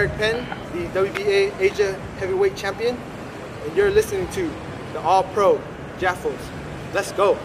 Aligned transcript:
Eric 0.00 0.16
Penn, 0.16 0.46
the 0.72 0.86
WBA 0.98 1.60
Asia 1.60 1.92
Heavyweight 2.20 2.56
Champion, 2.56 2.96
and 3.66 3.76
you're 3.76 3.90
listening 3.90 4.26
to 4.28 4.50
the 4.94 5.00
All 5.00 5.24
Pro 5.24 5.60
Jaffos. 5.98 6.40
Let's 6.94 7.12
go. 7.12 7.36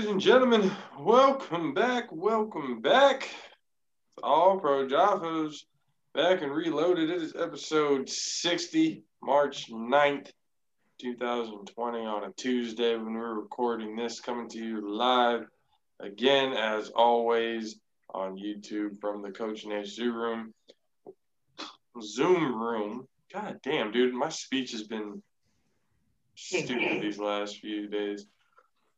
Ladies 0.00 0.12
and 0.12 0.20
gentlemen? 0.22 0.72
Welcome 0.98 1.74
back, 1.74 2.06
welcome 2.10 2.80
back. 2.80 3.28
to 4.16 4.22
All 4.22 4.58
Pro 4.58 4.88
Jaffos 4.88 5.66
back 6.14 6.40
and 6.40 6.50
reloaded. 6.50 7.10
It 7.10 7.20
is 7.20 7.36
episode 7.38 8.08
60, 8.08 9.04
March 9.22 9.70
9th, 9.70 10.30
2020, 11.02 11.98
on 11.98 12.24
a 12.24 12.32
Tuesday 12.32 12.96
when 12.96 13.12
we're 13.12 13.34
recording 13.34 13.94
this, 13.94 14.20
coming 14.20 14.48
to 14.48 14.58
you 14.58 14.90
live 14.90 15.42
again, 16.00 16.54
as 16.54 16.88
always, 16.88 17.78
on 18.08 18.38
YouTube 18.38 19.02
from 19.02 19.20
the 19.20 19.30
Coach 19.30 19.66
Nate 19.66 19.86
Zoo 19.86 20.14
Room. 20.14 20.54
Zoom 22.00 22.58
room. 22.58 23.06
God 23.30 23.60
damn, 23.62 23.92
dude, 23.92 24.14
my 24.14 24.30
speech 24.30 24.72
has 24.72 24.84
been 24.84 25.22
stupid 26.36 27.02
these 27.02 27.18
last 27.18 27.58
few 27.58 27.86
days. 27.86 28.24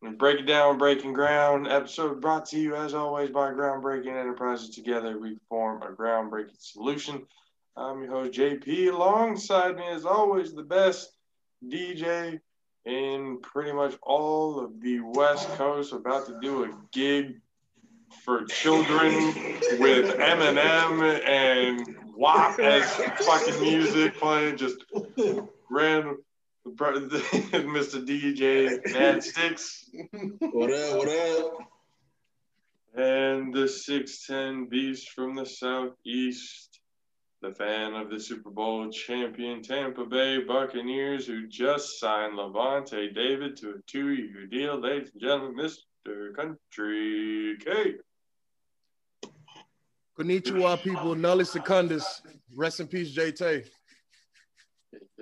Break 0.03 0.41
it 0.41 0.47
down, 0.47 0.79
breaking 0.79 1.13
ground. 1.13 1.69
Episode 1.69 2.21
brought 2.21 2.47
to 2.47 2.59
you 2.59 2.75
as 2.75 2.93
always 2.93 3.31
by 3.31 3.53
Groundbreaking 3.53 4.09
Enterprises. 4.09 4.71
Together 4.71 5.17
we 5.17 5.37
form 5.49 5.81
a 5.83 5.93
groundbreaking 5.93 6.59
solution. 6.59 7.25
I'm 7.77 8.03
your 8.03 8.11
host 8.11 8.33
JP. 8.33 8.93
Alongside 8.93 9.77
me, 9.77 9.87
as 9.87 10.05
always, 10.05 10.55
the 10.55 10.65
best 10.65 11.13
DJ 11.65 12.41
in 12.85 13.39
pretty 13.43 13.71
much 13.71 13.95
all 14.03 14.59
of 14.59 14.81
the 14.81 14.99
West 15.01 15.49
Coast. 15.51 15.93
About 15.93 16.27
to 16.27 16.37
do 16.43 16.65
a 16.65 16.73
gig 16.91 17.41
for 18.25 18.45
children 18.47 19.15
with 19.79 20.17
Eminem 20.17 21.25
and 21.25 21.97
WAP 22.17 22.59
as 22.59 22.93
fucking 23.25 23.61
music 23.61 24.17
playing. 24.17 24.57
Just 24.57 24.85
random. 25.71 26.19
Mr. 26.67 28.07
DJ 28.07 28.93
Mad 28.93 29.23
Sticks 29.23 29.91
What 30.41 30.73
up? 30.73 30.99
What 30.99 31.09
up? 31.09 31.53
and 32.95 33.55
the 33.55 33.61
6'10 33.61 34.69
beast 34.69 35.11
from 35.13 35.35
the 35.35 35.47
southeast, 35.47 36.81
the 37.41 37.51
fan 37.51 37.95
of 37.95 38.11
the 38.11 38.21
Super 38.21 38.51
Bowl 38.51 38.91
champion 38.91 39.63
Tampa 39.63 40.05
Bay 40.05 40.45
Buccaneers, 40.45 41.27
who 41.27 41.47
just 41.49 41.99
signed 41.99 42.35
Lavonte 42.39 43.15
David 43.15 43.57
to 43.57 43.71
a 43.71 43.83
two 43.87 44.11
year 44.11 44.47
deal. 44.47 44.79
Ladies 44.79 45.11
and 45.15 45.23
gentlemen, 45.23 45.57
Mr. 45.57 46.35
Country 46.37 47.57
K. 47.65 47.95
Konnichiwa, 50.19 50.83
people. 50.83 51.15
Nully 51.17 51.47
Secundus. 51.47 52.21
Rest 52.55 52.81
in 52.81 52.89
peace, 52.89 53.17
JT. 53.17 53.65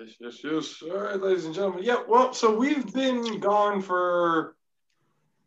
Yes, 0.01 0.15
yes, 0.19 0.43
yes. 0.43 0.83
All 0.83 0.97
right, 0.97 1.21
ladies 1.21 1.45
and 1.45 1.53
gentlemen. 1.53 1.83
Yeah, 1.83 1.97
well, 2.07 2.33
so 2.33 2.55
we've 2.55 2.91
been 2.91 3.39
gone 3.39 3.81
for 3.81 4.55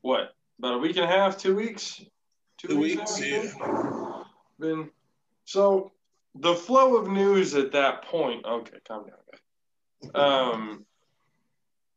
what? 0.02 0.34
About 0.58 0.74
a 0.74 0.78
week 0.78 0.96
and 0.96 1.04
a 1.04 1.08
half, 1.08 1.38
two 1.38 1.56
weeks? 1.56 2.00
Two 2.58 2.78
weeks, 2.78 3.18
now, 3.18 3.26
I 3.26 3.28
yeah. 3.28 4.22
Been 4.60 4.90
so 5.44 5.90
the 6.36 6.54
flow 6.54 6.96
of 6.96 7.08
news 7.08 7.56
at 7.56 7.72
that 7.72 8.04
point. 8.04 8.44
Okay, 8.44 8.76
calm 8.86 9.06
down, 9.06 9.16
guys. 9.32 10.10
Um, 10.14 10.86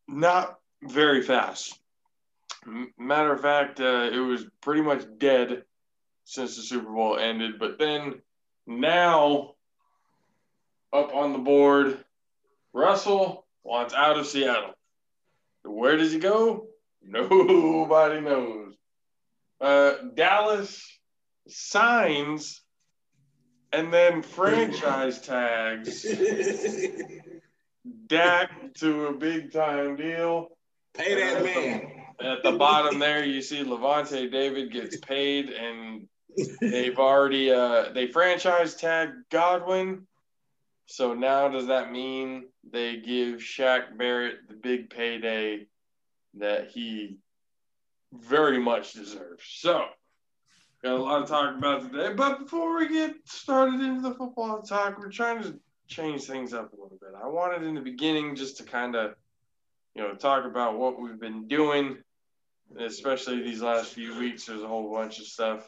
not 0.07 0.57
very 0.81 1.21
fast. 1.21 1.79
Matter 2.97 3.33
of 3.33 3.41
fact, 3.41 3.79
uh, 3.79 4.09
it 4.11 4.19
was 4.19 4.45
pretty 4.61 4.81
much 4.81 5.05
dead 5.19 5.63
since 6.23 6.55
the 6.55 6.63
Super 6.63 6.91
Bowl 6.91 7.17
ended. 7.19 7.59
But 7.59 7.77
then 7.77 8.15
now, 8.65 9.53
up 10.91 11.13
on 11.13 11.33
the 11.33 11.39
board, 11.39 12.03
Russell 12.73 13.45
wants 13.63 13.93
out 13.93 14.17
of 14.17 14.27
Seattle. 14.27 14.73
Where 15.63 15.97
does 15.97 16.13
he 16.13 16.19
go? 16.19 16.67
Nobody 17.01 18.21
knows. 18.21 18.73
Uh, 19.59 19.93
Dallas 20.13 20.81
signs 21.47 22.61
and 23.71 23.93
then 23.93 24.21
franchise 24.21 25.21
tags 25.21 26.05
Dak 28.07 28.51
to 28.75 29.07
a 29.07 29.13
big 29.13 29.51
time 29.51 29.95
deal. 29.95 30.49
Pay 30.93 31.15
that 31.15 31.43
man. 31.43 31.91
At 32.19 32.43
the 32.43 32.53
bottom 32.53 32.99
there, 32.99 33.23
you 33.23 33.41
see 33.41 33.63
Lavonte 33.63 34.31
David 34.31 34.71
gets 34.71 34.97
paid, 34.97 35.49
and 35.49 36.07
they've 36.59 36.97
already 36.97 37.51
uh, 37.51 37.91
they 37.93 38.07
franchise 38.07 38.75
tag 38.75 39.09
Godwin. 39.29 40.07
So 40.87 41.13
now 41.13 41.49
does 41.49 41.67
that 41.67 41.91
mean 41.91 42.47
they 42.69 42.97
give 42.97 43.39
Shaq 43.39 43.97
Barrett 43.97 44.47
the 44.47 44.55
big 44.55 44.89
payday 44.89 45.67
that 46.35 46.69
he 46.69 47.17
very 48.13 48.59
much 48.59 48.93
deserves? 48.93 49.43
So 49.43 49.85
got 50.81 50.93
a 50.93 50.97
lot 50.97 51.19
to 51.19 51.25
talk 51.27 51.57
about 51.57 51.91
today. 51.91 52.13
But 52.13 52.39
before 52.39 52.77
we 52.77 52.87
get 52.87 53.15
started 53.25 53.81
into 53.81 54.01
the 54.01 54.15
football 54.15 54.61
talk, 54.61 54.97
we're 54.97 55.11
trying 55.11 55.43
to 55.43 55.59
change 55.87 56.23
things 56.23 56.53
up 56.53 56.71
a 56.71 56.75
little 56.75 56.97
bit. 56.99 57.11
I 57.21 57.27
wanted 57.27 57.63
in 57.63 57.75
the 57.75 57.81
beginning 57.81 58.35
just 58.35 58.57
to 58.57 58.63
kind 58.63 58.95
of 58.95 59.15
you 59.93 60.03
know 60.03 60.13
talk 60.13 60.45
about 60.45 60.77
what 60.77 60.99
we've 60.99 61.19
been 61.19 61.47
doing 61.47 61.97
especially 62.79 63.41
these 63.41 63.61
last 63.61 63.93
few 63.93 64.17
weeks 64.19 64.45
there's 64.45 64.61
a 64.61 64.67
whole 64.67 64.93
bunch 64.93 65.19
of 65.19 65.25
stuff 65.25 65.67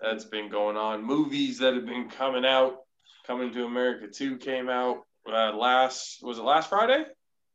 that's 0.00 0.24
been 0.24 0.48
going 0.48 0.76
on 0.76 1.04
movies 1.04 1.58
that 1.58 1.74
have 1.74 1.84
been 1.84 2.08
coming 2.08 2.46
out 2.46 2.78
coming 3.28 3.52
to 3.52 3.64
america 3.64 4.08
2 4.08 4.38
came 4.38 4.68
out 4.68 5.04
uh, 5.32 5.52
last 5.54 6.18
was 6.22 6.38
it 6.38 6.44
last 6.44 6.68
friday 6.68 7.04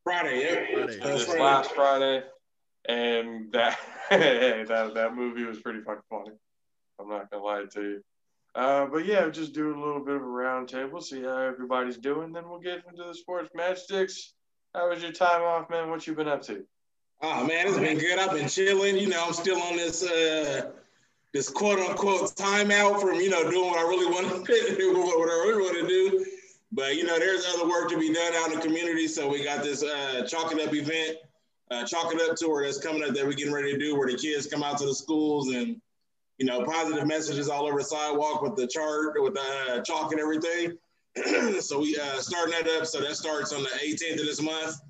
Friday, 0.03 0.41
yeah. 0.41 0.85
Friday. 0.85 1.00
This 1.00 1.25
Friday. 1.25 1.41
last 1.41 1.72
friday 1.72 2.23
and 2.88 3.51
that 3.51 3.78
that 4.09 4.91
that 4.94 5.16
movie 5.16 5.44
was 5.44 5.59
pretty 5.59 5.81
fucking 5.81 6.03
funny 6.09 6.31
i'm 7.00 7.09
not 7.09 7.29
gonna 7.29 7.44
lie 7.44 7.66
to 7.73 7.81
you 7.81 8.03
uh, 8.56 8.85
but 8.85 9.06
yeah, 9.06 9.28
just 9.29 9.53
do 9.53 9.75
a 9.75 9.79
little 9.79 10.03
bit 10.03 10.16
of 10.16 10.22
a 10.22 10.25
round 10.25 10.69
table, 10.69 11.01
see 11.01 11.23
how 11.23 11.38
everybody's 11.38 11.97
doing. 11.97 12.31
Then 12.31 12.47
we'll 12.47 12.59
get 12.59 12.83
into 12.88 13.03
the 13.03 13.15
sports 13.15 13.50
matchsticks. 13.57 14.33
How 14.75 14.89
was 14.89 15.01
your 15.01 15.12
time 15.12 15.42
off, 15.42 15.69
man? 15.69 15.89
What 15.89 16.06
you 16.06 16.13
been 16.13 16.27
up 16.27 16.44
to? 16.44 16.63
Oh 17.21 17.45
man, 17.48 17.68
it's 17.68 17.80
been 17.80 17.98
good. 17.98 18.19
I've 18.19 18.31
been 18.31 18.50
chilling. 18.50 18.98
You 18.98 19.07
know, 19.07 19.24
I'm 19.25 19.33
still 19.33 19.59
on 19.59 19.77
this 19.77 20.03
uh 20.03 20.71
this 21.33 21.50
quote 21.50 21.80
unquote 21.80 22.21
timeout 22.35 23.01
from 23.01 23.15
you 23.15 23.30
know 23.30 23.50
doing 23.50 23.69
what 23.69 23.80
I 23.80 23.83
really 23.83 24.06
want 24.06 24.45
to 24.45 24.75
do, 24.77 24.94
what 24.94 25.30
I 25.30 25.47
really 25.47 25.62
want 25.62 25.80
to 25.81 25.88
do. 25.88 26.25
But 26.71 26.95
you 26.95 27.03
know, 27.03 27.19
there's 27.19 27.45
other 27.45 27.68
work 27.68 27.89
to 27.89 27.97
be 27.97 28.13
done 28.13 28.33
out 28.35 28.51
in 28.51 28.59
the 28.59 28.65
community. 28.65 29.07
So 29.07 29.30
we 29.30 29.44
got 29.44 29.63
this 29.63 29.83
uh 29.83 30.25
chalk 30.27 30.51
it 30.51 30.65
up 30.65 30.74
event, 30.74 31.18
uh 31.71 31.85
chalk 31.85 32.13
it 32.13 32.21
up 32.21 32.35
tour 32.35 32.63
that's 32.63 32.80
coming 32.80 33.03
up 33.03 33.13
that 33.15 33.25
we're 33.25 33.33
getting 33.33 33.53
ready 33.53 33.74
to 33.74 33.80
do 33.80 33.97
where 33.97 34.09
the 34.09 34.18
kids 34.18 34.47
come 34.47 34.63
out 34.63 34.77
to 34.80 34.85
the 34.85 34.95
schools 34.95 35.50
and 35.50 35.81
you 36.38 36.45
know, 36.45 36.63
positive 36.65 37.06
messages 37.07 37.47
all 37.47 37.68
over 37.68 37.79
the 37.79 37.86
sidewalk 37.86 38.41
with 38.41 38.56
the 38.56 38.68
chart, 38.68 39.13
with 39.21 39.33
the 39.33 39.41
uh, 39.69 39.81
chalk 39.81 40.12
and 40.12 40.19
everything. 40.19 40.77
so 41.62 41.79
we 41.79 41.97
uh, 41.97 42.19
starting 42.19 42.53
that 42.53 42.68
up. 42.79 42.86
So 42.86 43.00
that 43.01 43.15
starts 43.15 43.53
on 43.53 43.63
the 43.63 43.69
18th 43.69 44.19
of 44.19 44.25
this 44.25 44.41
month. 44.41 44.81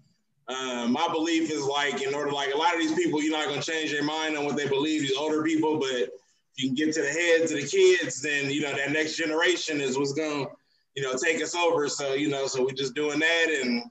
Um, 0.47 0.91
my 0.91 1.07
belief 1.09 1.51
is 1.51 1.63
like, 1.63 2.01
in 2.01 2.13
order, 2.13 2.31
like 2.31 2.53
a 2.53 2.57
lot 2.57 2.73
of 2.73 2.79
these 2.79 2.93
people, 2.93 3.21
you're 3.21 3.37
not 3.37 3.53
to 3.53 3.61
change 3.61 3.91
their 3.91 4.03
mind 4.03 4.37
on 4.37 4.45
what 4.45 4.55
they 4.55 4.67
believe. 4.67 5.01
These 5.01 5.15
older 5.15 5.43
people, 5.43 5.77
but 5.77 6.09
you 6.55 6.69
can 6.69 6.75
get 6.75 6.93
to 6.93 7.01
the 7.01 7.07
heads 7.07 7.51
of 7.51 7.59
the 7.59 7.67
kids, 7.67 8.21
then 8.21 8.49
you 8.49 8.61
know 8.61 8.73
that 8.73 8.91
next 8.91 9.15
generation 9.15 9.81
is 9.81 9.97
what's 9.97 10.13
going 10.13 10.45
to, 10.45 10.51
you 10.95 11.03
know, 11.03 11.17
take 11.17 11.41
us 11.41 11.55
over. 11.55 11.89
So 11.89 12.13
you 12.13 12.29
know, 12.29 12.47
so 12.47 12.63
we're 12.63 12.71
just 12.71 12.95
doing 12.95 13.19
that 13.19 13.59
and 13.61 13.83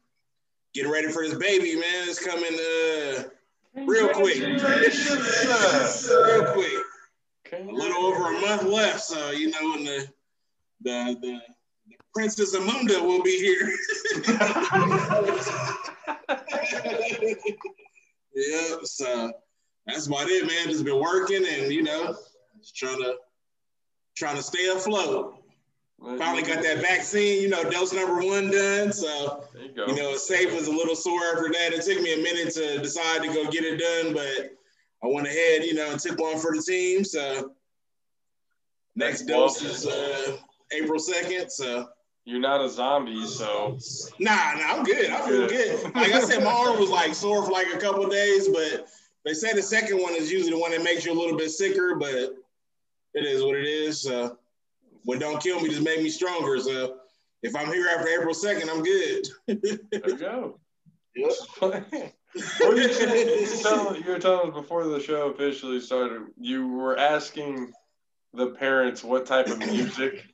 getting 0.74 0.90
ready 0.90 1.08
for 1.08 1.22
this 1.22 1.34
baby, 1.34 1.74
man. 1.74 2.08
It's 2.08 2.24
coming 2.24 2.54
uh, 2.54 3.24
real 3.84 4.08
quick, 4.08 4.38
real 4.42 4.58
quick 6.52 6.82
a 7.52 7.62
little 7.64 8.04
over 8.04 8.34
a 8.34 8.40
month 8.40 8.64
left. 8.64 9.00
So 9.00 9.30
you 9.30 9.50
know, 9.50 9.74
and 9.74 9.86
the 9.86 10.08
the 10.82 11.16
the 11.20 11.40
Princess 12.14 12.56
Amunda 12.56 13.02
will 13.02 13.22
be 13.22 13.38
here. 13.38 13.70
yeah, 18.34 18.76
so 18.84 19.32
that's 19.86 20.06
about 20.06 20.28
it, 20.28 20.46
man. 20.46 20.68
Just 20.68 20.84
been 20.84 21.00
working 21.00 21.44
and 21.46 21.72
you 21.72 21.82
know, 21.82 22.14
just 22.62 22.76
trying 22.76 22.98
to 22.98 23.16
trying 24.16 24.36
to 24.36 24.42
stay 24.42 24.66
afloat. 24.68 25.36
Finally 26.18 26.42
got 26.42 26.62
that 26.64 26.80
vaccine, 26.80 27.42
you 27.42 27.48
know, 27.48 27.62
dose 27.70 27.92
number 27.92 28.16
one 28.26 28.50
done. 28.50 28.92
So 28.92 29.44
you 29.54 29.70
you 29.86 29.94
know, 29.94 30.16
safe 30.16 30.52
was 30.52 30.66
a 30.66 30.72
little 30.72 30.96
sore 30.96 31.20
after 31.32 31.48
that. 31.52 31.72
It 31.72 31.82
took 31.84 32.02
me 32.02 32.14
a 32.14 32.22
minute 32.22 32.52
to 32.54 32.78
decide 32.80 33.22
to 33.22 33.28
go 33.28 33.48
get 33.50 33.62
it 33.64 33.78
done, 33.78 34.12
but 34.12 34.50
I 35.04 35.06
went 35.12 35.26
ahead, 35.28 35.62
you 35.64 35.74
know, 35.74 35.90
and 35.92 36.00
took 36.00 36.18
one 36.18 36.38
for 36.38 36.54
the 36.56 36.62
team. 36.62 37.04
So 37.04 37.52
next 38.96 39.22
dose 39.22 39.62
is 39.62 39.86
uh, 39.86 40.38
April 40.72 40.98
2nd. 41.00 41.50
So 41.50 41.88
You're 42.24 42.40
not 42.40 42.64
a 42.64 42.68
zombie, 42.68 43.24
so 43.26 43.78
nah, 44.18 44.54
nah, 44.54 44.74
I'm 44.74 44.84
good. 44.84 45.10
I 45.10 45.26
feel 45.28 45.46
good. 45.48 45.84
Like 45.94 46.12
I 46.12 46.20
said, 46.20 46.42
my 46.44 46.52
arm 46.52 46.80
was 46.80 46.90
like 46.90 47.14
sore 47.14 47.44
for 47.44 47.52
like 47.52 47.72
a 47.72 47.78
couple 47.78 48.04
of 48.04 48.10
days, 48.10 48.48
but 48.48 48.88
they 49.24 49.34
say 49.34 49.52
the 49.52 49.62
second 49.62 50.00
one 50.02 50.14
is 50.14 50.30
usually 50.32 50.50
the 50.50 50.58
one 50.58 50.72
that 50.72 50.82
makes 50.82 51.04
you 51.06 51.12
a 51.12 51.18
little 51.20 51.36
bit 51.36 51.50
sicker, 51.50 51.94
but 51.94 52.34
it 53.14 53.24
is 53.24 53.42
what 53.42 53.56
it 53.56 53.66
is. 53.66 54.02
So 54.02 54.38
what 55.04 55.20
don't 55.20 55.42
kill 55.42 55.60
me 55.60 55.68
just 55.68 55.82
make 55.82 56.02
me 56.02 56.08
stronger. 56.10 56.58
So 56.58 56.98
if 57.42 57.54
I'm 57.56 57.72
here 57.72 57.88
after 57.88 58.08
April 58.08 58.34
2nd, 58.34 58.68
I'm 58.70 58.82
good. 58.82 59.26
there 59.90 60.10
you 60.10 60.18
go. 60.18 60.58
Yep. 61.14 61.32
were 62.60 62.74
you, 62.74 62.88
you, 62.88 63.50
were 63.50 63.62
telling, 63.62 64.02
you 64.02 64.10
were 64.10 64.18
telling 64.18 64.48
us 64.48 64.54
before 64.54 64.86
the 64.86 64.98
show 64.98 65.28
officially 65.28 65.78
started, 65.80 66.22
you 66.40 66.66
were 66.68 66.96
asking 66.98 67.70
the 68.32 68.46
parents 68.52 69.04
what 69.04 69.26
type 69.26 69.48
of 69.48 69.58
music 69.58 70.24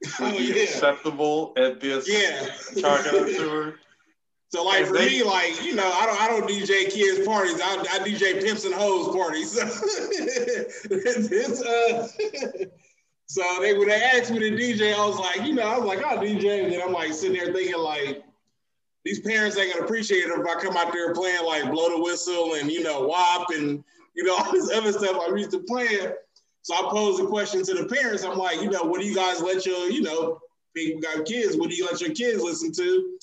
would 0.00 0.12
Oh, 0.20 0.38
be 0.38 0.44
yeah. 0.44 0.62
acceptable 0.62 1.52
at 1.56 1.80
this 1.80 2.08
Yeah. 2.08 2.46
chalk 2.80 3.04
it 3.06 3.14
up 3.14 3.26
tour. 3.36 3.74
So 4.50 4.64
like 4.64 4.86
for 4.86 4.94
me, 4.94 5.22
like 5.22 5.62
you 5.62 5.74
know, 5.74 5.90
I 5.92 6.06
don't 6.06 6.22
I 6.22 6.28
don't 6.28 6.48
DJ 6.48 6.90
kids 6.90 7.26
parties. 7.26 7.60
I, 7.60 7.76
I 7.90 7.98
DJ 7.98 8.42
pimps 8.42 8.64
and 8.64 8.74
hoes 8.74 9.14
parties. 9.14 9.54
This, 10.88 11.62
uh, 11.62 12.08
so 13.26 13.42
they 13.60 13.76
when 13.76 13.88
they 13.88 14.02
asked 14.02 14.30
me 14.30 14.38
to 14.38 14.50
DJ, 14.50 14.94
I 14.94 15.06
was 15.06 15.18
like, 15.18 15.46
you 15.46 15.54
know, 15.54 15.62
I 15.62 15.78
was 15.78 15.86
like, 15.86 16.02
I'll 16.02 16.18
DJ, 16.18 16.64
and 16.64 16.72
then 16.72 16.80
I'm 16.82 16.92
like 16.92 17.12
sitting 17.12 17.36
there 17.36 17.52
thinking 17.52 17.78
like. 17.78 18.24
These 19.04 19.20
parents 19.20 19.56
ain't 19.56 19.72
gonna 19.72 19.86
appreciate 19.86 20.24
it 20.24 20.28
if 20.28 20.46
I 20.46 20.60
come 20.60 20.76
out 20.76 20.92
there 20.92 21.14
playing 21.14 21.46
like 21.46 21.70
blow 21.70 21.96
the 21.96 22.02
whistle 22.02 22.54
and 22.54 22.70
you 22.70 22.82
know 22.82 23.06
WAP 23.06 23.46
and 23.54 23.82
you 24.14 24.24
know 24.24 24.36
all 24.38 24.52
this 24.52 24.70
other 24.70 24.92
stuff 24.92 25.16
I'm 25.26 25.38
used 25.38 25.52
to 25.52 25.60
playing. 25.60 26.12
So 26.62 26.74
I 26.74 26.90
posed 26.90 27.22
a 27.22 27.26
question 27.26 27.64
to 27.64 27.74
the 27.74 27.86
parents. 27.86 28.24
I'm 28.24 28.36
like, 28.36 28.60
you 28.60 28.68
know, 28.68 28.82
what 28.82 29.00
do 29.00 29.06
you 29.06 29.14
guys 29.14 29.40
let 29.40 29.64
your, 29.64 29.88
you 29.88 30.02
know, 30.02 30.38
people 30.76 31.00
got 31.00 31.24
kids, 31.24 31.56
what 31.56 31.70
do 31.70 31.76
you 31.76 31.86
let 31.86 32.02
your 32.02 32.10
kids 32.10 32.42
listen 32.42 32.72
to? 32.72 33.18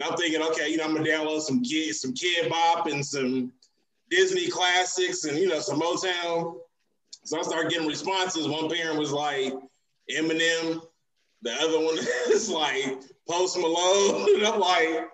And 0.00 0.08
I'm 0.08 0.16
thinking, 0.16 0.42
okay, 0.42 0.70
you 0.70 0.78
know, 0.78 0.84
I'm 0.84 0.94
gonna 0.94 1.08
download 1.08 1.42
some 1.42 1.62
kids, 1.62 2.00
some 2.00 2.14
Kidz 2.14 2.48
Bop 2.48 2.86
and 2.86 3.04
some 3.04 3.52
Disney 4.08 4.48
classics 4.48 5.24
and 5.24 5.38
you 5.38 5.48
know 5.48 5.60
some 5.60 5.80
Motown. 5.80 6.56
So 7.24 7.38
I 7.38 7.42
started 7.42 7.70
getting 7.70 7.86
responses. 7.86 8.48
One 8.48 8.70
parent 8.70 8.98
was 8.98 9.12
like 9.12 9.52
Eminem, 10.10 10.82
the 11.42 11.52
other 11.60 11.78
one 11.80 11.98
is 12.28 12.48
like 12.48 13.02
Post 13.28 13.58
Malone. 13.58 14.26
And 14.40 14.46
I'm 14.46 14.58
like, 14.58 15.08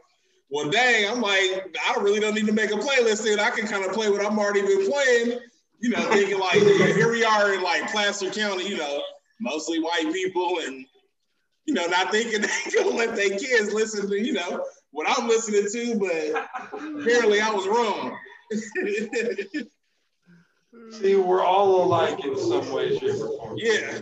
well, 0.50 0.70
dang, 0.70 1.10
I'm 1.10 1.20
like, 1.20 1.76
I 1.88 2.00
really 2.00 2.20
don't 2.20 2.34
need 2.34 2.46
to 2.46 2.52
make 2.52 2.70
a 2.70 2.74
playlist 2.74 3.24
then. 3.24 3.40
I 3.40 3.50
can 3.50 3.66
kind 3.66 3.84
of 3.84 3.92
play 3.92 4.08
what 4.08 4.24
I'm 4.24 4.38
already 4.38 4.62
been 4.62 4.88
playing, 4.88 5.40
you 5.80 5.90
know, 5.90 6.00
thinking 6.12 6.38
like, 6.38 6.60
here 6.60 7.10
we 7.10 7.24
are 7.24 7.54
in 7.54 7.62
like 7.62 7.90
Placer 7.90 8.30
County, 8.30 8.68
you 8.68 8.76
know, 8.76 9.02
mostly 9.40 9.80
white 9.80 10.12
people 10.12 10.60
and 10.64 10.86
you 11.66 11.74
know, 11.74 11.86
not 11.86 12.10
thinking 12.10 12.40
they 12.42 12.70
gonna 12.72 12.96
let 12.96 13.16
their 13.16 13.30
kids 13.30 13.72
listen 13.72 14.08
to, 14.08 14.18
you 14.20 14.32
know, 14.32 14.64
what 14.90 15.06
I'm 15.08 15.28
listening 15.28 15.66
to, 15.70 15.98
but 15.98 16.48
apparently 16.72 17.40
I 17.40 17.50
was 17.50 17.66
wrong. 17.66 18.16
See, 20.90 21.16
we're 21.16 21.42
all 21.42 21.84
alike 21.84 22.24
in 22.24 22.36
some 22.36 22.70
way, 22.72 22.98
shape, 22.98 23.14
or 23.20 23.38
form. 23.38 23.56
yeah. 23.56 23.98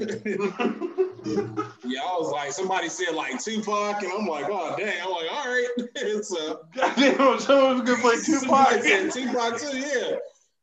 yeah, 1.85 2.01
I 2.01 2.17
was 2.19 2.31
like, 2.31 2.53
somebody 2.53 2.89
said 2.89 3.15
like 3.15 3.43
Tupac, 3.43 4.03
and 4.03 4.13
I'm 4.13 4.27
like, 4.27 4.47
oh 4.49 4.75
dang, 4.77 5.01
I'm 5.03 5.11
like, 5.11 5.27
all 5.31 5.47
right. 5.47 5.69
so 6.25 6.67
Goddamn, 6.75 7.41
someone 7.41 7.85
gonna 7.85 8.01
play 8.01 8.17
Tupac. 8.17 8.83
said 8.83 9.13
Tupac 9.13 9.61
too, 9.61 9.79
yeah. 9.79 10.17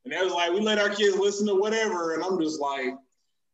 And 0.04 0.14
they 0.14 0.22
was 0.22 0.34
like, 0.34 0.52
we 0.52 0.60
let 0.60 0.80
our 0.80 0.90
kids 0.90 1.18
listen 1.18 1.48
to 1.48 1.56
whatever, 1.56 2.14
and 2.14 2.24
I'm 2.24 2.40
just 2.40 2.60
like, 2.60 2.94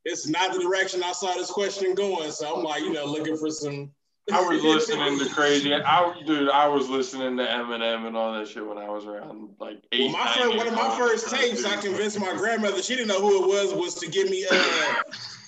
it's 0.06 0.28
not 0.28 0.54
the 0.54 0.60
direction 0.60 1.04
I 1.04 1.12
saw 1.12 1.34
this 1.36 1.52
question 1.52 1.94
going. 1.94 2.32
So 2.32 2.56
I'm 2.56 2.64
like, 2.64 2.82
you 2.82 2.94
know, 2.94 3.06
looking 3.06 3.38
for 3.38 3.50
some. 3.50 3.92
I 4.32 4.42
was 4.42 4.62
listening 4.62 5.20
to 5.20 5.30
crazy. 5.30 5.74
I 5.74 6.22
dude, 6.26 6.50
I 6.50 6.68
was 6.68 6.90
listening 6.90 7.38
to 7.38 7.44
Eminem 7.44 8.08
and 8.08 8.18
all 8.18 8.34
that 8.34 8.48
shit 8.48 8.66
when 8.66 8.78
I 8.78 8.90
was 8.90 9.06
around 9.06 9.50
like 9.60 9.82
eight. 9.94 10.12
Well, 10.12 10.24
my 10.24 10.34
first, 10.34 10.58
one 10.58 10.68
of 10.68 10.74
my 10.74 10.98
first 10.98 11.30
tapes, 11.30 11.66
I 11.66 11.78
convinced 11.78 12.20
my 12.20 12.36
grandmother. 12.36 12.82
She 12.82 12.96
didn't 12.96 13.08
know 13.08 13.22
who 13.22 13.44
it 13.44 13.48
was. 13.48 13.74
Was 13.74 13.96
to 13.96 14.10
give 14.10 14.30
me 14.30 14.46
uh, 14.50 14.94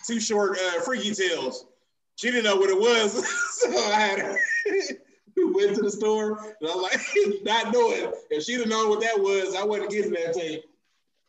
Too 0.08 0.20
Short 0.20 0.58
uh, 0.58 0.82
freaky 0.82 1.14
tales. 1.14 1.66
She 2.16 2.32
didn't 2.32 2.46
know 2.46 2.56
what 2.56 2.70
it 2.70 2.80
was, 2.80 3.28
so 3.60 3.70
I 3.70 4.00
had 4.00 4.20
her. 4.20 4.38
we 5.36 5.52
went 5.52 5.76
to 5.76 5.82
the 5.82 5.92
store, 5.92 6.56
and 6.60 6.70
I 6.70 6.76
was 6.76 6.84
like, 6.84 7.02
not 7.44 7.74
knowing. 7.74 8.14
If 8.30 8.44
she'd 8.44 8.60
have 8.60 8.68
known 8.68 8.90
what 8.90 9.02
that 9.02 9.20
was, 9.20 9.56
I 9.56 9.64
wasn't 9.64 9.92
getting 9.92 10.12
that 10.12 10.34
tape. 10.34 10.64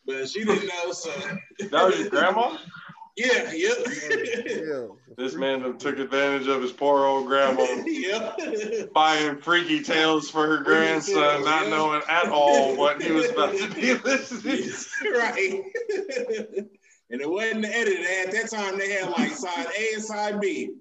But 0.07 0.29
she 0.29 0.45
didn't 0.45 0.69
know, 0.69 0.93
so 0.93 1.11
That 1.71 1.87
was 1.87 1.99
your 1.99 2.11
grandma. 2.11 2.57
Yeah, 3.27 3.53
yep, 3.53 3.77
Yeah. 4.47 4.87
This 5.17 5.35
man 5.35 5.77
took 5.79 5.99
advantage 5.99 6.47
of 6.47 6.63
his 6.63 6.73
poor 6.73 7.05
old 7.05 7.27
grandma, 7.27 7.63
yep. 7.87 8.93
buying 8.93 9.37
freaky 9.41 9.83
tales 9.83 10.31
for 10.31 10.47
her 10.47 10.63
grandson, 10.63 11.45
not 11.45 11.69
knowing 11.69 12.03
at 12.09 12.29
all 12.29 12.77
what 12.77 13.03
he 13.03 13.13
was 13.13 13.29
about 13.31 13.55
to 13.57 13.69
be 13.75 13.95
listening. 14.05 14.63
to. 14.63 15.11
right. 15.19 15.63
and 17.11 17.21
it 17.21 17.29
wasn't 17.31 17.65
edited. 17.65 18.07
At 18.27 18.33
that 18.33 18.51
time, 18.51 18.79
they 18.79 18.91
had 18.93 19.11
like 19.11 19.33
side 19.33 19.67
A 19.79 19.95
and 19.95 20.03
side 20.03 20.41
B. 20.41 20.75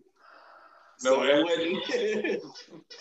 No 1.04 1.16
so 1.16 1.24
it 1.24 1.44
wasn't. 1.44 2.44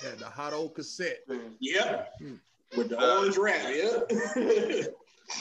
Had 0.03 0.19
the 0.19 0.27
hot 0.27 0.53
old 0.53 0.75
cassette. 0.75 1.19
yep. 1.61 2.13
Hmm. 2.19 2.35
With 2.77 2.91
the 2.91 3.03
orange 3.19 3.37
wrap. 3.39 3.63
Yep. 3.75 4.13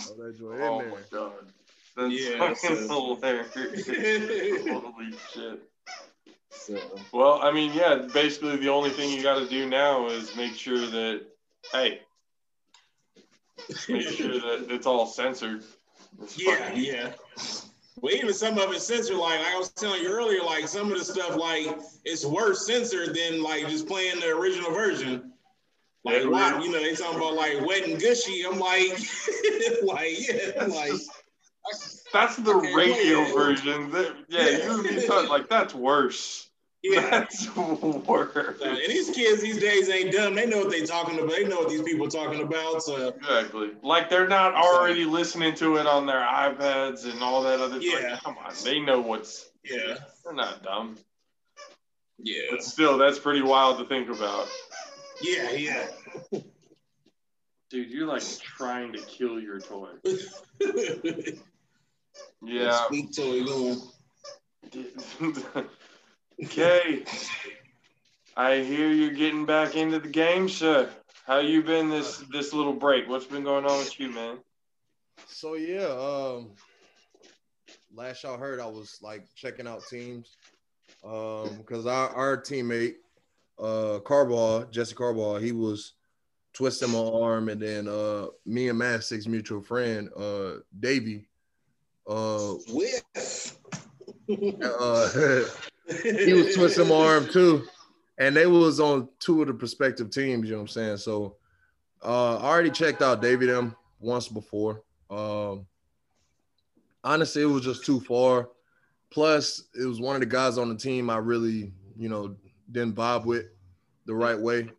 Oh, 0.09 0.13
that 0.17 0.37
joint 0.37 0.61
Oh 0.61 0.79
in 0.81 0.89
my 0.89 0.95
there. 0.95 1.03
god, 1.11 1.53
that's 1.97 2.13
Yeah, 2.13 2.37
fucking 2.37 2.87
so- 2.87 3.15
hilarious. 3.15 3.53
Holy 4.67 5.11
shit. 5.33 5.63
so, 6.49 6.79
Well, 7.11 7.39
I 7.41 7.51
mean, 7.51 7.73
yeah, 7.73 8.07
basically 8.13 8.55
the 8.57 8.69
only 8.69 8.89
thing 8.91 9.11
you 9.11 9.21
got 9.23 9.39
to 9.39 9.47
do 9.47 9.67
now 9.67 10.07
is 10.07 10.35
make 10.35 10.53
sure 10.55 10.85
that, 10.85 11.21
hey, 11.73 12.01
make 13.89 14.07
sure 14.09 14.33
that 14.33 14.67
it's 14.69 14.85
all 14.87 15.05
censored. 15.07 15.63
It's 16.21 16.39
yeah, 16.41 16.55
fucking- 16.55 16.83
yeah. 16.83 17.11
Well, 17.99 18.13
even 18.13 18.31
some 18.31 18.59
of 18.59 18.71
it's 18.71 18.85
censored, 18.85 19.17
like, 19.17 19.39
like 19.39 19.47
I 19.55 19.57
was 19.57 19.69
telling 19.69 20.03
you 20.03 20.09
earlier, 20.09 20.43
like 20.43 20.67
some 20.67 20.91
of 20.91 20.99
the 20.99 21.03
stuff, 21.03 21.35
like 21.35 21.79
it's 22.05 22.23
worse 22.23 22.67
censored 22.67 23.15
than 23.15 23.41
like 23.41 23.67
just 23.69 23.87
playing 23.87 24.19
the 24.19 24.27
original 24.27 24.71
version. 24.71 25.33
Like, 26.03 26.21
Yeah, 26.23 26.61
you 26.61 26.71
know, 26.71 26.79
they 26.79 26.93
talking 26.93 27.17
about 27.17 27.33
like 27.33 27.65
wet 27.65 27.87
and 27.87 27.99
gushy. 27.99 28.43
I'm 28.45 28.59
like, 28.59 28.91
like, 29.83 30.13
yeah, 30.29 30.65
like, 30.65 30.91
That's 32.13 32.35
the 32.37 32.51
Okay, 32.53 32.73
radio 32.75 33.19
wait. 33.23 33.33
version. 33.35 33.91
That, 33.91 34.15
yeah, 34.29 34.49
Yeah. 34.49 34.65
you 34.75 34.83
you 34.91 35.01
thought 35.01 35.29
like 35.29 35.49
that's 35.49 35.73
worse. 35.75 36.49
yeah. 36.83 37.01
That's 37.09 37.53
worse. 37.55 38.61
And 38.61 38.77
these 38.77 39.09
kids 39.09 39.41
these 39.41 39.59
days 39.59 39.89
ain't 39.89 40.13
dumb. 40.13 40.35
They 40.35 40.45
know 40.45 40.59
what 40.59 40.69
they 40.71 40.85
talking 40.85 41.17
about. 41.19 41.31
They 41.31 41.43
know 41.43 41.57
what 41.57 41.69
these 41.69 41.81
people 41.83 42.07
talking 42.07 42.41
about. 42.41 42.81
So 42.83 43.09
Exactly. 43.09 43.71
Like 43.83 44.09
they're 44.09 44.27
not 44.27 44.53
already 44.55 45.03
listening 45.05 45.53
to 45.55 45.77
it 45.77 45.85
on 45.87 46.05
their 46.05 46.21
iPads 46.21 47.11
and 47.11 47.21
all 47.21 47.43
that 47.43 47.59
other. 47.59 47.79
Yeah. 47.79 48.11
Like, 48.11 48.23
come 48.23 48.37
on, 48.37 48.53
they 48.63 48.79
know 48.79 49.01
what's. 49.01 49.49
yeah, 49.65 49.97
They're 50.23 50.33
not 50.33 50.63
dumb. 50.63 50.97
yeah, 52.19 52.43
But 52.51 52.63
still, 52.63 52.97
that's 52.97 53.19
pretty 53.19 53.41
wild 53.41 53.79
to 53.79 53.85
think 53.85 54.09
about. 54.09 54.47
yeah, 55.21 55.51
yeah. 55.51 55.87
Dude, 57.69 57.89
you're 57.89 58.07
like 58.07 58.23
trying 58.39 58.93
to 58.93 58.99
kill 58.99 59.41
your 59.41 59.59
toy. 59.59 59.89
Yeah. 62.43 62.85
Speak 62.85 63.15
toy 63.15 63.43
going. 63.43 63.81
okay. 66.43 67.03
I 68.35 68.59
hear 68.59 68.89
you're 68.89 69.11
getting 69.11 69.45
back 69.45 69.75
into 69.75 69.99
the 69.99 70.09
game, 70.09 70.47
sir. 70.47 70.89
How 71.25 71.39
you 71.39 71.63
been 71.63 71.89
this 71.89 72.23
this 72.31 72.53
little 72.53 72.73
break? 72.73 73.09
What's 73.09 73.25
been 73.25 73.43
going 73.43 73.65
on 73.65 73.79
with 73.79 73.99
you, 73.99 74.11
man? 74.11 74.37
So 75.27 75.55
yeah, 75.55 75.87
um 75.87 76.51
last 77.93 78.23
y'all 78.23 78.37
heard 78.37 78.59
I 78.59 78.67
was 78.67 78.99
like 79.01 79.25
checking 79.35 79.67
out 79.67 79.83
teams. 79.89 80.37
Um 81.03 81.57
because 81.57 81.85
our, 81.85 82.09
our 82.09 82.37
teammate 82.41 82.95
uh 83.59 83.99
Carball, 84.05 84.69
Jesse 84.71 84.95
Carball, 84.95 85.41
he 85.41 85.51
was 85.51 85.93
twisting 86.53 86.91
my 86.91 86.99
arm 86.99 87.49
and 87.49 87.61
then 87.61 87.87
uh 87.87 88.27
me 88.45 88.69
and 88.69 88.77
Matt 88.77 89.03
Six 89.03 89.27
mutual 89.27 89.61
friend, 89.61 90.09
uh 90.15 90.59
Davey, 90.79 91.27
uh 92.07 92.53
Whiff. 92.73 93.57
uh 94.29 95.43
he 96.03 96.33
was 96.33 96.55
twisting 96.55 96.87
my 96.87 96.95
arm 96.95 97.27
too. 97.29 97.65
and 98.17 98.35
they 98.35 98.45
was 98.45 98.79
on 98.79 99.07
two 99.19 99.41
of 99.41 99.47
the 99.47 99.53
prospective 99.53 100.09
teams. 100.09 100.45
You 100.45 100.51
know 100.53 100.57
what 100.57 100.63
I'm 100.63 100.67
saying? 100.67 100.97
So 100.97 101.37
uh, 102.03 102.37
I 102.37 102.45
already 102.45 102.71
checked 102.71 103.01
out 103.01 103.21
David 103.21 103.49
M 103.49 103.75
once 103.99 104.27
before. 104.27 104.83
Um, 105.09 105.65
honestly, 107.03 107.41
it 107.41 107.45
was 107.45 107.63
just 107.63 107.85
too 107.85 107.99
far. 108.01 108.49
Plus, 109.09 109.63
it 109.79 109.85
was 109.85 110.01
one 110.01 110.15
of 110.15 110.19
the 110.19 110.25
guys 110.25 110.57
on 110.57 110.69
the 110.69 110.75
team 110.75 111.09
I 111.09 111.17
really, 111.17 111.71
you 111.97 112.09
know, 112.09 112.35
didn't 112.71 112.95
vibe 112.95 113.25
with 113.25 113.45
the 114.05 114.13
right 114.13 114.37
way. 114.37 114.69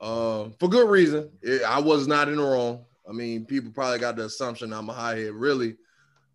Uh, 0.00 0.48
for 0.58 0.68
good 0.68 0.88
reason. 0.88 1.30
It, 1.42 1.62
I 1.62 1.78
was 1.78 2.06
not 2.06 2.28
in 2.28 2.36
the 2.36 2.42
wrong. 2.42 2.84
I 3.08 3.12
mean, 3.12 3.44
people 3.44 3.70
probably 3.70 3.98
got 3.98 4.16
the 4.16 4.24
assumption 4.24 4.72
I'm 4.72 4.88
a 4.88 4.94
high 4.94 5.16
head. 5.18 5.32
Really, 5.32 5.76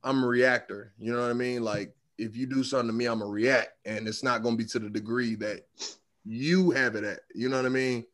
I'm 0.06 0.24
a 0.24 0.28
reactor. 0.28 0.94
You 0.98 1.14
know 1.14 1.22
what 1.22 1.32
I 1.32 1.34
mean? 1.34 1.64
Like, 1.64 1.94
if 2.18 2.38
you 2.38 2.46
do 2.46 2.64
something 2.64 2.88
to 2.88 2.94
me, 2.94 3.06
I'm 3.08 3.22
a 3.22 3.26
react, 3.26 3.72
and 3.86 4.08
it's 4.08 4.24
not 4.24 4.42
going 4.44 4.56
to 4.56 4.64
be 4.64 4.70
to 4.70 4.80
the 4.80 4.90
degree 4.90 5.36
that 5.36 5.62
you 6.24 6.72
have 6.72 6.96
it 6.96 7.04
at. 7.04 7.20
You 7.34 7.50
know 7.50 7.58
what 7.58 7.66
I 7.66 7.70
mean? 7.70 8.06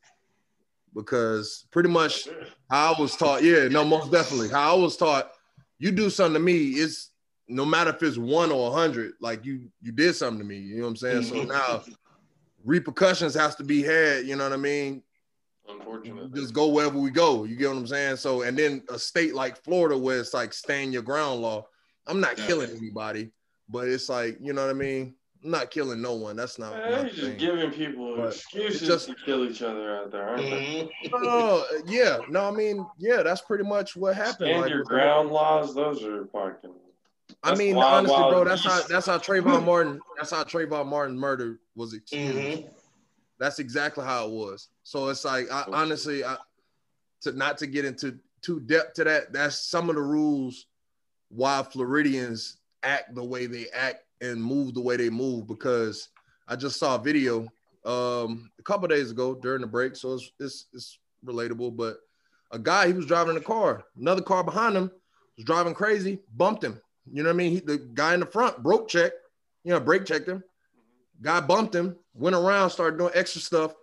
Because 0.96 1.68
pretty 1.72 1.90
much 1.90 2.28
how 2.70 2.94
I 2.94 3.00
was 3.00 3.16
taught, 3.16 3.44
yeah, 3.44 3.68
no, 3.68 3.86
most 3.86 4.12
definitely. 4.12 4.50
How 4.50 4.76
I 4.76 4.80
was 4.80 4.98
taught, 4.98 5.32
you 5.78 5.92
do 5.92 6.10
something 6.10 6.34
to 6.34 6.40
me, 6.40 6.70
it's 6.70 7.12
no 7.48 7.66
matter 7.66 7.92
if 7.92 8.02
it's 8.02 8.18
one 8.18 8.52
or 8.52 8.70
a 8.70 8.74
hundred, 8.74 9.14
like 9.20 9.46
you 9.46 9.70
you 9.82 9.92
did 9.92 10.16
something 10.16 10.40
to 10.40 10.46
me. 10.46 10.58
You 10.58 10.78
know 10.78 10.84
what 10.84 10.90
I'm 10.90 10.96
saying? 10.96 11.24
So 11.24 11.36
mm-hmm. 11.36 11.50
now 11.50 11.84
repercussions 12.64 13.34
has 13.36 13.56
to 13.56 13.64
be 13.64 13.84
had, 13.84 14.26
you 14.26 14.36
know 14.36 14.44
what 14.44 14.54
I 14.54 14.58
mean? 14.58 15.04
Unfortunately. 15.70 16.30
Just 16.34 16.54
go 16.54 16.68
wherever 16.70 16.98
we 16.98 17.12
go. 17.12 17.44
You 17.44 17.56
get 17.56 17.70
what 17.70 17.78
I'm 17.78 17.88
saying? 17.88 18.18
So 18.18 18.42
and 18.44 18.58
then 18.58 18.84
a 18.90 18.98
state 18.98 19.36
like 19.36 19.64
Florida 19.64 19.98
where 19.98 20.20
it's 20.20 20.34
like 20.34 20.54
stand 20.54 20.94
your 20.94 21.04
ground 21.04 21.42
law. 21.42 21.68
I'm 22.08 22.20
not 22.20 22.36
killing 22.38 22.70
anybody, 22.76 23.32
but 23.70 23.88
it's 23.88 24.10
like, 24.10 24.38
you 24.42 24.54
know 24.54 24.62
what 24.66 24.70
I 24.72 24.74
mean? 24.74 25.16
I'm 25.44 25.52
not 25.52 25.72
killing 25.72 26.02
no 26.02 26.14
one. 26.14 26.36
That's 26.36 26.60
not. 26.60 26.74
Man, 26.74 26.92
my 26.92 26.98
you're 27.02 27.10
just 27.10 27.22
thing. 27.22 27.38
giving 27.38 27.72
people 27.72 28.16
But 28.18 28.28
excuses 28.36 28.88
just- 28.88 29.08
to 29.08 29.16
kill 29.26 29.44
each 29.46 29.62
other 29.62 29.96
out 29.98 30.12
there, 30.12 30.28
aren't 30.30 30.42
they? 30.44 30.92
Mhm. 31.06 31.22
No, 31.24 31.64
yeah, 31.88 32.20
no, 32.30 32.48
I 32.48 32.52
mean, 32.52 32.86
yeah, 33.00 33.24
that's 33.24 33.42
pretty 33.42 33.64
much 33.64 33.96
what 33.96 34.16
happened. 34.16 34.52
And 34.52 34.62
like, 34.62 34.70
your 34.70 34.80
with 34.80 34.88
the- 34.88 34.94
ground 34.96 35.30
laws, 35.30 35.74
those 35.74 36.04
are 36.04 36.26
fucking. 36.28 36.74
I 37.44 37.56
mean, 37.56 37.76
wild, 37.76 38.08
honestly, 38.08 38.18
bro, 38.18 38.32
wild 38.34 38.48
that's 38.48 38.64
how 38.64 38.82
that's 38.88 39.06
how 39.08 39.18
Trayvon 39.18 39.66
Martin, 39.66 40.00
that's 40.18 40.32
how 40.32 40.44
Trayvon 40.44 40.86
Martin 40.88 41.18
murder 41.18 41.60
was 41.76 41.94
excused. 41.94 42.38
Mhm. 42.38 42.70
That's 43.40 43.58
exactly 43.58 44.04
how 44.06 44.28
it 44.28 44.32
was. 44.32 44.68
So 44.84 45.08
it's 45.10 45.26
like, 45.26 45.50
I 45.52 45.64
honestly, 45.72 46.24
I, 46.24 46.38
to 47.22 47.32
not 47.32 47.58
to 47.60 47.68
get 47.68 47.86
into 47.86 48.20
too 48.44 48.60
depth 48.60 48.96
to 48.96 49.06
that, 49.06 49.32
that's 49.34 49.58
some 49.58 49.90
of 49.90 49.96
the 49.96 50.02
rules 50.02 50.68
why 51.34 51.64
Floridians 51.64 52.58
act 52.84 53.16
the 53.16 53.24
way 53.24 53.46
they 53.46 53.68
act 53.74 54.04
and 54.22 54.44
move 54.44 54.74
the 54.74 54.82
way 54.82 54.98
they 54.98 55.10
move. 55.10 55.48
Because 55.48 56.10
I 56.48 56.56
just 56.56 56.78
saw 56.80 56.96
a 56.96 57.02
video 57.02 57.48
um, 57.86 58.52
a 58.60 58.64
couple 58.64 58.88
days 58.88 59.12
ago 59.12 59.36
during 59.36 59.62
the 59.62 59.68
break, 59.68 59.96
so 59.96 60.14
it's, 60.14 60.32
it's 60.40 60.66
it's 60.74 61.00
relatable. 61.26 61.76
But 61.76 61.98
a 62.52 62.60
guy, 62.60 62.88
he 62.88 62.94
was 62.94 63.06
driving 63.06 63.36
in 63.36 63.42
a 63.42 63.46
car, 63.46 63.86
another 63.98 64.22
car 64.22 64.44
behind 64.44 64.76
him 64.76 64.92
was 65.38 65.46
driving 65.46 65.74
crazy, 65.74 66.20
bumped 66.36 66.64
him. 66.64 66.80
You 67.12 67.24
know 67.24 67.30
what 67.30 67.36
I 67.36 67.38
mean? 67.38 67.52
He, 67.52 67.60
the 67.60 67.78
guy 67.94 68.14
in 68.14 68.20
the 68.20 68.26
front 68.26 68.62
broke 68.62 68.88
check, 68.88 69.12
you 69.64 69.72
know, 69.72 69.80
brake 69.80 70.06
checked 70.06 70.28
him. 70.28 70.44
Guy 71.22 71.40
bumped 71.40 71.76
him, 71.76 71.96
went 72.14 72.36
around, 72.36 72.70
started 72.70 72.98
doing 72.98 73.12
extra 73.16 73.42
stuff, 73.42 73.74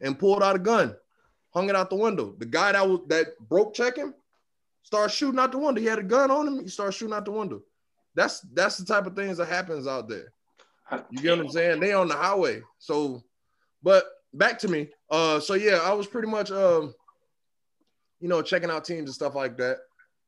and 0.00 0.18
pulled 0.18 0.42
out 0.42 0.56
a 0.56 0.58
gun, 0.58 0.94
hung 1.50 1.68
it 1.68 1.76
out 1.76 1.90
the 1.90 1.96
window. 1.96 2.34
The 2.38 2.46
guy 2.46 2.72
that 2.72 2.88
was 2.88 3.00
that 3.08 3.38
broke 3.48 3.74
check 3.74 3.96
him 3.96 4.14
started 4.86 5.12
shooting 5.12 5.40
out 5.40 5.50
the 5.50 5.58
window. 5.58 5.80
He 5.80 5.86
had 5.88 5.98
a 5.98 6.04
gun 6.04 6.30
on 6.30 6.46
him. 6.46 6.62
He 6.62 6.68
started 6.68 6.92
shooting 6.92 7.14
out 7.14 7.24
the 7.24 7.32
window. 7.32 7.60
That's 8.14 8.40
that's 8.54 8.78
the 8.78 8.84
type 8.84 9.04
of 9.06 9.16
things 9.16 9.38
that 9.38 9.48
happens 9.48 9.88
out 9.88 10.08
there. 10.08 10.32
You 11.10 11.20
get 11.20 11.36
what 11.36 11.46
I'm 11.46 11.50
saying? 11.50 11.80
They 11.80 11.92
on 11.92 12.06
the 12.06 12.14
highway. 12.14 12.62
So, 12.78 13.24
but 13.82 14.04
back 14.32 14.60
to 14.60 14.68
me. 14.68 14.88
Uh, 15.10 15.40
so 15.40 15.54
yeah, 15.54 15.80
I 15.82 15.92
was 15.92 16.06
pretty 16.06 16.28
much 16.28 16.52
um, 16.52 16.94
you 18.20 18.28
know, 18.28 18.42
checking 18.42 18.70
out 18.70 18.84
teams 18.84 19.08
and 19.08 19.14
stuff 19.14 19.34
like 19.34 19.56
that. 19.56 19.78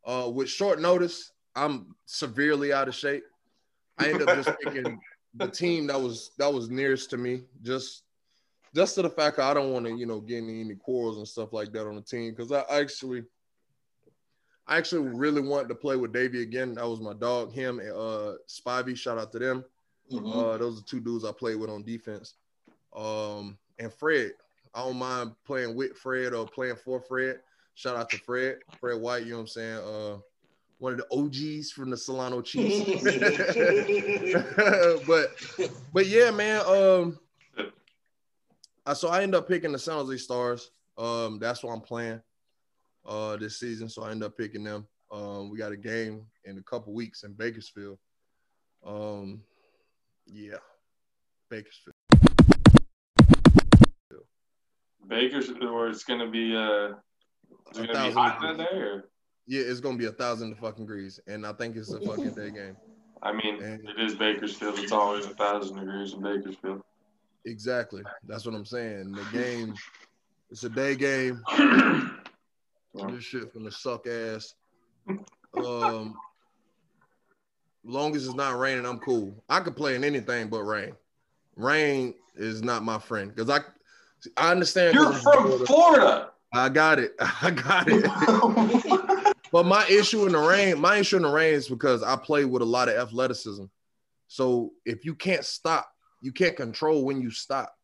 Uh, 0.04 0.28
with 0.28 0.48
short 0.48 0.80
notice, 0.80 1.30
I'm 1.54 1.94
severely 2.06 2.72
out 2.72 2.88
of 2.88 2.96
shape. 2.96 3.22
I 3.96 4.08
ended 4.08 4.28
up 4.28 4.42
just 4.42 4.58
picking 4.60 4.98
the 5.34 5.46
team 5.46 5.86
that 5.86 6.00
was 6.00 6.32
that 6.38 6.52
was 6.52 6.68
nearest 6.68 7.10
to 7.10 7.16
me, 7.16 7.42
just 7.62 8.02
just 8.74 8.96
to 8.96 9.02
the 9.02 9.10
fact 9.10 9.38
I 9.38 9.54
don't 9.54 9.72
want 9.72 9.86
to, 9.86 9.96
you 9.96 10.06
know, 10.06 10.20
get 10.20 10.38
any, 10.38 10.60
any 10.60 10.74
quarrels 10.74 11.18
and 11.18 11.28
stuff 11.28 11.52
like 11.52 11.72
that 11.72 11.86
on 11.86 11.94
the 11.94 12.02
team. 12.02 12.34
Cause 12.34 12.50
I 12.50 12.64
actually 12.70 13.22
I 14.68 14.76
actually 14.76 15.08
really 15.08 15.40
wanted 15.40 15.68
to 15.68 15.74
play 15.74 15.96
with 15.96 16.12
Davey 16.12 16.42
again. 16.42 16.74
That 16.74 16.86
was 16.86 17.00
my 17.00 17.14
dog, 17.14 17.52
him 17.52 17.80
and 17.80 17.90
uh 17.90 18.34
Spivey. 18.46 18.96
Shout 18.96 19.18
out 19.18 19.32
to 19.32 19.38
them. 19.38 19.64
Mhm. 20.12 20.54
Uh, 20.54 20.58
those 20.58 20.80
are 20.80 20.84
two 20.84 21.00
dudes 21.00 21.24
I 21.24 21.32
played 21.32 21.56
with 21.56 21.70
on 21.70 21.82
defense. 21.82 22.34
Um, 22.94 23.56
and 23.78 23.92
Fred, 23.92 24.32
I 24.74 24.84
don't 24.84 24.98
mind 24.98 25.32
playing 25.46 25.74
with 25.74 25.96
Fred 25.96 26.34
or 26.34 26.46
playing 26.46 26.76
for 26.76 27.00
Fred. 27.00 27.40
Shout 27.74 27.96
out 27.96 28.10
to 28.10 28.18
Fred, 28.18 28.58
Fred 28.78 29.00
White. 29.00 29.24
You 29.24 29.30
know 29.30 29.36
what 29.36 29.42
I'm 29.42 29.46
saying? 29.48 29.78
Uh, 29.78 30.18
one 30.78 30.92
of 30.92 30.98
the 30.98 31.06
OGs 31.12 31.72
from 31.72 31.90
the 31.90 31.96
Solano 31.96 32.40
Chiefs. 32.40 33.02
but 35.06 35.30
but 35.92 36.06
yeah, 36.06 36.30
man. 36.30 36.62
Um, 36.66 37.18
I, 38.86 38.94
so 38.94 39.08
I 39.08 39.22
end 39.22 39.34
up 39.34 39.48
picking 39.48 39.72
the 39.72 39.78
San 39.78 39.94
Jose 39.94 40.16
Stars. 40.18 40.70
Um, 40.96 41.38
that's 41.38 41.62
what 41.62 41.72
I'm 41.72 41.80
playing 41.80 42.20
uh 43.08 43.36
this 43.36 43.58
season. 43.58 43.88
So 43.88 44.02
I 44.04 44.10
end 44.12 44.22
up 44.22 44.36
picking 44.36 44.62
them. 44.62 44.86
Um, 45.10 45.50
we 45.50 45.56
got 45.58 45.72
a 45.72 45.76
game 45.76 46.26
in 46.44 46.58
a 46.58 46.62
couple 46.62 46.92
weeks 46.92 47.22
in 47.24 47.32
Bakersfield. 47.32 47.98
Um, 48.86 49.40
yeah, 50.26 50.58
Bakersfield. 51.50 51.94
Bakers, 55.06 55.50
or 55.62 55.88
it's 55.88 56.04
gonna 56.04 56.28
be 56.30 56.54
uh, 56.54 56.92
it's 57.70 57.78
A 57.78 57.86
gonna 57.86 58.08
be 58.08 58.12
hot 58.14 58.40
that 58.42 58.58
degrees. 58.58 58.68
day, 58.70 58.76
or 58.78 59.08
Yeah, 59.46 59.62
it's 59.62 59.80
gonna 59.80 59.96
be 59.96 60.04
a 60.04 60.12
thousand 60.12 60.54
fucking 60.58 60.84
degrees, 60.84 61.18
and 61.26 61.46
I 61.46 61.52
think 61.54 61.76
it's 61.76 61.90
a 61.92 62.00
fucking 62.00 62.34
day 62.34 62.50
game. 62.50 62.76
I 63.22 63.32
mean, 63.32 63.62
And- 63.62 63.88
it 63.88 63.98
is 63.98 64.14
Bakersfield. 64.16 64.78
It's 64.78 64.92
always 64.92 65.24
a 65.24 65.30
thousand 65.34 65.78
degrees 65.78 66.12
in 66.12 66.22
Bakersfield. 66.22 66.82
Exactly. 67.46 68.02
That's 68.24 68.44
what 68.44 68.54
I'm 68.54 68.66
saying. 68.66 69.12
The 69.12 69.24
game, 69.32 69.74
it's 70.50 70.64
a 70.64 70.68
day 70.68 70.94
game. 70.94 71.42
This 72.94 73.24
shit 73.24 73.52
from 73.52 73.64
the 73.64 73.70
suck 73.70 74.06
ass. 74.06 74.54
Um, 75.56 76.14
long 77.84 78.14
as 78.16 78.26
it's 78.26 78.34
not 78.34 78.58
raining, 78.58 78.86
I'm 78.86 78.98
cool. 78.98 79.42
I 79.48 79.60
could 79.60 79.76
play 79.76 79.94
in 79.94 80.04
anything 80.04 80.48
but 80.48 80.62
rain. 80.62 80.94
Rain 81.56 82.14
is 82.36 82.62
not 82.62 82.84
my 82.84 82.98
friend 82.98 83.34
because 83.34 83.50
I, 83.50 83.60
I 84.36 84.50
understand. 84.50 84.94
You're 84.94 85.12
I'm 85.12 85.20
from 85.20 85.66
Florida. 85.66 86.30
I 86.52 86.68
got 86.68 86.98
it. 86.98 87.14
I 87.20 87.50
got 87.50 87.86
it. 87.88 89.34
But 89.50 89.66
my 89.66 89.86
issue 89.86 90.26
in 90.26 90.32
the 90.32 90.38
rain, 90.38 90.78
my 90.78 90.96
issue 90.96 91.16
in 91.16 91.22
the 91.22 91.30
rain 91.30 91.54
is 91.54 91.68
because 91.68 92.02
I 92.02 92.16
play 92.16 92.44
with 92.44 92.62
a 92.62 92.66
lot 92.66 92.88
of 92.88 92.96
athleticism. 92.96 93.64
So 94.26 94.72
if 94.84 95.04
you 95.04 95.14
can't 95.14 95.44
stop, 95.44 95.90
you 96.20 96.32
can't 96.32 96.56
control 96.56 97.04
when 97.04 97.20
you 97.20 97.30
stop. 97.30 97.74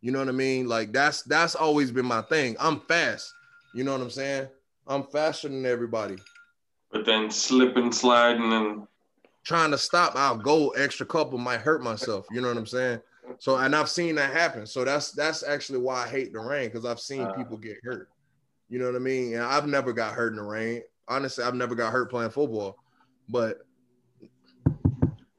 You 0.00 0.12
know 0.12 0.20
what 0.20 0.28
I 0.28 0.32
mean? 0.32 0.68
Like 0.68 0.92
that's 0.92 1.22
that's 1.22 1.56
always 1.56 1.90
been 1.90 2.06
my 2.06 2.22
thing. 2.22 2.56
I'm 2.60 2.80
fast. 2.82 3.32
You 3.74 3.84
know 3.84 3.92
what 3.92 4.00
I'm 4.00 4.10
saying? 4.10 4.48
I'm 4.86 5.04
faster 5.04 5.48
than 5.48 5.64
everybody. 5.66 6.16
but 6.90 7.04
then 7.04 7.30
slipping, 7.30 7.92
sliding, 7.92 8.52
and 8.52 8.86
Trying 9.44 9.70
to 9.70 9.78
stop, 9.78 10.12
I'll 10.14 10.36
go 10.36 10.70
extra 10.70 11.06
couple, 11.06 11.38
might 11.38 11.60
hurt 11.60 11.82
myself. 11.82 12.26
You 12.30 12.40
know 12.42 12.48
what 12.48 12.56
I'm 12.58 12.66
saying? 12.66 13.00
So 13.38 13.56
and 13.56 13.74
I've 13.74 13.88
seen 13.88 14.14
that 14.16 14.32
happen. 14.32 14.66
So 14.66 14.84
that's 14.84 15.12
that's 15.12 15.42
actually 15.42 15.78
why 15.78 16.04
I 16.04 16.08
hate 16.08 16.32
the 16.32 16.40
rain 16.40 16.68
because 16.68 16.84
I've 16.84 17.00
seen 17.00 17.22
Uh. 17.22 17.32
people 17.32 17.56
get 17.56 17.76
hurt. 17.82 18.10
You 18.68 18.78
know 18.78 18.86
what 18.86 18.96
I 18.96 18.98
mean? 18.98 19.34
And 19.34 19.42
I've 19.42 19.66
never 19.66 19.92
got 19.94 20.12
hurt 20.14 20.32
in 20.32 20.36
the 20.36 20.42
rain. 20.42 20.82
Honestly, 21.06 21.44
I've 21.44 21.54
never 21.54 21.74
got 21.74 21.92
hurt 21.92 22.10
playing 22.10 22.30
football. 22.30 22.76
But 23.28 23.58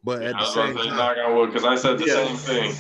but 0.03 0.24
at 0.24 0.38
the 0.39 0.45
same 0.45 0.75
say 0.77 0.88
time, 0.88 0.98
knock 0.98 1.17
on 1.17 1.36
wood 1.36 1.48
because 1.53 1.65
I 1.65 1.75
said 1.75 2.00
the 2.00 2.05
Yeah. 2.05 2.13
same 2.13 2.36
thing. 2.38 2.75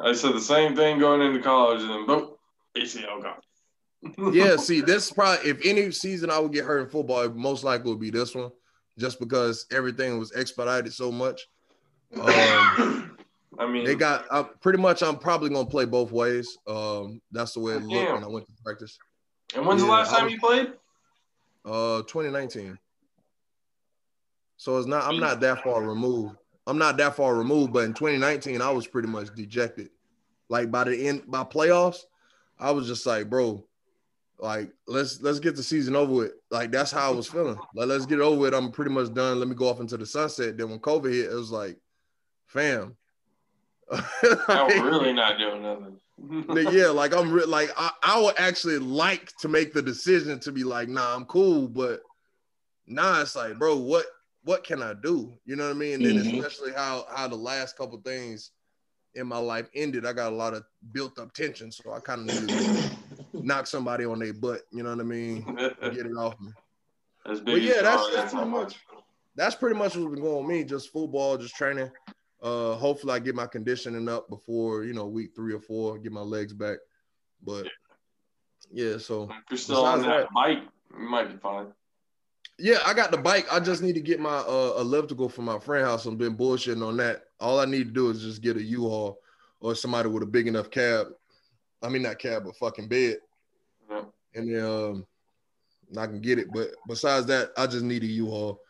I 0.00 0.12
said 0.14 0.32
the 0.32 0.40
same 0.40 0.74
thing 0.74 0.98
going 0.98 1.20
into 1.22 1.40
college, 1.40 1.82
and 1.82 1.90
then 1.90 2.06
boom, 2.06 2.34
ACL 2.76 3.22
gone. 3.22 3.40
Yeah. 4.32 4.56
See, 4.58 4.80
this 4.80 5.10
probably 5.10 5.50
if 5.50 5.64
any 5.64 5.90
season 5.90 6.30
I 6.30 6.38
would 6.38 6.52
get 6.52 6.64
hurt 6.64 6.80
in 6.80 6.88
football, 6.88 7.22
it 7.22 7.34
most 7.34 7.64
likely 7.64 7.90
would 7.90 8.00
be 8.00 8.10
this 8.10 8.34
one, 8.34 8.50
just 8.98 9.18
because 9.18 9.66
everything 9.72 10.18
was 10.18 10.32
expedited 10.34 10.92
so 10.92 11.10
much. 11.10 11.48
Um, 12.20 13.16
I 13.58 13.66
mean, 13.66 13.84
they 13.84 13.94
got 13.94 14.26
uh, 14.30 14.44
pretty 14.60 14.78
much. 14.78 15.02
I'm 15.02 15.16
probably 15.16 15.50
gonna 15.50 15.66
play 15.66 15.84
both 15.84 16.10
ways. 16.10 16.58
Um, 16.66 17.20
that's 17.30 17.52
the 17.52 17.60
way 17.60 17.74
it 17.74 17.82
looked 17.82 18.06
Damn. 18.06 18.14
when 18.14 18.24
I 18.24 18.28
went 18.28 18.46
to 18.46 18.52
practice. 18.64 18.98
and 19.54 19.64
when's 19.64 19.82
the 19.82 19.88
last 19.88 20.10
time 20.10 20.24
was- 20.24 20.32
you 20.32 20.40
played? 20.40 20.72
Uh, 21.64 22.02
2019. 22.02 22.78
So 24.56 24.78
it's 24.78 24.86
not. 24.86 25.04
I'm 25.04 25.18
not 25.18 25.40
that 25.40 25.62
far 25.62 25.82
removed. 25.82 26.36
I'm 26.66 26.78
not 26.78 26.96
that 26.96 27.16
far 27.16 27.34
removed, 27.34 27.72
but 27.72 27.84
in 27.84 27.94
2019, 27.94 28.62
I 28.62 28.70
was 28.70 28.86
pretty 28.86 29.08
much 29.08 29.34
dejected. 29.34 29.90
Like 30.48 30.70
by 30.70 30.84
the 30.84 31.08
end, 31.08 31.22
by 31.26 31.44
playoffs, 31.44 32.04
I 32.58 32.70
was 32.70 32.86
just 32.86 33.04
like, 33.06 33.28
bro, 33.28 33.64
like 34.38 34.70
let's 34.86 35.20
let's 35.22 35.38
get 35.40 35.56
the 35.56 35.62
season 35.62 35.96
over 35.96 36.12
with. 36.12 36.32
Like 36.50 36.70
that's 36.70 36.90
how 36.90 37.12
I 37.12 37.14
was 37.14 37.26
feeling. 37.26 37.58
Like 37.74 37.88
let's 37.88 38.06
get 38.06 38.18
it 38.18 38.22
over 38.22 38.38
with. 38.40 38.54
I'm 38.54 38.72
pretty 38.72 38.90
much 38.90 39.12
done. 39.14 39.38
Let 39.38 39.48
me 39.48 39.54
go 39.54 39.68
off 39.68 39.80
into 39.80 39.96
the 39.96 40.06
sunset. 40.06 40.56
Then 40.56 40.70
when 40.70 40.80
COVID 40.80 41.12
hit, 41.12 41.30
it 41.30 41.34
was 41.34 41.50
like, 41.50 41.78
fam, 42.46 42.96
I'm 44.48 44.84
really 44.84 45.12
not 45.12 45.38
doing 45.38 45.62
nothing. 45.62 46.00
yeah, 46.72 46.88
like 46.88 47.14
I'm 47.14 47.32
re- 47.32 47.44
like 47.44 47.70
I, 47.76 47.90
I 48.02 48.20
would 48.20 48.38
actually 48.38 48.78
like 48.78 49.36
to 49.38 49.48
make 49.48 49.72
the 49.72 49.82
decision 49.82 50.38
to 50.40 50.52
be 50.52 50.64
like, 50.64 50.88
nah, 50.88 51.14
I'm 51.14 51.24
cool, 51.26 51.68
but 51.68 52.00
nah, 52.86 53.22
it's 53.22 53.36
like, 53.36 53.58
bro, 53.58 53.76
what 53.76 54.06
what 54.42 54.64
can 54.64 54.82
I 54.82 54.94
do? 54.94 55.32
You 55.46 55.56
know 55.56 55.64
what 55.64 55.76
I 55.76 55.78
mean? 55.78 55.94
And 55.94 56.04
then 56.04 56.16
Mhm. 56.16 56.38
especially 56.38 56.72
how 56.72 57.06
how 57.14 57.28
the 57.28 57.36
last 57.36 57.76
couple 57.76 57.98
things 58.00 58.50
in 59.14 59.26
my 59.26 59.38
life 59.38 59.68
ended, 59.74 60.06
I 60.06 60.12
got 60.12 60.32
a 60.32 60.36
lot 60.36 60.54
of 60.54 60.64
built 60.92 61.18
up 61.18 61.32
tension, 61.32 61.70
so 61.70 61.92
I 61.92 62.00
kind 62.00 62.20
of 62.20 62.26
needed 62.26 62.52
knock 63.44 63.66
somebody 63.66 64.04
on 64.04 64.18
their 64.18 64.32
butt. 64.32 64.62
You 64.72 64.82
know 64.82 64.90
what 64.90 65.00
I 65.00 65.04
mean? 65.04 65.44
Get 65.82 66.06
it 66.06 66.16
off 66.16 66.40
me. 66.40 66.52
As 67.26 67.40
But 67.40 67.62
yeah, 67.62 67.82
that's, 67.82 68.14
that's 68.14 68.32
pretty 68.32 68.50
much 68.50 68.76
that's 69.36 69.54
pretty 69.54 69.78
much 69.78 69.96
what's 69.96 70.14
been 70.14 70.22
going 70.22 70.44
on 70.44 70.48
me. 70.48 70.64
Just 70.64 70.92
football, 70.92 71.36
just 71.36 71.56
training. 71.56 71.90
Uh, 72.42 72.74
hopefully 72.74 73.14
I 73.14 73.18
get 73.18 73.34
my 73.34 73.46
conditioning 73.46 74.08
up 74.08 74.28
before 74.28 74.84
you 74.84 74.92
know 74.92 75.06
week 75.06 75.30
three 75.34 75.54
or 75.54 75.60
four, 75.60 75.98
get 75.98 76.12
my 76.12 76.20
legs 76.20 76.52
back. 76.52 76.78
But 77.42 77.66
yeah, 78.70 78.98
so 78.98 79.24
If 79.24 79.30
you're 79.50 79.58
still 79.58 79.84
on 79.84 80.00
Besides 80.00 80.24
that 80.24 80.34
bike, 80.34 80.58
you 80.98 81.08
might 81.08 81.30
be 81.30 81.38
fine. 81.38 81.66
yeah, 82.58 82.78
I 82.86 82.94
got 82.94 83.10
the 83.10 83.16
bike. 83.18 83.46
I 83.50 83.60
just 83.60 83.82
need 83.82 83.94
to 83.94 84.00
get 84.00 84.20
my 84.20 84.38
uh, 84.38 84.74
elliptical 84.78 85.28
from 85.28 85.46
my 85.46 85.58
friend 85.58 85.86
house. 85.86 86.06
I've 86.06 86.18
been 86.18 86.36
bullshitting 86.36 86.86
on 86.86 86.96
that. 86.98 87.24
All 87.40 87.60
I 87.60 87.64
need 87.64 87.84
to 87.84 87.92
do 87.92 88.10
is 88.10 88.22
just 88.22 88.42
get 88.42 88.56
a 88.56 88.62
U-Haul 88.62 89.18
or 89.60 89.74
somebody 89.74 90.08
with 90.08 90.22
a 90.22 90.26
big 90.26 90.46
enough 90.46 90.70
cab. 90.70 91.08
I 91.82 91.88
mean 91.88 92.02
not 92.02 92.18
cab, 92.18 92.44
but 92.44 92.56
fucking 92.56 92.88
bed, 92.88 93.18
Yeah. 93.90 94.02
and 94.34 94.54
then 94.54 94.64
um, 94.64 95.06
I 95.98 96.06
can 96.06 96.20
get 96.20 96.38
it. 96.38 96.48
But 96.52 96.70
besides 96.88 97.26
that, 97.26 97.50
I 97.56 97.66
just 97.66 97.84
need 97.84 98.02
a 98.02 98.06
U-Haul 98.06 98.60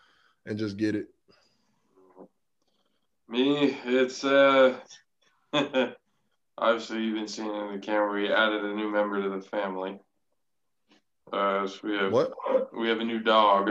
and 0.46 0.58
just 0.58 0.76
get 0.76 0.94
it. 0.94 1.06
Me, 3.26 3.76
it's 3.86 4.22
uh 4.22 4.78
obviously 6.58 7.02
you've 7.02 7.14
been 7.14 7.26
seeing 7.26 7.48
in 7.48 7.72
the 7.72 7.78
camera 7.78 8.12
we 8.12 8.30
added 8.30 8.62
a 8.64 8.74
new 8.74 8.90
member 8.90 9.22
to 9.22 9.30
the 9.30 9.40
family. 9.40 9.98
Uh 11.32 11.66
so 11.66 11.78
we 11.84 11.96
have 11.96 12.12
What? 12.12 12.32
we 12.76 12.88
have 12.88 13.00
a 13.00 13.04
new 13.04 13.20
dog. 13.20 13.70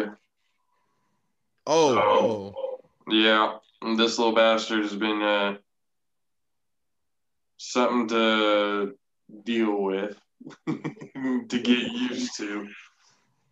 Oh, 1.67 1.97
oh. 1.97 2.79
Yeah. 3.07 3.57
and 3.83 3.97
this 3.97 4.17
little 4.17 4.33
bastard 4.33 4.81
has 4.81 4.95
been 4.95 5.21
uh 5.21 5.57
something 7.57 8.07
to 8.09 8.97
deal 9.43 9.81
with 9.81 10.19
to 11.47 11.59
get 11.59 11.91
used 11.91 12.37
to. 12.37 12.67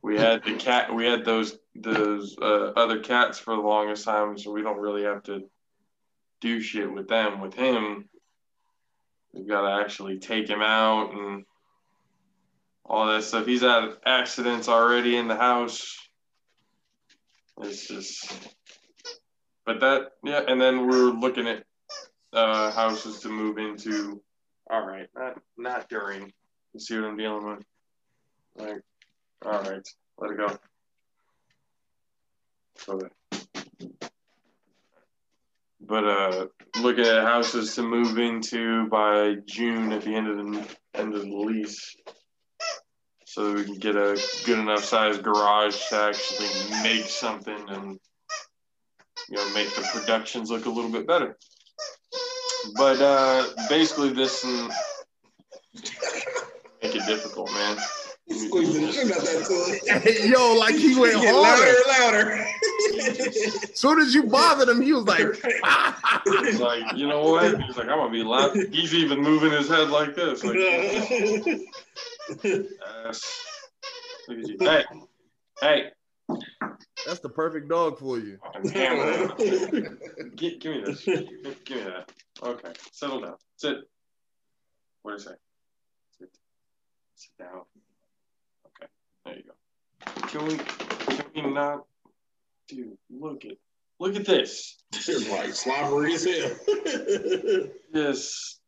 We 0.01 0.17
had 0.17 0.43
the 0.43 0.55
cat 0.55 0.93
we 0.93 1.05
had 1.05 1.25
those 1.25 1.57
those 1.75 2.35
uh, 2.41 2.71
other 2.75 2.99
cats 2.99 3.39
for 3.39 3.55
the 3.55 3.61
longest 3.61 4.05
time, 4.05 4.37
so 4.37 4.51
we 4.51 4.61
don't 4.61 4.79
really 4.79 5.03
have 5.03 5.23
to 5.23 5.43
do 6.41 6.59
shit 6.59 6.91
with 6.91 7.07
them. 7.07 7.39
With 7.39 7.53
him, 7.53 8.09
we've 9.33 9.47
got 9.47 9.61
to 9.61 9.83
actually 9.83 10.19
take 10.19 10.49
him 10.49 10.61
out 10.61 11.13
and 11.13 11.45
all 12.85 13.07
that 13.07 13.23
stuff. 13.23 13.45
He's 13.45 13.61
had 13.61 13.91
accidents 14.05 14.67
already 14.67 15.15
in 15.15 15.27
the 15.27 15.35
house. 15.35 15.97
It's 17.61 17.87
just, 17.87 18.55
but 19.65 19.79
that, 19.81 20.13
yeah. 20.23 20.41
And 20.47 20.59
then 20.59 20.87
we're 20.87 21.11
looking 21.11 21.47
at 21.47 21.63
uh, 22.33 22.71
houses 22.71 23.19
to 23.19 23.29
move 23.29 23.57
into. 23.57 24.21
All 24.69 24.85
right, 24.85 25.07
not 25.15 25.39
not 25.57 25.89
during. 25.89 26.33
You 26.73 26.79
see 26.79 26.97
what 26.99 27.09
I'm 27.09 27.17
dealing 27.17 27.45
with? 27.45 27.65
Like, 28.55 28.81
all 29.45 29.61
right, 29.61 29.87
let 30.17 30.31
it 30.31 30.37
go. 30.37 30.59
That 32.87 33.11
but 35.81 36.05
uh 36.05 36.45
looking 36.81 37.05
at 37.05 37.23
houses 37.23 37.75
to 37.75 37.81
move 37.81 38.17
into 38.17 38.87
by 38.87 39.35
June 39.45 39.91
at 39.91 40.03
the 40.03 40.13
end 40.13 40.27
of 40.27 40.37
the 40.37 40.77
end 40.93 41.13
of 41.13 41.21
the 41.21 41.35
lease 41.35 41.95
so 43.25 43.53
we 43.53 43.65
can 43.65 43.77
get 43.77 43.95
a 43.95 44.21
good 44.45 44.59
enough 44.59 44.83
sized 44.83 45.23
garage 45.23 45.77
to 45.89 45.95
actually 45.95 46.81
make 46.83 47.05
something 47.05 47.69
and 47.69 47.99
you 49.29 49.37
know 49.37 49.53
make 49.53 49.73
the 49.75 49.81
productions 49.93 50.51
look 50.51 50.65
a 50.65 50.69
little 50.69 50.91
bit 50.91 51.07
better 51.07 51.37
but 52.75 53.01
uh 53.01 53.43
basically 53.69 54.13
this 54.13 54.43
and 54.43 54.71
make 56.93 57.01
it 57.01 57.07
difficult 57.07 57.51
man 57.53 57.77
Squeezing 58.29 58.85
the 58.85 58.91
shit 58.93 59.11
out 59.11 59.21
that 59.23 59.45
toy. 59.45 60.29
Yo, 60.29 60.53
like 60.57 60.75
he 60.75 60.97
went 60.97 61.19
Get 61.19 61.33
harder. 61.35 61.41
louder 61.41 62.23
and 62.23 62.37
louder. 62.37 62.47
Soon 63.73 63.99
as 63.99 64.13
you 64.13 64.23
bothered 64.23 64.69
him, 64.69 64.81
he 64.81 64.93
was 64.93 65.03
like, 65.05 65.19
he's 66.45 66.61
like 66.61 66.95
you 66.95 67.07
know 67.07 67.23
what 67.23 67.61
he's 67.61 67.75
like 67.77 67.87
i'm 67.89 67.97
gonna 67.97 68.09
be 68.11 68.23
loud 68.23 68.55
he's 68.71 68.93
even 68.93 69.19
moving 69.21 69.51
his 69.51 69.67
head 69.67 69.89
like 69.89 70.15
this 70.15 70.43
like 70.43 70.55
yes. 72.43 73.43
look 74.27 74.37
at 74.39 74.47
you 74.47 74.57
hey 74.59 74.83
hey 75.59 75.89
"That's 77.05 77.19
the 77.19 77.29
perfect 77.29 77.67
dog 77.69 77.97
for 77.99 78.19
you." 78.19 78.37
Fucking 78.53 78.71
hammer. 78.71 79.35
Gi- 80.35 80.57
give 80.59 80.75
me 80.75 80.83
this. 80.85 81.03
Give 81.03 81.27
me 81.27 81.55
that. 81.83 82.11
Okay. 82.43 82.71
Settle 82.91 83.21
down. 83.21 83.35
Sit. 83.57 83.77
What 85.01 85.17
did 85.17 85.27
I 85.27 85.31
say? 85.31 85.37
Sit. 87.21 87.37
Down. 87.37 87.61
Okay. 88.65 88.91
There 89.25 89.35
you 89.35 89.43
go. 89.43 90.27
Can 90.27 90.47
we 90.47 90.57
can 90.57 91.45
we 91.45 91.53
not 91.53 91.83
dude, 92.67 92.97
look 93.11 93.45
at 93.45 93.57
look 93.99 94.15
at 94.15 94.25
this. 94.25 94.81
It's 94.93 95.29
like 95.29 95.53
slobbery 95.53 96.15
as 96.15 96.25
hell. 96.25 97.67
This 97.93 98.59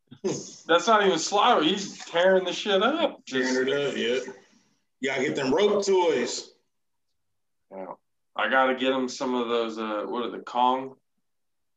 that's 0.67 0.85
not 0.85 1.03
even 1.03 1.17
slobber. 1.17 1.63
He's 1.63 1.97
tearing 2.05 2.43
the 2.43 2.53
shit 2.53 2.83
up. 2.83 3.25
Tearing 3.25 3.67
it 3.67 3.73
up, 3.73 3.97
yeah. 3.97 4.19
Gotta 5.03 5.23
get 5.23 5.35
them 5.35 5.51
rope 5.51 5.83
toys. 5.83 6.51
yeah. 7.71 7.85
I 8.35 8.49
gotta 8.49 8.75
get 8.75 8.91
him 8.91 9.09
some 9.09 9.33
of 9.33 9.47
those 9.47 9.79
uh 9.79 10.03
what 10.05 10.25
are 10.25 10.29
the 10.29 10.43
Kong? 10.43 10.93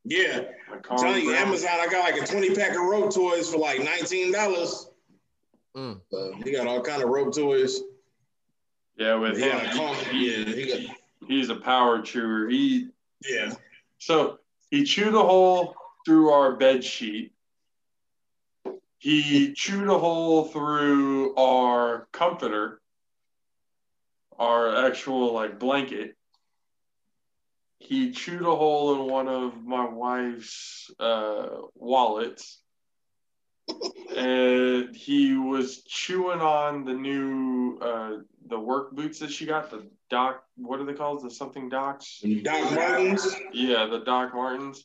Yeah. 0.04 0.40
The 0.68 0.90
I'm 0.90 0.98
telling 0.98 1.24
you. 1.24 1.34
Amazon, 1.34 1.70
I 1.72 1.86
got 1.86 2.04
like 2.04 2.22
a 2.22 2.26
20 2.26 2.54
pack 2.54 2.72
of 2.72 2.82
rope 2.82 3.14
toys 3.14 3.50
for 3.50 3.56
like 3.56 3.80
$19. 3.80 4.86
Mm. 5.76 6.00
So 6.10 6.32
he 6.42 6.52
got 6.52 6.66
all 6.66 6.80
kind 6.80 7.02
of 7.02 7.10
rope 7.10 7.34
toys. 7.34 7.80
Yeah, 8.96 9.16
with 9.16 9.38
Yeah, 9.38 9.58
him. 9.60 9.76
Kong, 9.76 9.94
he- 10.10 10.30
yeah, 10.30 10.44
he 10.46 10.66
got, 10.86 10.96
he's 11.28 11.50
a 11.50 11.56
power 11.56 12.00
chewer. 12.00 12.48
He 12.48 12.88
yeah. 13.28 13.52
So 13.98 14.38
he 14.70 14.84
chewed 14.84 15.14
a 15.14 15.18
hole 15.22 15.74
through 16.06 16.30
our 16.30 16.56
bed 16.56 16.82
sheet. 16.82 17.32
He 18.98 19.52
chewed 19.52 19.88
a 19.88 19.98
hole 19.98 20.44
through 20.46 21.36
our 21.36 22.08
comforter, 22.12 22.80
our 24.38 24.86
actual 24.86 25.32
like 25.34 25.58
blanket. 25.58 26.16
He 27.78 28.10
chewed 28.12 28.42
a 28.42 28.56
hole 28.56 28.94
in 28.94 29.10
one 29.10 29.28
of 29.28 29.62
my 29.62 29.86
wife's 29.86 30.90
uh, 30.98 31.48
wallets. 31.74 32.58
And 34.16 34.94
he 34.94 35.34
was 35.34 35.82
chewing 35.82 36.40
on 36.40 36.84
the 36.84 36.92
new 36.94 37.78
uh, 37.80 38.18
the 38.48 38.58
work 38.58 38.92
boots 38.92 39.18
that 39.18 39.30
she 39.30 39.46
got 39.46 39.70
the 39.70 39.86
doc 40.08 40.44
what 40.56 40.78
are 40.78 40.84
they 40.84 40.94
called 40.94 41.22
the 41.22 41.30
something 41.30 41.68
docs 41.68 42.22
Doc 42.42 42.72
Martens. 42.72 43.36
yeah, 43.52 43.86
the 43.86 44.00
Doc 44.04 44.34
Martens. 44.34 44.84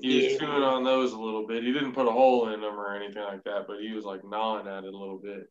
He 0.00 0.14
was 0.14 0.38
chewing 0.38 0.62
on 0.62 0.84
those 0.84 1.12
a 1.12 1.18
little 1.18 1.44
bit. 1.46 1.64
He 1.64 1.72
didn't 1.72 1.92
put 1.92 2.06
a 2.06 2.12
hole 2.12 2.50
in 2.50 2.60
them 2.60 2.78
or 2.78 2.94
anything 2.94 3.22
like 3.22 3.42
that, 3.44 3.66
but 3.66 3.80
he 3.80 3.92
was 3.92 4.04
like 4.04 4.20
gnawing 4.24 4.68
at 4.68 4.84
it 4.84 4.94
a 4.94 4.96
little 4.96 5.18
bit. 5.18 5.48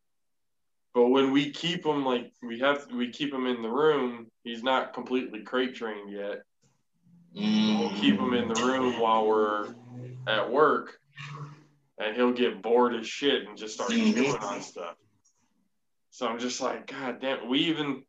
But 0.94 1.08
when 1.08 1.32
we 1.32 1.50
keep 1.50 1.84
him, 1.84 2.04
like 2.04 2.32
we 2.42 2.58
have, 2.60 2.86
we 2.90 3.10
keep 3.10 3.32
him 3.32 3.46
in 3.46 3.60
the 3.60 3.68
room. 3.68 4.28
He's 4.44 4.62
not 4.62 4.94
completely 4.94 5.42
crate 5.42 5.74
trained 5.74 6.10
yet. 6.10 6.42
We'll 7.34 7.90
keep 8.00 8.18
him 8.18 8.32
in 8.32 8.48
the 8.48 8.54
room 8.54 8.98
while 8.98 9.26
we're 9.26 9.74
at 10.26 10.50
work, 10.50 10.98
and 11.98 12.16
he'll 12.16 12.32
get 12.32 12.62
bored 12.62 12.94
as 12.94 13.06
shit 13.06 13.46
and 13.46 13.56
just 13.56 13.74
start 13.74 13.90
chewing 13.90 14.36
on 14.36 14.62
stuff. 14.62 14.94
So 16.10 16.26
I'm 16.26 16.38
just 16.38 16.60
like, 16.60 16.86
God 16.86 17.20
damn. 17.20 17.48
We 17.48 17.60
even 17.60 18.02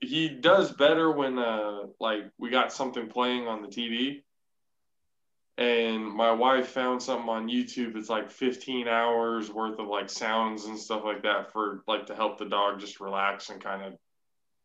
he 0.00 0.28
does 0.28 0.72
better 0.72 1.10
when 1.10 1.38
uh 1.38 1.84
like 2.00 2.24
we 2.38 2.50
got 2.50 2.72
something 2.72 3.08
playing 3.08 3.46
on 3.46 3.62
the 3.62 3.68
TV. 3.68 4.22
And 5.58 6.06
my 6.06 6.32
wife 6.32 6.68
found 6.68 7.02
something 7.02 7.28
on 7.28 7.48
YouTube. 7.48 7.96
It's 7.96 8.08
like 8.08 8.30
15 8.30 8.88
hours 8.88 9.50
worth 9.50 9.78
of 9.78 9.86
like 9.86 10.08
sounds 10.08 10.64
and 10.64 10.78
stuff 10.78 11.04
like 11.04 11.22
that 11.22 11.52
for 11.52 11.84
like 11.86 12.06
to 12.06 12.14
help 12.14 12.38
the 12.38 12.46
dog 12.46 12.80
just 12.80 13.00
relax 13.00 13.50
and 13.50 13.62
kind 13.62 13.82
of 13.82 13.94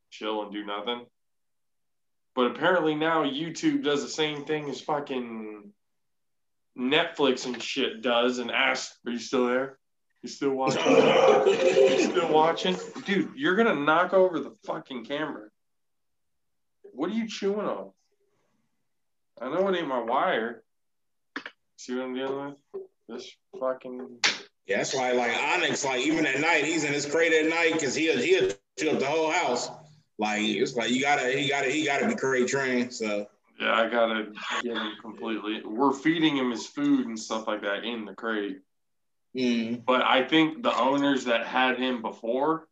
chill 0.09 0.43
and 0.43 0.51
do 0.51 0.65
nothing. 0.65 1.05
But 2.35 2.51
apparently 2.51 2.95
now 2.95 3.23
YouTube 3.23 3.83
does 3.83 4.01
the 4.01 4.09
same 4.09 4.45
thing 4.45 4.69
as 4.69 4.79
fucking 4.79 5.73
Netflix 6.77 7.45
and 7.45 7.61
shit 7.61 8.01
does. 8.01 8.37
And 8.39 8.51
ask, 8.51 8.91
are 9.05 9.11
you 9.11 9.19
still 9.19 9.47
there? 9.47 9.77
You 10.21 10.29
still 10.29 10.51
watching? 10.53 10.81
You 10.85 11.99
still 11.99 12.31
watching? 12.31 12.75
Dude, 13.05 13.31
you're 13.35 13.55
gonna 13.55 13.75
knock 13.75 14.13
over 14.13 14.39
the 14.39 14.51
fucking 14.65 15.05
camera. 15.05 15.49
What 16.93 17.09
are 17.09 17.13
you 17.13 17.27
chewing 17.27 17.67
on? 17.67 17.91
I 19.39 19.49
know 19.49 19.67
it 19.67 19.77
ain't 19.77 19.87
my 19.87 20.01
wire. 20.01 20.63
See 21.77 21.95
what 21.95 22.05
I'm 22.05 22.15
dealing 22.15 22.55
with? 22.73 22.83
This 23.07 23.31
fucking 23.59 24.17
Yeah, 24.65 24.77
that's 24.77 24.95
why 24.95 25.11
like 25.11 25.31
Onyx, 25.31 25.85
like 25.85 26.01
even 26.01 26.25
at 26.25 26.39
night, 26.39 26.65
he's 26.65 26.83
in 26.83 26.91
his 26.93 27.05
crate 27.05 27.33
at 27.33 27.47
night 27.49 27.73
because 27.73 27.95
he'll 27.95 28.19
he'll 28.19 28.51
chill 28.77 28.93
up 28.93 28.99
the 28.99 29.05
whole 29.05 29.31
house. 29.31 29.69
Like 30.17 30.41
it's 30.41 30.75
like 30.75 30.89
you 30.89 31.01
gotta 31.01 31.31
he 31.31 31.47
gotta 31.47 31.69
he 31.69 31.85
gotta 31.85 32.07
be 32.07 32.15
crate 32.15 32.47
trained. 32.47 32.93
So 32.93 33.27
yeah, 33.59 33.73
I 33.73 33.89
gotta 33.89 34.31
get 34.61 34.77
him 34.77 34.93
completely. 35.01 35.61
We're 35.65 35.93
feeding 35.93 36.37
him 36.37 36.51
his 36.51 36.67
food 36.67 37.07
and 37.07 37.19
stuff 37.19 37.47
like 37.47 37.61
that 37.61 37.83
in 37.83 38.05
the 38.05 38.13
crate. 38.13 38.59
mm, 39.35 39.83
But 39.85 40.03
I 40.03 40.23
think 40.23 40.63
the 40.63 40.77
owners 40.77 41.25
that 41.25 41.45
had 41.47 41.77
him 41.77 42.01
before, 42.01 42.67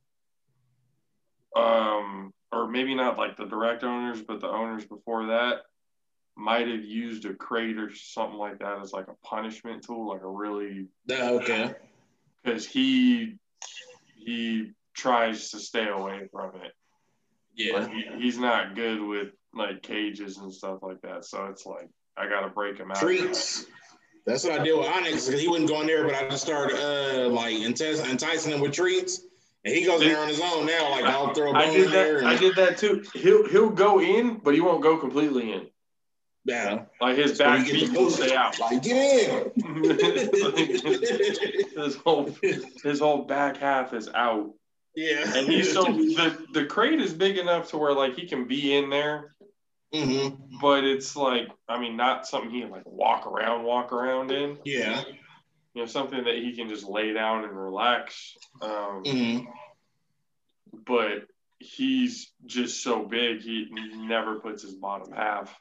um, 1.56 2.34
or 2.52 2.68
maybe 2.68 2.94
not 2.94 3.18
like 3.18 3.38
the 3.38 3.46
direct 3.46 3.84
owners, 3.84 4.22
but 4.22 4.42
the 4.42 4.50
owners 4.50 4.86
before 4.86 5.28
that, 5.28 5.62
might 6.38 6.68
have 6.68 6.84
used 6.84 7.26
a 7.26 7.34
crate 7.34 7.78
or 7.78 7.94
something 7.96 8.38
like 8.38 8.60
that 8.60 8.80
as 8.82 8.92
like 8.92 9.08
a 9.08 9.26
punishment 9.26 9.84
tool, 9.84 10.10
like 10.10 10.22
a 10.22 10.28
really 10.28 10.88
okay. 11.42 11.74
because 12.44 12.68
he 12.68 13.38
he 14.16 14.72
tries 14.94 15.52
to 15.52 15.60
stay 15.60 15.88
away 15.88 16.28
from 16.32 16.56
it. 16.62 16.74
Yeah. 17.56 17.80
Like, 17.80 17.92
he, 17.92 18.06
he's 18.18 18.38
not 18.38 18.76
good 18.76 19.02
with 19.02 19.30
like 19.56 19.82
cages 19.82 20.38
and 20.38 20.54
stuff 20.54 20.80
like 20.82 21.02
that. 21.02 21.26
So 21.26 21.46
it's 21.46 21.66
like 21.66 21.90
I 22.18 22.28
gotta 22.28 22.50
break 22.50 22.78
him 22.78 22.92
out. 22.92 22.98
Treats. 22.98 23.66
That's 24.26 24.44
what 24.44 24.60
I 24.60 24.64
did 24.64 24.76
with 24.78 24.88
Onyx 24.88 25.28
because 25.28 25.42
he 25.42 25.48
wouldn't 25.48 25.70
go 25.70 25.82
in 25.82 25.88
there, 25.88 26.04
but 26.04 26.16
I 26.16 26.28
just 26.28 26.44
started 26.44 26.78
uh 26.78 27.30
like 27.30 27.56
entice, 27.56 28.04
enticing 28.04 28.54
him 28.54 28.60
with 28.60 28.74
treats. 28.74 29.22
And 29.64 29.74
he 29.74 29.84
goes 29.84 30.02
in 30.02 30.10
there 30.10 30.20
on 30.20 30.28
his 30.28 30.40
own 30.42 30.66
now. 30.68 30.92
Like 30.92 31.06
I'll 31.06 31.34
throw 31.34 31.52
a 31.52 31.56
I 31.56 31.66
bone 31.66 31.74
did 31.74 31.86
in 31.86 31.92
there. 31.92 32.18
And, 32.20 32.28
I 32.28 32.38
did 32.38 32.56
that 32.56 32.78
too. 32.78 33.04
He'll 33.14 33.48
he'll 33.48 33.70
go 33.70 34.00
in, 34.00 34.40
but 34.44 34.54
he 34.54 34.62
won't 34.62 34.84
go 34.84 34.98
completely 34.98 35.54
in. 35.54 35.68
yeah. 36.44 36.86
Like 37.02 37.18
his 37.18 37.38
back 37.38 37.66
get 37.66 37.74
the 37.74 37.88
feet 37.88 37.98
will 37.98 38.12
stay 38.12 38.36
out. 38.36 38.60
Like 38.60 38.84
get 38.84 38.96
in. 38.96 39.52
his 41.84 41.96
whole 41.98 42.30
his 42.84 43.00
whole 43.00 43.24
back 43.26 43.58
half 43.58 43.94
is 43.94 44.08
out, 44.14 44.54
yeah. 44.96 45.36
and 45.36 45.48
he's 45.48 45.74
so 45.74 45.84
the 45.84 46.46
the 46.54 46.66
crate 46.66 47.02
is 47.02 47.14
big 47.14 47.38
enough 47.38 47.70
to 47.70 47.78
where 47.78 47.94
like 47.94 48.16
he 48.16 48.28
can 48.28 48.48
be 48.48 48.76
in 48.76 48.90
there, 48.90 49.35
hmm 50.04 50.36
but 50.62 50.84
it's 50.84 51.16
like 51.16 51.50
I 51.68 51.80
mean 51.80 51.98
not 51.98 52.28
something 52.28 52.50
he 52.50 52.62
can 52.62 52.72
like 52.72 52.86
walk 52.86 53.28
around 53.28 53.64
walk 53.64 53.92
around 53.92 54.32
in. 54.32 54.58
Yeah. 54.64 55.04
You 55.74 55.82
know 55.82 55.86
something 55.86 56.24
that 56.24 56.36
he 56.36 56.56
can 56.56 56.70
just 56.70 56.88
lay 56.88 57.14
down 57.14 57.44
and 57.44 57.58
relax. 57.58 58.36
Um, 58.62 59.04
hmm 59.06 59.40
But 60.86 61.28
he's 61.60 62.32
just 62.46 62.84
so 62.84 63.06
big 63.06 63.42
he 63.42 63.68
never 63.72 64.40
puts 64.40 64.64
his 64.64 64.74
bottom 64.74 65.12
half. 65.12 65.54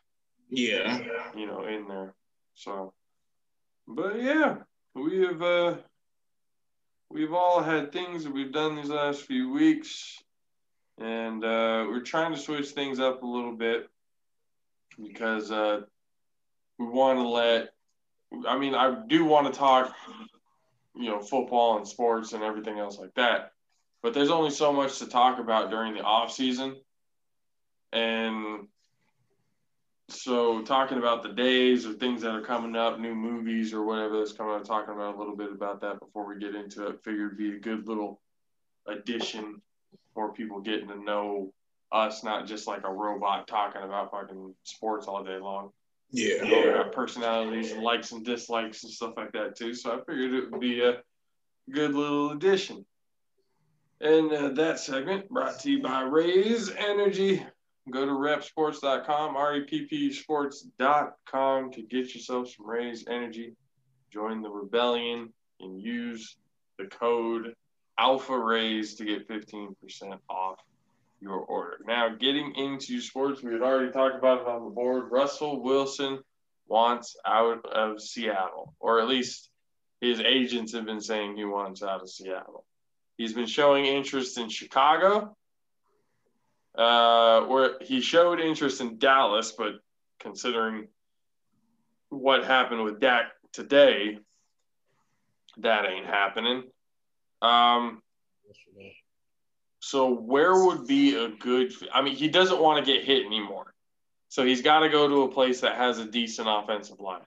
Yeah. 0.51 1.01
you 1.37 1.47
know, 1.47 1.67
in 1.67 1.89
there. 1.89 2.15
So, 2.55 2.93
but 3.89 4.23
yeah, 4.23 4.57
we 4.95 5.23
have 5.23 5.43
uh, 5.43 5.75
we've 7.11 7.33
all 7.33 7.63
had 7.63 7.93
things 7.93 8.25
that 8.25 8.33
we've 8.33 8.53
done 8.53 8.77
these 8.77 8.91
last 8.91 9.23
few 9.23 9.51
weeks, 9.51 10.23
and 10.99 11.43
uh, 11.45 11.87
we're 11.89 12.03
trying 12.03 12.33
to 12.33 12.39
switch 12.39 12.69
things 12.71 13.01
up 13.01 13.23
a 13.23 13.27
little 13.27 13.57
bit 13.57 13.89
because 15.03 15.51
uh, 15.51 15.81
we 16.79 16.87
want 16.87 17.19
to 17.19 17.29
let. 17.29 17.71
I 18.49 18.59
mean, 18.59 18.75
I 18.75 18.97
do 19.07 19.25
want 19.25 19.53
to 19.53 19.59
talk, 19.59 19.95
you 20.97 21.09
know, 21.09 21.21
football 21.21 21.77
and 21.77 21.87
sports 21.87 22.33
and 22.33 22.43
everything 22.43 22.79
else 22.79 22.99
like 22.99 23.15
that, 23.15 23.53
but 24.03 24.13
there's 24.13 24.31
only 24.31 24.51
so 24.51 24.73
much 24.73 24.99
to 24.99 25.07
talk 25.07 25.39
about 25.39 25.71
during 25.71 25.95
the 25.95 26.03
off 26.03 26.33
season, 26.33 26.77
and 27.93 28.67
so 30.09 30.63
talking 30.63 30.99
about 30.99 31.23
the 31.23 31.31
days 31.31 31.87
or 31.87 31.95
things 31.95 32.23
that 32.23 32.35
are 32.35 32.43
coming 32.43 32.77
up, 32.77 32.99
new 32.99 33.15
movies 33.15 33.73
or 33.73 33.85
whatever 33.85 34.19
that's 34.19 34.33
coming 34.33 34.55
up, 34.55 34.65
talking 34.65 34.95
about 34.95 35.15
a 35.15 35.19
little 35.19 35.37
bit 35.37 35.51
about 35.51 35.81
that 35.81 35.99
before 36.01 36.27
we 36.27 36.39
get 36.39 36.55
into 36.55 36.87
it. 36.89 37.03
Figured 37.03 37.39
be 37.39 37.55
a 37.55 37.59
good 37.59 37.89
little 37.89 38.21
addition 38.87 39.63
for 40.13 40.33
people 40.33 40.61
getting 40.61 40.89
to 40.89 41.03
know 41.03 41.53
us, 41.95 42.25
not 42.25 42.47
just 42.47 42.67
like 42.67 42.83
a 42.85 42.93
robot 42.93 43.47
talking 43.47 43.83
about 43.83 44.11
fucking 44.11 44.55
sports 44.65 45.07
all 45.07 45.23
day 45.23 45.39
long. 45.39 45.71
Yeah. 46.11 46.43
We 46.43 46.73
got 46.73 46.93
personalities 46.93 47.73
and 47.73 47.83
likes 47.83 48.13
and 48.13 48.25
dislikes 48.25 48.83
and 48.85 48.93
stuff 48.93 49.15
like 49.17 49.33
that 49.33 49.57
too. 49.57 49.75
So 49.75 49.93
I 49.93 49.99
figured 50.05 50.35
it 50.35 50.51
would 50.51 50.61
be 50.61 50.83
a 50.83 51.03
good 51.71 51.95
little 51.95 52.33
addition. 52.33 52.85
And 54.01 54.31
uh, 54.33 54.49
that 54.51 54.81
segment 54.81 55.29
brought 55.29 55.61
to 55.61 55.71
you 55.71 55.83
by 55.83 56.03
Raze 56.03 56.71
Energy. 56.71 57.45
Go 57.91 58.05
to 58.05 58.13
reppsports.com, 58.13 59.37
R-E-P-P 59.37 60.13
sports.com 60.13 61.73
to 61.73 61.83
get 61.83 62.15
yourself 62.15 62.51
some 62.51 62.69
Raze 62.69 63.05
Energy. 63.09 63.53
Join 64.13 64.43
the 64.43 64.51
rebellion 64.51 65.33
and 65.61 65.81
use 65.81 66.37
the 66.79 66.87
code 66.87 67.55
Alpha 67.99 68.37
Raze 68.37 68.95
to 68.97 69.05
get 69.05 69.29
15% 69.29 69.75
off 70.29 70.59
your 71.25 71.39
order. 71.39 71.79
Now, 71.87 72.11
getting 72.11 72.55
into 72.55 73.01
sports, 73.01 73.43
we 73.43 73.53
had 73.53 73.63
already 73.63 73.91
talked 73.91 74.17
about 74.17 74.43
it 74.43 74.47
on 74.47 74.65
the 74.65 74.71
board. 74.71 75.11
Russell 75.11 75.63
Wilson 75.63 76.21
wants 76.69 77.17
out 77.27 77.65
of 77.65 78.01
Seattle, 78.01 78.75
or 78.79 79.01
at 79.01 79.09
least 79.09 79.49
his 80.01 80.21
agents 80.21 80.73
have 80.75 80.85
been 80.85 81.01
saying 81.01 81.37
he 81.37 81.45
wants 81.45 81.83
out 81.83 82.03
of 82.03 82.11
Seattle. 82.11 82.65
He's 83.17 83.33
been 83.33 83.47
showing 83.47 83.87
interest 83.87 84.37
in 84.39 84.51
Chicago, 84.51 85.35
uh, 86.77 87.43
where 87.43 87.77
he 87.81 88.01
showed 88.01 88.39
interest 88.39 88.83
in 88.83 88.99
Dallas, 88.99 89.53
but 89.57 89.75
considering 90.21 90.89
what 92.11 92.45
happened 92.45 92.85
with 92.85 93.01
Dak 93.01 93.33
today, 93.53 94.19
that 95.59 95.87
ain't 95.87 96.07
happening. 96.07 96.65
Um, 97.41 98.03
so 99.85 100.09
where 100.09 100.65
would 100.65 100.87
be 100.87 101.15
a 101.15 101.29
good? 101.29 101.75
I 101.93 102.01
mean, 102.01 102.17
he 102.17 102.27
doesn't 102.27 102.59
want 102.59 102.83
to 102.83 102.91
get 102.91 103.05
hit 103.05 103.27
anymore, 103.27 103.75
so 104.31 104.43
he's 104.43 104.63
got 104.63 104.79
to 104.79 104.89
go 104.89 105.07
to 105.07 105.23
a 105.25 105.29
place 105.29 105.61
that 105.61 105.77
has 105.77 105.99
a 105.99 106.07
decent 106.07 106.49
offensive 106.51 107.01
line. 107.01 107.21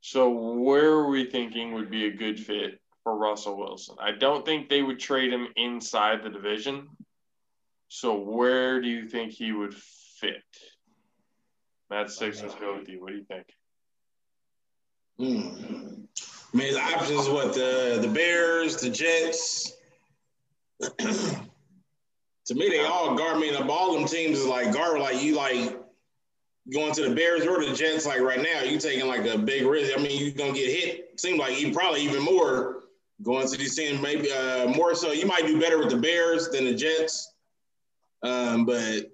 So 0.00 0.30
where 0.30 0.90
are 0.90 1.08
we 1.08 1.28
thinking 1.28 1.74
would 1.74 1.90
be 1.90 2.06
a 2.06 2.12
good 2.12 2.38
fit 2.38 2.78
for 3.02 3.16
Russell 3.16 3.58
Wilson? 3.58 3.96
I 4.00 4.12
don't 4.12 4.46
think 4.46 4.68
they 4.68 4.82
would 4.82 5.00
trade 5.00 5.32
him 5.32 5.48
inside 5.56 6.22
the 6.22 6.30
division. 6.30 6.90
So 7.88 8.14
where 8.16 8.80
do 8.80 8.86
you 8.86 9.08
think 9.08 9.32
he 9.32 9.50
would 9.50 9.74
fit? 9.74 10.44
Matt 11.90 12.12
Six, 12.12 12.40
let's 12.40 12.54
go 12.54 12.78
with 12.78 12.88
you. 12.88 13.00
What 13.00 13.10
do 13.10 13.16
you 13.16 13.24
think? 13.24 13.46
Hmm. 15.18 16.04
I 16.54 16.56
mean, 16.56 16.74
the 16.74 16.80
options 16.80 17.22
is 17.22 17.28
what 17.28 17.52
the 17.52 17.98
the 18.00 18.08
Bears, 18.08 18.80
the 18.80 18.90
Jets. 18.90 19.72
to 22.48 22.54
me, 22.54 22.68
they 22.70 22.80
all 22.80 23.14
guard. 23.14 23.36
I 23.36 23.40
mean, 23.40 23.54
of 23.54 23.68
all 23.68 23.92
them 23.92 24.06
teams 24.06 24.38
is 24.38 24.46
like 24.46 24.72
guard. 24.72 25.00
Like 25.00 25.22
you 25.22 25.36
like 25.36 25.78
going 26.72 26.94
to 26.94 27.08
the 27.08 27.14
Bears 27.14 27.46
or 27.46 27.62
the 27.64 27.74
Jets. 27.74 28.06
Like 28.06 28.20
right 28.20 28.40
now, 28.40 28.62
you 28.62 28.78
taking 28.78 29.06
like 29.06 29.26
a 29.26 29.36
big 29.36 29.66
risk. 29.66 29.96
I 29.96 30.02
mean, 30.02 30.18
you 30.18 30.32
gonna 30.32 30.52
get 30.52 30.70
hit. 30.70 31.20
Seems 31.20 31.38
like 31.38 31.60
you 31.60 31.72
probably 31.72 32.00
even 32.00 32.22
more 32.22 32.84
going 33.22 33.46
to 33.46 33.56
these 33.58 33.76
teams. 33.76 34.00
Maybe 34.00 34.32
uh, 34.32 34.68
more 34.68 34.94
so. 34.94 35.12
You 35.12 35.26
might 35.26 35.46
do 35.46 35.60
better 35.60 35.78
with 35.78 35.90
the 35.90 35.98
Bears 35.98 36.48
than 36.48 36.64
the 36.64 36.74
Jets. 36.74 37.34
Um, 38.22 38.64
but 38.64 39.10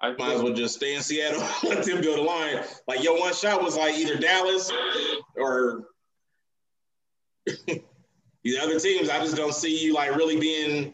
I 0.00 0.12
might 0.18 0.32
as 0.32 0.42
well 0.42 0.54
just 0.54 0.76
stay 0.76 0.94
in 0.94 1.02
Seattle, 1.02 1.46
let 1.62 1.84
them 1.84 2.00
go 2.00 2.16
the 2.16 2.22
line. 2.22 2.64
Like 2.88 3.04
your 3.04 3.20
one 3.20 3.34
shot 3.34 3.62
was 3.62 3.76
like 3.76 3.96
either 3.96 4.16
Dallas 4.16 4.72
or 5.36 5.84
these 8.44 8.58
other 8.58 8.78
teams. 8.78 9.08
I 9.08 9.18
just 9.20 9.36
don't 9.36 9.54
see 9.54 9.84
you 9.84 9.94
like 9.94 10.14
really 10.16 10.38
being. 10.38 10.92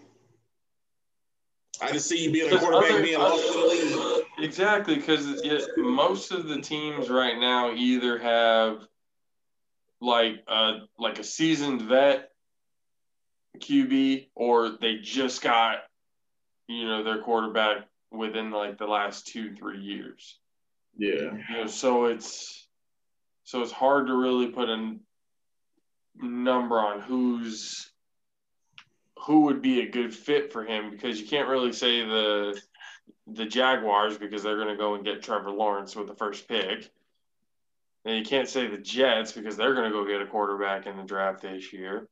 I 1.81 1.93
just 1.93 2.09
see 2.09 2.25
you 2.25 2.33
being 2.33 2.47
a 2.49 2.51
Because 2.51 2.61
quarterback 2.65 2.91
other- 2.93 3.03
being 3.03 3.19
lost 3.19 3.47
in 3.47 3.53
the 3.61 3.67
league. 3.67 4.25
exactly 4.41 4.97
because 4.97 5.41
most 5.77 6.33
of 6.33 6.49
the 6.49 6.61
teams 6.61 7.09
right 7.09 7.39
now 7.39 7.73
either 7.73 8.19
have 8.19 8.87
like 10.01 10.43
a 10.49 10.81
like 10.99 11.19
a 11.19 11.25
seasoned 11.25 11.83
vet 11.83 12.31
QB 13.59 14.29
or 14.35 14.71
they 14.81 14.97
just 14.97 15.43
got 15.43 15.79
you 16.69 16.87
know 16.87 17.03
their 17.03 17.19
quarterback 17.23 17.87
within 18.11 18.51
like 18.51 18.79
the 18.79 18.87
last 18.87 19.27
two 19.27 19.55
three 19.55 19.81
years. 19.81 20.39
Yeah. 20.97 21.33
you 21.49 21.57
know 21.57 21.67
so 21.67 22.07
it's 22.07 22.67
so 23.45 23.63
it's 23.63 23.73
hard 23.73 24.09
to 24.09 24.15
really 24.15 24.49
put 24.49 24.69
a 24.69 24.73
n- 24.73 25.01
number 26.21 26.79
on 26.79 27.01
who's 27.01 27.91
who 29.21 29.43
would 29.43 29.61
be 29.61 29.81
a 29.81 29.91
good 29.91 30.15
fit 30.15 30.53
for 30.53 30.65
him 30.65 30.91
because 30.91 31.21
you 31.21 31.27
can't 31.27 31.49
really 31.49 31.73
say 31.73 32.05
the 32.05 32.61
the 33.27 33.45
Jaguars 33.45 34.17
because 34.17 34.43
they're 34.43 34.57
going 34.57 34.69
to 34.69 34.77
go 34.77 34.95
and 34.95 35.05
get 35.05 35.23
Trevor 35.23 35.51
Lawrence 35.51 35.95
with 35.95 36.07
the 36.07 36.15
first 36.15 36.49
pick. 36.49 36.91
And 38.05 38.17
you 38.17 38.25
can't 38.25 38.49
say 38.49 38.67
the 38.69 38.79
Jets 38.79 39.33
because 39.33 39.57
they're 39.57 39.75
going 39.75 39.91
to 39.91 39.97
go 39.97 40.07
get 40.07 40.23
a 40.23 40.27
quarterback 40.27 40.87
in 40.87 40.97
the 40.97 41.03
draft 41.03 41.43
this 41.43 41.73
year. 41.73 42.09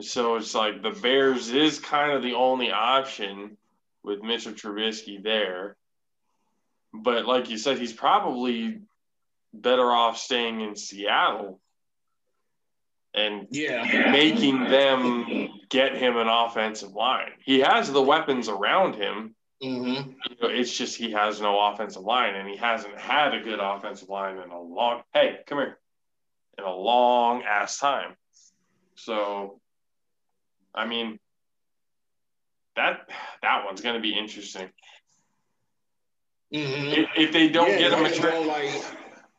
So 0.00 0.36
it's 0.36 0.54
like 0.54 0.82
the 0.82 0.90
Bears 0.90 1.50
is 1.50 1.78
kind 1.78 2.12
of 2.12 2.22
the 2.22 2.34
only 2.34 2.70
option 2.70 3.56
with 4.02 4.22
Mitchell 4.22 4.52
Trubisky 4.52 5.22
there. 5.22 5.76
But 6.94 7.26
like 7.26 7.50
you 7.50 7.58
said, 7.58 7.78
he's 7.78 7.92
probably 7.92 8.80
better 9.52 9.90
off 9.90 10.16
staying 10.18 10.60
in 10.60 10.76
Seattle 10.76 11.60
and 13.16 13.48
Yeah. 13.50 14.10
making 14.12 14.64
them 14.64 15.48
get 15.70 15.96
him 15.96 16.16
an 16.16 16.28
offensive 16.28 16.92
line. 16.92 17.32
He 17.44 17.60
has 17.60 17.90
the 17.90 18.02
weapons 18.02 18.48
around 18.48 18.94
him. 18.94 19.34
hmm 19.60 19.94
You 19.94 20.36
know, 20.42 20.48
it's 20.48 20.76
just 20.76 20.96
he 20.98 21.12
has 21.12 21.40
no 21.40 21.58
offensive 21.58 22.02
line, 22.02 22.34
and 22.34 22.48
he 22.48 22.56
hasn't 22.56 22.98
had 22.98 23.34
a 23.34 23.40
good 23.40 23.58
offensive 23.58 24.08
line 24.10 24.36
in 24.36 24.50
a 24.50 24.60
long. 24.60 25.02
Hey, 25.14 25.38
come 25.46 25.58
here, 25.58 25.78
in 26.58 26.64
a 26.64 26.74
long 26.74 27.42
ass 27.42 27.78
time. 27.78 28.16
So, 28.96 29.60
I 30.74 30.86
mean, 30.86 31.18
that 32.76 33.08
that 33.40 33.64
one's 33.64 33.80
going 33.80 33.94
to 33.94 34.00
be 34.02 34.16
interesting. 34.16 34.68
hmm 36.52 36.58
If, 36.58 37.08
if 37.16 37.32
they 37.32 37.48
don't 37.48 37.70
yeah, 37.70 37.78
get 37.78 37.92
him 37.94 38.04
a 38.04 38.10
trade, 38.12 38.46
like 38.46 38.84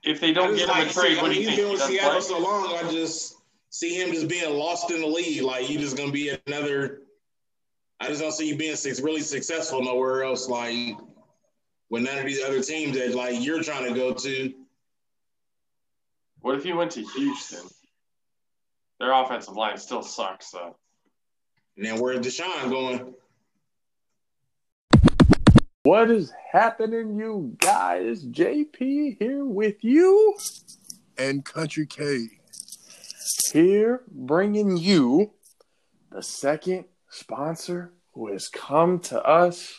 if 0.03 0.19
they 0.19 0.33
don't 0.33 0.55
get 0.55 0.67
him 0.67 0.87
a 0.87 0.91
trade, 0.91 1.21
what 1.21 1.31
do 1.31 1.39
you 1.39 1.45
think? 1.45 1.57
He's 1.57 1.59
been 1.59 1.71
with 1.73 1.81
Seattle 1.81 2.11
play? 2.11 2.21
so 2.21 2.39
long. 2.39 2.75
I 2.75 2.91
just 2.91 3.36
see 3.69 3.93
him 3.93 4.11
just 4.11 4.27
being 4.27 4.53
lost 4.57 4.91
in 4.91 5.01
the 5.01 5.07
league. 5.07 5.41
Like 5.41 5.65
he 5.65 5.77
just 5.77 5.97
gonna 5.97 6.11
be 6.11 6.37
another. 6.47 7.01
I 7.99 8.07
just 8.07 8.21
don't 8.21 8.31
see 8.31 8.49
you 8.49 8.57
being 8.57 8.75
six, 8.75 8.99
really 9.01 9.21
successful 9.21 9.83
nowhere 9.83 10.23
else. 10.23 10.47
Like 10.47 10.95
with 11.89 12.03
none 12.03 12.17
of 12.17 12.25
these 12.25 12.43
other 12.43 12.61
teams 12.61 12.97
that 12.97 13.15
like 13.15 13.35
you're 13.39 13.63
trying 13.63 13.91
to 13.91 13.97
go 13.97 14.13
to. 14.13 14.53
What 16.41 16.55
if 16.55 16.65
you 16.65 16.75
went 16.75 16.91
to 16.91 17.01
Houston? 17.01 17.67
Their 18.99 19.11
offensive 19.11 19.55
line 19.55 19.77
still 19.77 20.01
sucks, 20.01 20.51
though. 20.51 20.75
And 21.75 21.85
then 21.85 21.99
where's 21.99 22.19
Deshaun 22.19 22.69
going? 22.69 23.13
What 25.83 26.09
is 26.09 26.33
happening, 26.51 27.17
you 27.17 27.55
guys? 27.59 28.25
JP 28.25 29.17
here 29.19 29.45
with 29.45 29.83
you, 29.83 30.37
and 31.17 31.45
Country 31.45 31.85
K. 31.85 32.36
here 33.51 34.01
bringing 34.11 34.77
you 34.77 35.31
the 36.11 36.23
second 36.23 36.85
sponsor 37.09 37.93
who 38.13 38.31
has 38.31 38.49
come 38.49 38.99
to 38.99 39.23
us 39.23 39.75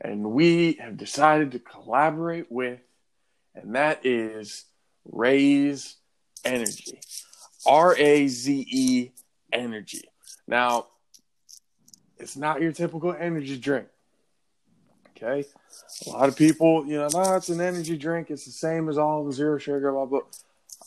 and 0.00 0.30
we 0.30 0.74
have 0.74 0.96
decided 0.96 1.52
to 1.52 1.58
collaborate 1.58 2.50
with, 2.50 2.80
and 3.54 3.74
that 3.74 4.06
is 4.06 4.64
Raze 5.04 5.96
Energy. 6.44 7.00
R 7.66 7.96
A 7.96 8.28
Z 8.28 8.66
E 8.70 9.10
Energy. 9.52 10.08
Now, 10.46 10.86
it's 12.18 12.36
not 12.36 12.60
your 12.60 12.72
typical 12.72 13.14
energy 13.18 13.58
drink. 13.58 13.88
Okay. 15.16 15.44
A 16.06 16.10
lot 16.10 16.28
of 16.28 16.36
people, 16.36 16.86
you 16.86 16.96
know, 16.96 17.08
oh, 17.12 17.36
it's 17.36 17.48
an 17.48 17.60
energy 17.60 17.96
drink. 17.96 18.30
It's 18.30 18.44
the 18.44 18.52
same 18.52 18.88
as 18.88 18.98
all 18.98 19.24
the 19.24 19.32
zero 19.32 19.58
sugar, 19.58 19.92
blah, 19.92 20.06
blah. 20.06 20.20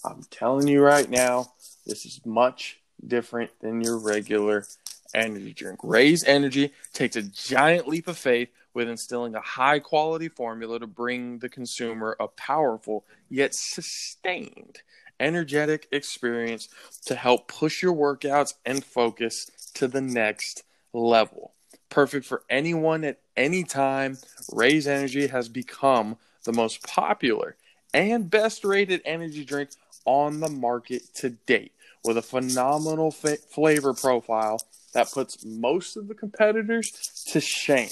I'm 0.06 0.24
telling 0.32 0.68
you 0.68 0.82
right 0.82 1.10
now, 1.10 1.52
this 1.86 2.06
is 2.06 2.22
much 2.26 2.80
different 3.06 3.52
than 3.60 3.82
your 3.82 3.98
regular 3.98 4.66
energy 5.14 5.54
drink. 5.54 5.80
Raze 5.84 6.24
Energy 6.26 6.72
takes 6.94 7.16
a 7.16 7.24
giant 7.24 7.88
leap 7.88 8.08
of 8.08 8.18
faith 8.18 8.50
with 8.74 8.88
instilling 8.88 9.36
a 9.36 9.42
high 9.42 9.80
quality 9.80 10.30
formula 10.30 10.80
to 10.80 10.88
bring 10.88 11.40
the 11.40 11.50
consumer 11.50 12.16
a 12.20 12.28
powerful 12.28 13.06
yet 13.30 13.54
sustained 13.54 14.80
energetic 15.20 15.88
experience 15.92 16.68
to 17.06 17.16
help 17.16 17.48
push 17.48 17.84
your 17.84 17.94
workouts 17.94 18.56
and 18.66 18.84
focus 18.84 19.52
to 19.76 19.88
the 19.88 20.02
next 20.02 20.64
level. 20.94 21.54
Perfect 21.90 22.26
for 22.26 22.44
anyone 22.50 23.04
at 23.04 23.20
any 23.38 23.64
time, 23.64 24.18
Raze 24.52 24.88
Energy 24.88 25.28
has 25.28 25.48
become 25.48 26.18
the 26.44 26.54
most 26.54 26.86
popular 26.88 27.56
and 27.94 28.30
best 28.30 28.64
rated 28.64 29.02
energy 29.06 29.44
drink 29.44 29.72
on 30.06 30.40
the 30.40 30.50
market 30.50 31.04
to 31.16 31.30
date 31.30 31.72
with 32.04 32.18
a 32.18 32.22
phenomenal 32.22 33.12
fa- 33.12 33.38
flavor 33.54 33.94
profile 33.94 34.60
that 34.94 35.12
puts 35.12 35.46
most 35.46 35.96
of 35.98 36.08
the 36.08 36.16
competitors 36.16 36.92
to 37.28 37.40
shame. 37.40 37.90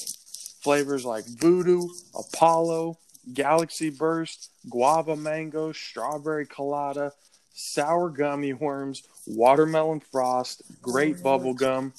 Flavors 0.62 1.06
like 1.06 1.26
Voodoo, 1.26 1.88
Apollo, 2.18 2.98
Galaxy 3.34 3.90
Burst, 3.90 4.52
Guava 4.70 5.16
Mango, 5.16 5.72
Strawberry 5.72 6.46
Colada, 6.46 7.14
Sour 7.54 8.10
Gummy 8.10 8.54
Worms, 8.54 9.04
Watermelon 9.28 10.00
Frost, 10.02 10.64
Great 10.82 11.22
Bubble 11.24 11.54
Gum, 11.54 11.94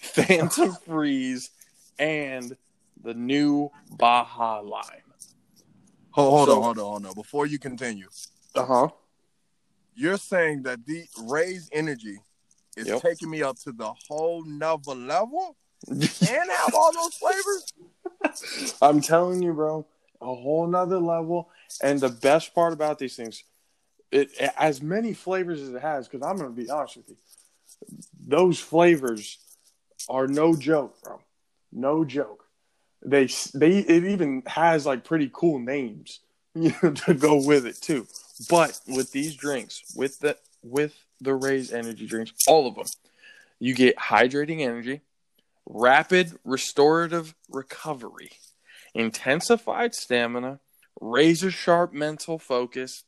Phantom 0.00 0.74
Freeze, 0.86 1.50
and 1.98 2.56
the 3.02 3.14
new 3.14 3.70
Baja 3.90 4.60
Lime. 4.60 4.82
Hold, 6.12 6.30
hold 6.30 6.48
So- 6.48 6.56
on, 6.56 6.62
hold 6.62 6.78
on, 6.78 6.84
hold 6.84 7.06
on. 7.06 7.14
Before 7.14 7.44
you 7.46 7.58
continue, 7.58 8.08
Uh 8.54 8.64
huh. 8.64 8.88
You're 9.96 10.18
saying 10.18 10.62
that 10.64 10.84
the 10.84 11.06
Raze 11.18 11.68
Energy 11.72 12.20
is 12.76 12.86
Yep. 12.86 13.00
taking 13.00 13.30
me 13.30 13.42
up 13.42 13.58
to 13.60 13.72
the 13.72 13.92
whole 14.06 14.44
nother 14.44 14.94
level 14.94 15.56
and 15.88 16.02
have 16.22 16.74
all 16.74 16.92
those 16.92 17.14
flavors? 17.14 17.72
I'm 18.82 19.00
telling 19.00 19.42
you, 19.42 19.54
bro, 19.54 19.86
a 20.20 20.26
whole 20.26 20.66
nother 20.66 20.98
level. 20.98 21.48
And 21.82 21.98
the 21.98 22.10
best 22.10 22.54
part 22.54 22.72
about 22.74 22.98
these 22.98 23.16
things, 23.16 23.42
it 24.12 24.30
as 24.58 24.82
many 24.82 25.14
flavors 25.14 25.60
as 25.62 25.70
it 25.70 25.80
has. 25.82 26.08
Because 26.08 26.26
I'm 26.26 26.36
gonna 26.36 26.50
be 26.50 26.68
honest 26.70 26.98
with 26.98 27.08
you, 27.08 27.16
those 28.26 28.58
flavors 28.60 29.38
are 30.08 30.26
no 30.26 30.54
joke, 30.54 31.00
bro. 31.02 31.20
No 31.72 32.04
joke. 32.04 32.44
They 33.02 33.26
they 33.54 33.78
it 33.78 34.04
even 34.04 34.42
has 34.46 34.84
like 34.86 35.04
pretty 35.04 35.30
cool 35.32 35.58
names, 35.58 36.20
you 36.54 36.74
know, 36.82 36.92
to 36.92 37.14
go 37.14 37.42
with 37.42 37.66
it 37.66 37.80
too. 37.80 38.06
But 38.50 38.80
with 38.86 39.12
these 39.12 39.34
drinks, 39.34 39.82
with 39.94 40.18
the 40.20 40.36
with 40.62 40.94
the 41.20 41.34
Raze 41.34 41.72
Energy 41.72 42.06
drinks, 42.06 42.32
all 42.46 42.66
of 42.66 42.74
them, 42.74 42.86
you 43.58 43.74
get 43.74 43.96
hydrating 43.96 44.60
energy, 44.60 45.00
rapid 45.66 46.38
restorative 46.44 47.34
recovery, 47.48 48.30
intensified 48.94 49.94
stamina, 49.94 50.60
razor 51.00 51.50
sharp 51.50 51.92
mental 51.92 52.38
focus, 52.38 53.04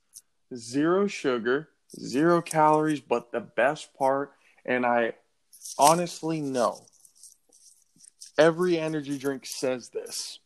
zero 0.55 1.07
sugar, 1.07 1.69
zero 1.99 2.41
calories, 2.41 3.01
but 3.01 3.33
the 3.33 3.41
best 3.41 3.95
part, 3.95 4.33
and 4.65 4.87
I 4.87 5.13
honestly 5.79 6.41
know 6.41 6.87
every 8.39 8.79
energy 8.79 9.19
drink 9.19 9.45
says 9.45 9.91
this, 9.91 10.39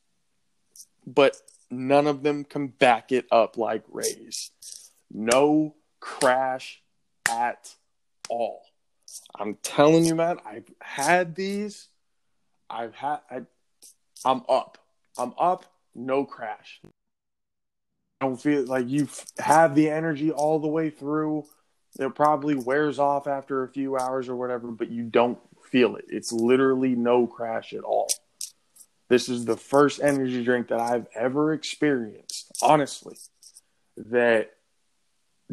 but 1.07 1.37
none 1.73 2.07
of 2.07 2.23
them 2.23 2.45
can 2.45 2.69
back 2.69 3.11
it 3.11 3.27
up 3.33 3.57
like 3.57 3.83
Raze. 3.91 4.51
No 5.11 5.75
crash 6.01 6.83
at 7.29 7.75
all. 8.29 8.63
I'm 9.35 9.57
telling 9.63 10.05
you, 10.05 10.15
man, 10.15 10.39
I've 10.47 10.71
had 10.81 11.35
these. 11.35 11.89
I've 12.71 12.95
had 12.95 13.21
I, 13.31 13.43
I'm 14.25 14.43
up. 14.49 14.79
I'm 15.19 15.35
up, 15.39 15.65
no 15.95 16.25
crash. 16.25 16.81
I 18.21 18.27
don't 18.27 18.41
feel 18.41 18.65
like 18.65 18.89
you 18.89 19.09
have 19.39 19.75
the 19.75 19.91
energy 19.91 20.31
all 20.31 20.59
the 20.59 20.69
way 20.69 20.91
through. 20.91 21.45
It 21.99 22.15
probably 22.15 22.55
wears 22.55 22.99
off 22.99 23.27
after 23.27 23.65
a 23.65 23.69
few 23.69 23.99
hours 23.99 24.29
or 24.29 24.37
whatever, 24.37 24.69
but 24.69 24.91
you 24.91 25.05
don't 25.05 25.39
feel 25.65 25.97
it. 25.97 26.07
It's 26.09 26.33
literally 26.33 26.95
no 26.95 27.27
crash 27.27 27.75
at 27.75 27.83
all. 27.83 28.09
This 29.13 29.29
is 29.29 29.45
the 29.45 29.59
first 29.59 30.01
energy 30.03 30.43
drink 30.43 30.69
that 30.69 30.81
I've 30.81 31.07
ever 31.15 31.53
experienced, 31.53 32.51
honestly, 32.63 33.15
that 33.95 34.53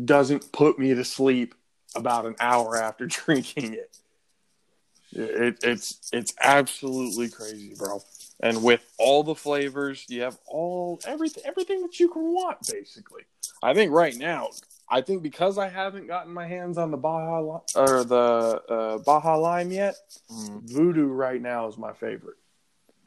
doesn't 0.01 0.53
put 0.53 0.79
me 0.79 0.93
to 0.93 1.03
sleep 1.03 1.53
about 1.93 2.25
an 2.25 2.35
hour 2.39 2.77
after 2.77 3.05
drinking 3.07 3.73
it. 3.73 3.97
It, 5.11 5.57
it's 5.61 6.09
it's 6.13 6.33
absolutely 6.39 7.27
crazy, 7.27 7.73
bro. 7.77 8.01
And 8.39 8.63
with 8.63 8.79
all 8.97 9.23
the 9.23 9.35
flavors, 9.35 10.05
you 10.07 10.21
have 10.21 10.37
all 10.47 11.01
everything 11.05 11.43
everything 11.45 11.81
that 11.81 11.99
you 11.99 12.07
can 12.07 12.33
want, 12.33 12.65
basically. 12.65 13.23
I 13.61 13.73
think 13.73 13.91
right 13.91 14.15
now, 14.15 14.51
I 14.89 15.01
think 15.01 15.21
because 15.21 15.57
I 15.57 15.67
haven't 15.67 16.07
gotten 16.07 16.31
my 16.31 16.47
hands 16.47 16.77
on 16.77 16.91
the 16.91 16.97
Baja 16.97 17.59
or 17.75 18.05
the 18.05 18.61
uh, 18.69 18.97
Baja 18.99 19.35
Lime 19.35 19.73
yet, 19.73 19.97
Mm, 20.31 20.61
Voodoo 20.63 21.07
right 21.07 21.41
now 21.41 21.67
is 21.67 21.77
my 21.77 21.91
favorite. 21.91 22.37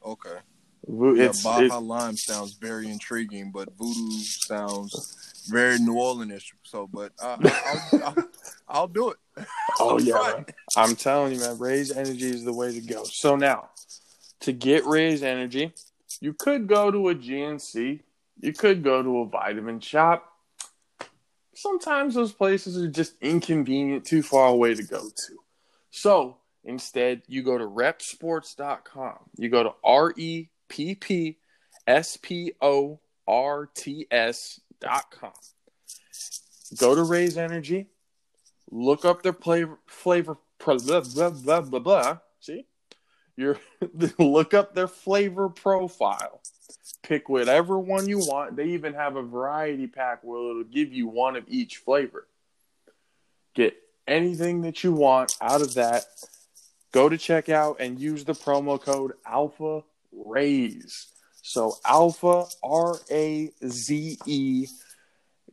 Okay. 0.04 0.38
Vo- 0.86 1.14
Yeah, 1.14 1.32
Baja 1.44 1.78
it- 1.78 1.82
Lime 1.82 2.16
sounds 2.16 2.54
very 2.54 2.90
intriguing, 2.90 3.50
but 3.52 3.68
Voodoo 3.76 4.10
sounds 4.20 5.44
very 5.48 5.78
New 5.78 5.94
Orleans. 5.94 6.52
So, 6.64 6.88
but 6.92 7.12
uh, 7.22 7.36
I'll, 7.42 8.02
I'll, 8.04 8.16
I'll 8.68 8.88
do 8.88 9.10
it. 9.10 9.16
Oh 9.78 9.98
yeah. 10.02 10.42
I'm 10.76 10.96
telling 10.96 11.34
you, 11.34 11.40
man. 11.40 11.58
Raze 11.58 11.92
Energy 11.92 12.30
is 12.30 12.44
the 12.44 12.52
way 12.52 12.72
to 12.72 12.80
go. 12.80 13.04
So 13.04 13.36
now, 13.36 13.70
to 14.40 14.52
get 14.52 14.84
Raze 14.86 15.22
Energy, 15.22 15.72
you 16.20 16.32
could 16.32 16.66
go 16.66 16.90
to 16.90 17.08
a 17.10 17.14
GNC, 17.14 18.00
you 18.40 18.52
could 18.52 18.82
go 18.82 19.02
to 19.02 19.20
a 19.20 19.26
vitamin 19.26 19.80
shop. 19.80 20.28
Sometimes 21.54 22.14
those 22.14 22.32
places 22.32 22.76
are 22.76 22.88
just 22.88 23.14
inconvenient, 23.20 24.04
too 24.04 24.22
far 24.22 24.48
away 24.48 24.74
to 24.74 24.82
go 24.82 25.00
to. 25.00 25.38
So 25.90 26.38
instead, 26.64 27.22
you 27.26 27.42
go 27.42 27.58
to 27.58 27.64
reppsports.com. 27.64 29.18
You 29.36 29.48
go 29.48 29.62
to 29.62 29.72
R 29.84 30.12
E 30.16 30.48
P 30.68 30.94
P 30.94 31.38
S 31.86 32.16
P 32.16 32.52
O 32.60 33.00
R 33.26 33.68
T 33.74 34.06
S 34.10 34.60
dot 34.80 35.10
com. 35.10 35.32
go 36.78 36.94
to 36.94 37.02
Raze 37.02 37.36
Energy, 37.36 37.86
look 38.70 39.04
up 39.04 39.22
their 39.22 39.32
flavor 39.32 39.78
flavor 39.86 40.36
blah 40.64 40.78
blah 40.78 41.30
blah 41.30 41.60
blah 41.60 41.78
blah. 41.78 42.18
See, 42.40 42.66
you're 43.36 43.58
look 44.18 44.54
up 44.54 44.74
their 44.74 44.88
flavor 44.88 45.48
profile. 45.48 46.40
Pick 47.02 47.28
whatever 47.28 47.78
one 47.78 48.08
you 48.08 48.18
want. 48.18 48.56
They 48.56 48.68
even 48.68 48.94
have 48.94 49.16
a 49.16 49.22
variety 49.22 49.86
pack 49.86 50.22
where 50.22 50.50
it'll 50.50 50.64
give 50.64 50.92
you 50.92 51.08
one 51.08 51.36
of 51.36 51.44
each 51.48 51.78
flavor. 51.78 52.28
Get 53.54 53.74
anything 54.06 54.62
that 54.62 54.84
you 54.84 54.92
want 54.92 55.34
out 55.40 55.62
of 55.62 55.74
that. 55.74 56.04
Go 56.92 57.08
to 57.08 57.16
checkout 57.16 57.76
and 57.80 57.98
use 57.98 58.24
the 58.24 58.34
promo 58.34 58.80
code 58.80 59.12
Alpha 59.26 59.82
Raze. 60.12 61.08
So 61.42 61.74
Alpha 61.86 62.44
R 62.62 62.96
A 63.10 63.50
Z 63.66 64.18
E. 64.26 64.66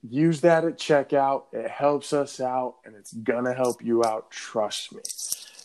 Use 0.02 0.42
that 0.42 0.66
at 0.66 0.78
checkout. 0.78 1.44
It 1.54 1.70
helps 1.70 2.14
us 2.14 2.40
out 2.40 2.76
and 2.86 2.96
it's 2.96 3.14
gonna 3.14 3.54
help 3.54 3.84
you 3.84 4.04
out. 4.04 4.32
Trust 4.32 4.94
me. 4.94 5.02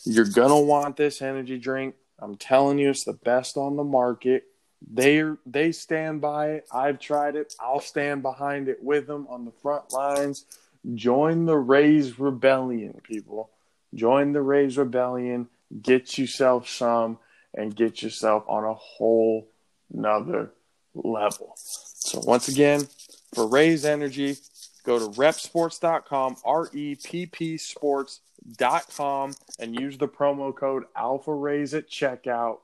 You're 0.05 0.25
gonna 0.25 0.59
want 0.59 0.97
this 0.97 1.21
energy 1.21 1.57
drink. 1.57 1.95
I'm 2.19 2.35
telling 2.37 2.79
you, 2.79 2.89
it's 2.89 3.03
the 3.03 3.13
best 3.13 3.57
on 3.57 3.75
the 3.75 3.83
market. 3.83 4.43
They 4.89 5.23
they 5.45 5.71
stand 5.71 6.21
by 6.21 6.51
it. 6.51 6.67
I've 6.71 6.99
tried 6.99 7.35
it. 7.35 7.53
I'll 7.59 7.81
stand 7.81 8.21
behind 8.21 8.69
it 8.69 8.81
with 8.81 9.07
them 9.07 9.27
on 9.29 9.45
the 9.45 9.51
front 9.51 9.91
lines. 9.91 10.45
Join 10.93 11.45
the 11.45 11.57
Raze 11.57 12.17
Rebellion, 12.19 13.01
people. 13.03 13.49
Join 13.93 14.33
the 14.33 14.41
Raze 14.41 14.77
Rebellion. 14.77 15.47
Get 15.81 16.17
yourself 16.17 16.67
some 16.69 17.19
and 17.53 17.75
get 17.75 18.01
yourself 18.01 18.43
on 18.47 18.63
a 18.63 18.73
whole 18.73 19.49
nother 19.91 20.51
level. 20.93 21.53
So 21.55 22.21
once 22.25 22.47
again, 22.47 22.87
for 23.33 23.47
Raze 23.47 23.85
Energy, 23.85 24.37
go 24.83 24.99
to 24.99 25.19
reppsports.com, 25.19 26.37
R 26.45 26.69
E 26.73 26.95
P 26.95 27.25
P 27.25 27.57
sports.com, 27.57 29.35
and 29.59 29.79
use 29.79 29.97
the 29.97 30.07
promo 30.07 30.55
code 30.55 30.83
Alpha 30.95 31.33
Raze 31.33 31.73
at 31.73 31.89
checkout 31.89 32.59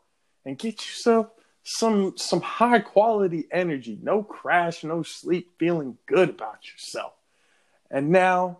and 0.46 0.58
get 0.58 0.86
yourself 0.86 1.28
some 1.64 2.18
some 2.18 2.42
high 2.42 2.80
quality 2.80 3.48
energy. 3.52 4.00
No 4.02 4.24
crash, 4.24 4.84
no 4.84 5.04
sleep, 5.04 5.52
feeling 5.60 5.98
good 6.06 6.30
about 6.30 6.72
yourself. 6.72 7.14
And 7.90 8.10
now 8.10 8.60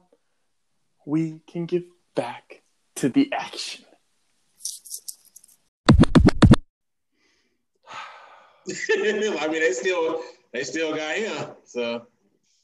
we 1.06 1.42
can 1.48 1.66
get 1.66 1.86
back 2.16 2.62
to 2.96 3.10
the 3.10 3.32
action. 3.32 3.86
I 8.92 9.48
mean, 9.48 9.62
they 9.62 9.72
still 9.74 10.22
they 10.54 10.64
still 10.64 10.96
got 10.96 11.16
him. 11.16 11.48
So 11.64 12.08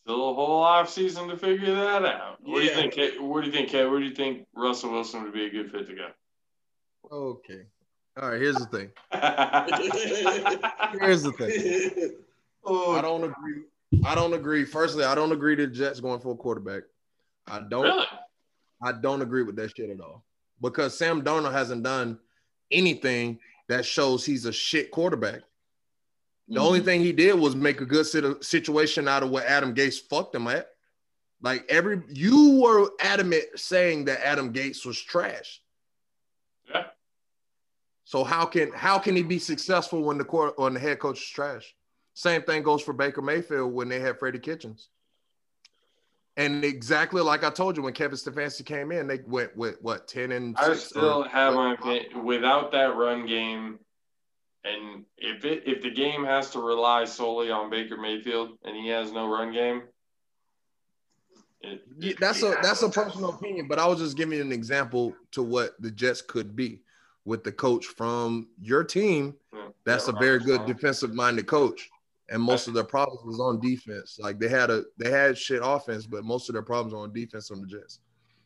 Still 0.07 0.29
a 0.29 0.33
whole 0.35 0.63
off 0.63 0.89
season 0.89 1.27
to 1.27 1.35
figure 1.35 1.75
that 1.75 2.05
out. 2.05 2.37
What 2.41 2.59
do 2.59 2.63
you 2.63 2.69
think? 2.69 2.93
Kate? 2.93 3.21
What 3.21 3.41
do 3.41 3.47
you 3.47 3.51
think, 3.51 3.67
Kate? 3.67 3.85
Where 3.85 3.99
do 3.99 4.05
you 4.05 4.15
think 4.15 4.47
Russell 4.55 4.91
Wilson 4.91 5.21
would 5.23 5.33
be 5.33 5.47
a 5.47 5.49
good 5.49 5.69
fit 5.69 5.85
to 5.85 5.95
go? 5.95 6.07
Okay. 7.11 7.63
All 8.15 8.29
right. 8.29 8.39
Here's 8.39 8.55
the 8.55 8.67
thing. 8.67 8.89
Here's 11.01 11.23
the 11.23 11.33
thing. 11.33 12.15
Oh. 12.63 12.95
I 12.95 13.01
don't 13.01 13.25
agree. 13.25 13.63
I 14.05 14.15
don't 14.15 14.33
agree. 14.33 14.63
Firstly, 14.63 15.03
I 15.03 15.13
don't 15.13 15.33
agree 15.33 15.57
to 15.57 15.67
the 15.67 15.73
Jets 15.73 15.99
going 15.99 16.21
for 16.21 16.31
a 16.31 16.37
quarterback. 16.37 16.83
I 17.45 17.59
don't. 17.69 17.83
really? 17.83 18.05
I 18.81 18.93
don't 18.93 19.21
agree 19.21 19.43
with 19.43 19.57
that 19.57 19.75
shit 19.75 19.89
at 19.89 19.99
all 19.99 20.23
because 20.61 20.97
Sam 20.97 21.21
Darnold 21.21 21.51
hasn't 21.51 21.83
done 21.83 22.17
anything 22.71 23.39
that 23.67 23.85
shows 23.85 24.25
he's 24.25 24.45
a 24.45 24.53
shit 24.53 24.89
quarterback. 24.89 25.41
The 26.49 26.59
only 26.59 26.79
mm-hmm. 26.79 26.85
thing 26.85 27.01
he 27.01 27.11
did 27.11 27.37
was 27.37 27.55
make 27.55 27.81
a 27.81 27.85
good 27.85 28.05
sit- 28.05 28.43
situation 28.43 29.07
out 29.07 29.23
of 29.23 29.29
what 29.29 29.45
Adam 29.45 29.75
Gase 29.75 29.99
fucked 30.09 30.33
him 30.33 30.47
at. 30.47 30.67
Like 31.41 31.65
every 31.69 32.01
you 32.09 32.61
were 32.61 32.89
adamant 32.99 33.43
saying 33.55 34.05
that 34.05 34.25
Adam 34.25 34.53
Gase 34.53 34.85
was 34.85 34.99
trash. 34.99 35.61
Yeah. 36.69 36.85
So 38.05 38.23
how 38.23 38.45
can 38.45 38.71
how 38.71 38.97
can 38.97 39.15
he 39.15 39.23
be 39.23 39.39
successful 39.39 40.03
when 40.03 40.17
the 40.17 40.23
court 40.23 40.57
when 40.57 40.73
the 40.73 40.79
head 40.79 40.99
coach 40.99 41.19
is 41.19 41.27
trash? 41.27 41.75
Same 42.13 42.41
thing 42.41 42.63
goes 42.63 42.81
for 42.81 42.93
Baker 42.93 43.21
Mayfield 43.21 43.71
when 43.73 43.89
they 43.89 43.99
had 43.99 44.17
Freddie 44.17 44.39
Kitchens. 44.39 44.89
And 46.37 46.63
exactly 46.63 47.21
like 47.21 47.43
I 47.43 47.49
told 47.49 47.77
you, 47.77 47.83
when 47.83 47.93
Kevin 47.93 48.17
Stefanski 48.17 48.65
came 48.65 48.91
in, 48.91 49.07
they 49.07 49.19
went 49.27 49.55
with 49.57 49.77
what 49.81 50.07
ten 50.07 50.31
and 50.31 50.55
I 50.57 50.69
six 50.69 50.83
still 50.85 51.23
have 51.23 51.53
my 51.53 51.73
opinion. 51.73 52.23
Without 52.23 52.71
that 52.71 52.95
run 52.95 53.27
game, 53.27 53.79
and 54.67 55.05
if 55.17 55.45
it 55.45 55.63
if 55.65 55.81
the 55.81 55.91
game 55.91 56.25
has 56.25 56.49
to 56.51 56.59
rely 56.59 57.05
solely 57.05 57.51
on 57.51 57.69
Baker 57.69 57.97
Mayfield 57.97 58.57
and 58.63 58.75
he 58.75 58.87
has 58.89 59.11
no 59.11 59.27
run 59.27 59.51
game, 59.51 59.83
it, 61.61 61.83
Yeah, 61.97 62.13
that's 62.19 62.43
a 62.43 62.57
that's 62.61 62.83
a 62.83 62.89
personal 62.89 63.29
opinion, 63.29 63.67
but 63.67 63.79
I 63.79 63.87
was 63.87 63.99
just 63.99 64.17
giving 64.17 64.37
you 64.37 64.43
an 64.43 64.51
example 64.51 65.15
to 65.31 65.43
what 65.43 65.81
the 65.81 65.91
Jets 65.91 66.21
could 66.21 66.55
be 66.55 66.81
with 67.25 67.43
the 67.43 67.51
coach 67.51 67.85
from 67.85 68.47
your 68.61 68.83
team. 68.83 69.35
Yeah, 69.53 69.67
That's 69.85 70.07
a 70.07 70.13
very 70.13 70.39
good 70.39 70.61
uh-huh. 70.61 70.73
defensive 70.73 71.13
minded 71.13 71.47
coach, 71.47 71.89
and 72.29 72.41
most 72.41 72.67
of 72.67 72.73
their 72.73 72.83
problems 72.83 73.23
was 73.25 73.39
on 73.39 73.59
defense. 73.59 74.17
Like 74.19 74.39
they 74.39 74.49
had 74.49 74.69
a 74.69 74.83
they 74.97 75.11
had 75.11 75.37
shit 75.37 75.61
offense, 75.63 76.05
but 76.05 76.23
most 76.23 76.49
of 76.49 76.53
their 76.53 76.63
problems 76.63 76.93
are 76.93 77.03
on 77.03 77.13
defense 77.13 77.51
on 77.51 77.61
the 77.61 77.67
Jets. 77.67 77.99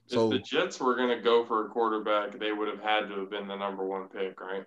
So 0.07 0.31
if 0.31 0.31
the 0.31 0.39
Jets 0.39 0.79
were 0.79 0.95
going 0.95 1.15
to 1.15 1.23
go 1.23 1.45
for 1.45 1.65
a 1.65 1.69
quarterback, 1.69 2.38
they 2.38 2.51
would 2.51 2.67
have 2.67 2.81
had 2.81 3.07
to 3.07 3.19
have 3.19 3.29
been 3.29 3.47
the 3.47 3.55
number 3.55 3.86
one 3.86 4.10
pick, 4.10 4.41
right? 4.41 4.65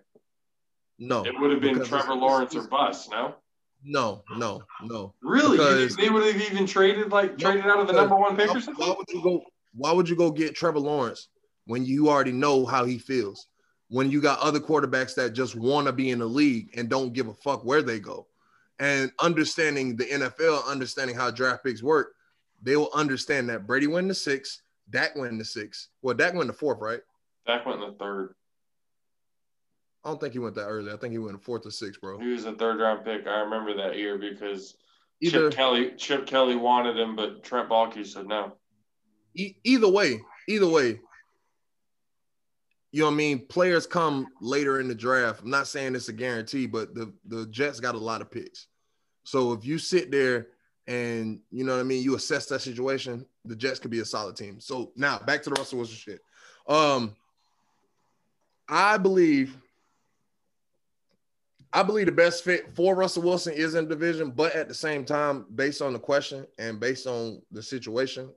No, 0.98 1.24
It 1.24 1.38
would 1.38 1.50
have 1.50 1.61
been 1.61 1.85
Trevor 1.85 2.14
Lawrence 2.14 2.54
or 2.54 2.68
bust, 2.68 3.11
no? 3.11 3.35
No, 3.85 4.24
no, 4.37 4.62
no. 4.83 5.14
Really? 5.22 5.59
Because- 5.59 5.96
they 5.96 6.09
would 6.09 6.24
have 6.24 6.40
even 6.40 6.66
traded 6.66 7.11
like 7.11 7.33
No, 7.33 7.50
traded 7.50 7.66
out 7.66 7.80
of 7.80 7.87
the 7.87 7.92
number 7.92 8.16
one 8.16 8.37
pick 8.37 8.48
why, 8.48 8.57
or 8.57 8.74
why 8.74 8.94
would 8.96 9.09
you 9.11 9.22
go? 9.22 9.42
Why 9.74 9.92
would 9.92 10.09
you 10.09 10.16
go 10.16 10.30
get 10.30 10.54
Trevor 10.54 10.78
Lawrence 10.78 11.28
when 11.66 11.85
you 11.85 12.09
already 12.09 12.33
know 12.33 12.64
how 12.64 12.85
he 12.85 12.98
feels? 12.98 13.48
When 13.88 14.11
you 14.11 14.20
got 14.20 14.38
other 14.40 14.61
quarterbacks 14.61 15.14
that 15.16 15.35
just 15.35 15.54
want 15.54 15.87
to 15.87 15.92
be 15.92 16.11
in 16.11 16.20
the 16.20 16.26
league 16.26 16.70
and 16.76 16.88
don't 16.88 17.12
give 17.12 17.28
a 17.28 17.35
fuck 17.35 17.64
where 17.64 17.83
they 17.83 17.98
go, 17.98 18.26
and 18.78 19.12
understanding 19.20 19.96
the 19.96 20.04
NFL, 20.04 20.66
understanding 20.66 21.14
how 21.14 21.30
draft 21.30 21.64
picks 21.64 21.83
work, 21.83 22.14
they 22.62 22.76
will 22.76 22.90
understand 22.94 23.48
that 23.50 23.66
Brady 23.66 23.87
went 23.87 24.09
the 24.09 24.14
six, 24.14 24.62
Dak 24.90 25.14
went 25.16 25.38
the 25.38 25.44
six. 25.44 25.88
Well, 26.02 26.14
Dak 26.14 26.35
went 26.35 26.46
the 26.46 26.54
fourth, 26.54 26.78
right? 26.80 27.00
Dak 27.46 27.66
went 27.66 27.83
in 27.83 27.90
the 27.90 27.96
third. 27.96 28.35
I 30.04 30.10
don't 30.10 30.20
think 30.20 30.34
he 30.34 30.38
went 30.38 30.54
that 30.56 30.66
early. 30.66 30.92
I 30.92 30.96
think 30.96 31.12
he 31.12 31.18
went 31.18 31.42
fourth 31.42 31.66
or 31.66 31.70
sixth, 31.70 32.00
bro. 32.00 32.18
He 32.18 32.28
was 32.28 32.44
a 32.44 32.52
third 32.52 32.78
round 32.80 33.04
pick. 33.04 33.26
I 33.26 33.40
remember 33.40 33.74
that 33.76 33.96
year 33.96 34.18
because 34.18 34.76
Either 35.20 35.48
Chip 35.48 35.56
Kelly 35.56 35.92
Chip 35.96 36.26
Kelly 36.26 36.56
wanted 36.56 36.98
him, 36.98 37.16
but 37.16 37.42
Trent 37.42 37.68
Baalke 37.68 38.06
said 38.06 38.26
no. 38.26 38.52
e- 39.34 39.56
either 39.64 39.88
way, 39.88 40.20
either 40.48 40.68
way, 40.68 41.00
you 42.92 43.00
know 43.00 43.06
what 43.06 43.12
I 43.12 43.16
mean? 43.16 43.46
Players 43.46 43.86
come 43.86 44.26
later 44.40 44.80
in 44.80 44.88
the 44.88 44.94
draft. 44.94 45.42
I'm 45.42 45.50
not 45.50 45.66
saying 45.66 45.94
it's 45.94 46.08
a 46.08 46.12
guarantee, 46.12 46.66
but 46.66 46.94
the, 46.94 47.12
the 47.26 47.46
Jets 47.46 47.80
got 47.80 47.94
a 47.94 47.98
lot 47.98 48.20
of 48.20 48.30
picks. 48.30 48.66
So 49.24 49.52
if 49.52 49.64
you 49.64 49.78
sit 49.78 50.10
there 50.10 50.48
and 50.86 51.40
you 51.50 51.64
know 51.64 51.72
what 51.74 51.80
I 51.80 51.84
mean, 51.84 52.02
you 52.02 52.14
assess 52.16 52.46
that 52.46 52.60
situation, 52.60 53.24
the 53.46 53.56
Jets 53.56 53.78
could 53.78 53.90
be 53.90 54.00
a 54.00 54.04
solid 54.04 54.36
team. 54.36 54.60
So 54.60 54.92
now 54.94 55.18
back 55.20 55.42
to 55.44 55.50
the 55.50 55.56
Russell 55.58 55.78
Wilson 55.78 55.96
shit. 55.96 56.20
Um, 56.68 57.16
I 58.68 58.98
believe 58.98 59.56
I 61.74 61.82
believe 61.82 62.06
the 62.06 62.12
best 62.12 62.44
fit 62.44 62.74
for 62.74 62.94
Russell 62.94 63.24
Wilson 63.24 63.52
is 63.52 63.74
in 63.74 63.88
division, 63.88 64.30
but 64.30 64.55
at 64.55 64.68
the 64.68 64.74
same 64.74 65.05
time, 65.05 65.44
based 65.57 65.82
on 65.82 65.92
the 65.92 65.99
question 65.99 66.46
and 66.59 66.78
based 66.78 67.07
on 67.09 67.42
the 67.51 67.62
situation, 67.62 68.30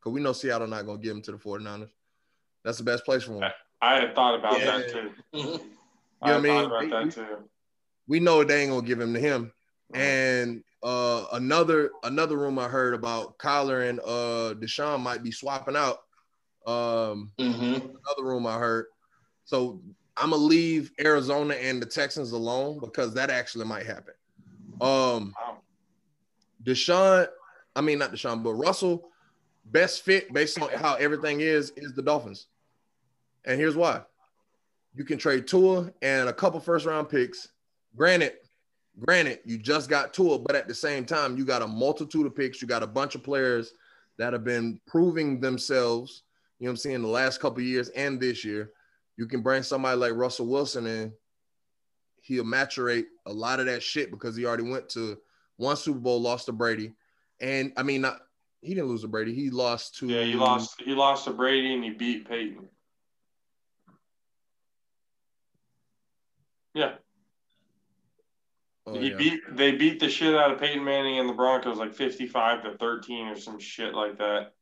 because 0.00 0.12
we 0.14 0.22
know 0.22 0.32
Seattle 0.32 0.66
not 0.66 0.86
going 0.86 0.98
to 0.98 1.04
give 1.04 1.14
him 1.14 1.22
to 1.22 1.32
the 1.32 1.38
49ers. 1.38 1.90
That's 2.64 2.78
the 2.78 2.84
best 2.84 3.04
place 3.04 3.24
for 3.24 3.32
him. 3.42 3.52
I 3.82 3.96
had 4.00 4.14
thought 4.14 4.34
about 4.38 4.58
Yeah. 4.58 4.78
that 4.78 4.88
too. 4.88 5.10
Mhm. 5.34 5.44
I 5.44 5.46
You 5.46 5.52
know 5.52 5.60
what 5.60 6.22
I 6.22 6.32
thought 6.32 6.40
mean? 6.42 6.64
about 6.64 6.80
We- 6.82 6.90
that 6.90 7.10
too. 7.14 7.48
We 8.08 8.20
know 8.20 8.42
they 8.42 8.62
ain't 8.62 8.70
going 8.70 8.80
to 8.82 8.86
give 8.88 9.00
him 9.00 9.12
to 9.12 9.20
him. 9.20 9.52
And 9.94 10.64
uh, 10.82 11.26
another 11.32 11.90
another 12.04 12.36
room 12.38 12.58
I 12.58 12.68
heard 12.68 12.94
about 12.94 13.38
Kyler 13.38 13.88
and 13.88 14.00
uh, 14.00 14.54
Deshaun 14.58 15.00
might 15.00 15.22
be 15.22 15.30
swapping 15.30 15.76
out. 15.76 15.98
Um, 16.66 17.32
Mhm. 17.38 17.76
another 17.76 18.22
room 18.24 18.46
I 18.46 18.58
heard. 18.58 18.86
So 19.44 19.82
I'm 20.20 20.30
gonna 20.30 20.42
leave 20.42 20.92
Arizona 21.00 21.54
and 21.54 21.80
the 21.80 21.86
Texans 21.86 22.32
alone 22.32 22.80
because 22.80 23.14
that 23.14 23.30
actually 23.30 23.64
might 23.64 23.86
happen. 23.86 24.14
Um. 24.80 25.34
Deshaun, 26.64 27.28
I 27.76 27.80
mean 27.80 27.98
not 27.98 28.12
Deshaun, 28.12 28.42
but 28.42 28.54
Russell, 28.54 29.10
best 29.66 30.04
fit 30.04 30.32
based 30.32 30.60
on 30.60 30.68
how 30.70 30.94
everything 30.94 31.40
is 31.40 31.70
is 31.76 31.92
the 31.94 32.02
Dolphins, 32.02 32.46
and 33.44 33.58
here's 33.58 33.76
why: 33.76 34.02
you 34.94 35.04
can 35.04 35.18
trade 35.18 35.46
Tua 35.46 35.92
and 36.02 36.28
a 36.28 36.32
couple 36.32 36.60
first 36.60 36.86
round 36.86 37.08
picks. 37.08 37.48
Granted, 37.96 38.34
granted, 38.98 39.40
you 39.44 39.58
just 39.58 39.88
got 39.88 40.12
Tua, 40.12 40.38
but 40.38 40.56
at 40.56 40.68
the 40.68 40.74
same 40.74 41.04
time, 41.04 41.36
you 41.36 41.44
got 41.44 41.62
a 41.62 41.66
multitude 41.66 42.26
of 42.26 42.34
picks. 42.34 42.60
You 42.60 42.68
got 42.68 42.82
a 42.82 42.86
bunch 42.86 43.14
of 43.14 43.22
players 43.22 43.72
that 44.18 44.32
have 44.32 44.44
been 44.44 44.80
proving 44.86 45.40
themselves. 45.40 46.22
You 46.58 46.64
know 46.64 46.70
what 46.70 46.72
I'm 46.72 46.76
saying? 46.78 47.02
The 47.02 47.08
last 47.08 47.40
couple 47.40 47.62
years 47.62 47.88
and 47.90 48.20
this 48.20 48.44
year, 48.44 48.72
you 49.18 49.26
can 49.26 49.42
bring 49.42 49.64
somebody 49.64 49.98
like 49.98 50.12
Russell 50.14 50.46
Wilson 50.46 50.86
in. 50.86 51.12
He'll 52.22 52.44
maturate 52.44 53.06
a 53.26 53.32
lot 53.32 53.58
of 53.58 53.66
that 53.66 53.82
shit 53.82 54.10
because 54.12 54.36
he 54.36 54.46
already 54.46 54.62
went 54.62 54.88
to 54.90 55.18
one 55.56 55.76
Super 55.76 55.98
Bowl, 55.98 56.22
lost 56.22 56.46
to 56.46 56.52
Brady, 56.52 56.92
and 57.40 57.72
I 57.76 57.82
mean, 57.82 58.02
not 58.02 58.20
he 58.62 58.74
didn't 58.74 58.88
lose 58.88 59.02
to 59.02 59.08
Brady. 59.08 59.34
He 59.34 59.50
lost 59.50 59.96
to 59.98 60.06
Yeah, 60.06 60.22
he 60.22 60.34
lost. 60.34 60.80
He 60.80 60.92
lost 60.92 61.24
to 61.24 61.32
Brady 61.32 61.74
and 61.74 61.82
he 61.82 61.90
beat 61.90 62.28
Peyton. 62.28 62.68
Yeah, 66.74 66.94
Oh, 68.86 68.98
he 68.98 69.10
yeah. 69.10 69.16
beat. 69.16 69.40
They 69.52 69.72
beat 69.72 69.98
the 69.98 70.08
shit 70.08 70.34
out 70.34 70.52
of 70.52 70.60
Peyton 70.60 70.84
Manning 70.84 71.18
and 71.18 71.28
the 71.28 71.32
Broncos 71.32 71.78
like 71.78 71.92
fifty-five 71.94 72.62
to 72.62 72.76
thirteen 72.78 73.26
or 73.26 73.36
some 73.36 73.58
shit 73.58 73.94
like 73.94 74.18
that. 74.18 74.52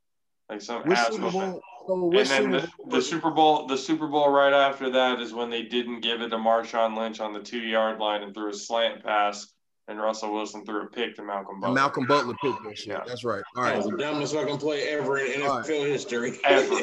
Like 0.49 0.61
some 0.61 0.83
Which 0.83 0.99
Super. 0.99 1.31
Bowl? 1.31 1.63
So 1.87 2.11
And 2.11 2.27
then 2.27 2.51
the, 2.51 2.69
the 2.89 3.01
Super 3.03 3.31
Bowl, 3.31 3.67
the 3.67 3.77
Super 3.77 4.09
Bowl 4.09 4.31
right 4.31 4.53
after 4.53 4.91
that 4.91 5.21
is 5.21 5.33
when 5.33 5.51
they 5.51 5.63
didn't 5.63 6.01
give 6.01 6.21
it 6.21 6.31
to 6.31 6.37
Marshawn 6.37 6.97
Lynch 6.97 7.21
on 7.21 7.33
the 7.33 7.41
two-yard 7.41 8.01
line 8.01 8.23
and 8.23 8.35
threw 8.35 8.51
a 8.51 8.55
slant 8.55 9.05
pass, 9.05 9.47
and 9.87 10.01
Russell 10.01 10.33
Wilson 10.33 10.65
threw 10.65 10.83
a 10.83 10.87
pick 10.87 11.15
to 11.17 11.23
Malcolm 11.23 11.55
and 11.55 11.61
Butler. 11.61 11.75
Malcolm 11.75 12.07
Butler 12.07 12.35
picked 12.43 12.65
that 12.65 12.77
shit. 12.77 12.89
Yeah. 12.89 13.05
That's 13.07 13.25
right. 13.25 13.43
All 13.57 13.63
That 13.63 13.85
the 13.85 13.97
dumbest 13.97 14.35
fucking 14.35 14.59
play 14.59 14.89
ever 14.89 15.19
in 15.19 15.41
NFL 15.41 15.49
All 15.49 15.59
right. 15.59 15.67
history. 15.69 16.39
Ever. 16.45 16.75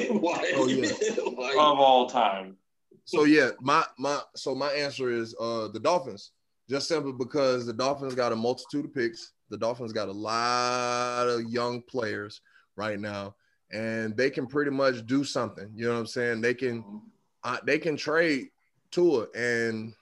Oh, 0.56 0.68
yeah. 0.68 0.88
like- 1.38 1.56
of 1.56 1.80
all 1.80 2.08
time. 2.10 2.58
So 3.06 3.26
yeah, 3.26 3.50
my 3.60 3.84
my 3.98 4.22
so 4.36 4.56
my 4.56 4.72
answer 4.72 5.10
is 5.10 5.36
uh 5.40 5.68
the 5.68 5.80
Dolphins. 5.80 6.32
Just 6.70 6.88
simply 6.88 7.12
because 7.12 7.66
the 7.66 7.74
Dolphins 7.74 8.16
got 8.16 8.32
a 8.32 8.36
multitude 8.36 8.86
of 8.86 8.94
picks. 8.94 9.34
The 9.50 9.58
Dolphins 9.58 9.92
got 9.92 10.08
a 10.08 10.14
lot 10.14 11.28
of 11.28 11.42
young 11.44 11.82
players 11.82 12.40
right 12.78 12.98
now, 12.98 13.36
and 13.74 14.16
they 14.16 14.30
can 14.30 14.46
pretty 14.46 14.72
much 14.72 15.06
do 15.08 15.24
something. 15.24 15.70
You 15.76 15.88
know 15.88 15.94
what 15.94 16.00
I'm 16.00 16.08
saying? 16.08 16.42
They 16.42 16.54
can 16.54 17.02
uh, 17.44 17.58
they 17.66 17.80
can 17.80 17.98
trade 17.98 18.50
Tua 18.92 19.28
and 19.36 19.94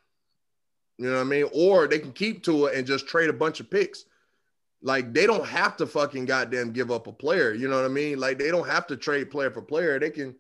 you 0.97 1.09
know 1.09 1.15
what 1.15 1.21
I 1.21 1.23
mean, 1.23 1.45
or 1.53 1.87
they 1.87 1.97
can 1.97 2.11
keep 2.11 2.43
Tua 2.43 2.73
and 2.73 2.85
just 2.85 3.07
trade 3.07 3.29
a 3.29 3.33
bunch 3.33 3.59
of 3.59 3.71
picks. 3.71 4.05
Like 4.83 5.13
they 5.13 5.25
don't 5.25 5.47
have 5.47 5.77
to 5.77 5.87
fucking 5.87 6.25
goddamn 6.25 6.73
give 6.73 6.91
up 6.91 7.07
a 7.07 7.11
player. 7.11 7.53
You 7.53 7.69
know 7.69 7.77
what 7.77 7.85
I 7.85 7.93
mean? 7.93 8.19
Like 8.19 8.37
they 8.37 8.51
don't 8.51 8.67
have 8.67 8.85
to 8.87 8.97
trade 8.97 9.31
player 9.31 9.49
for 9.49 9.61
player. 9.61 9.99
They 9.99 10.11
can. 10.11 10.35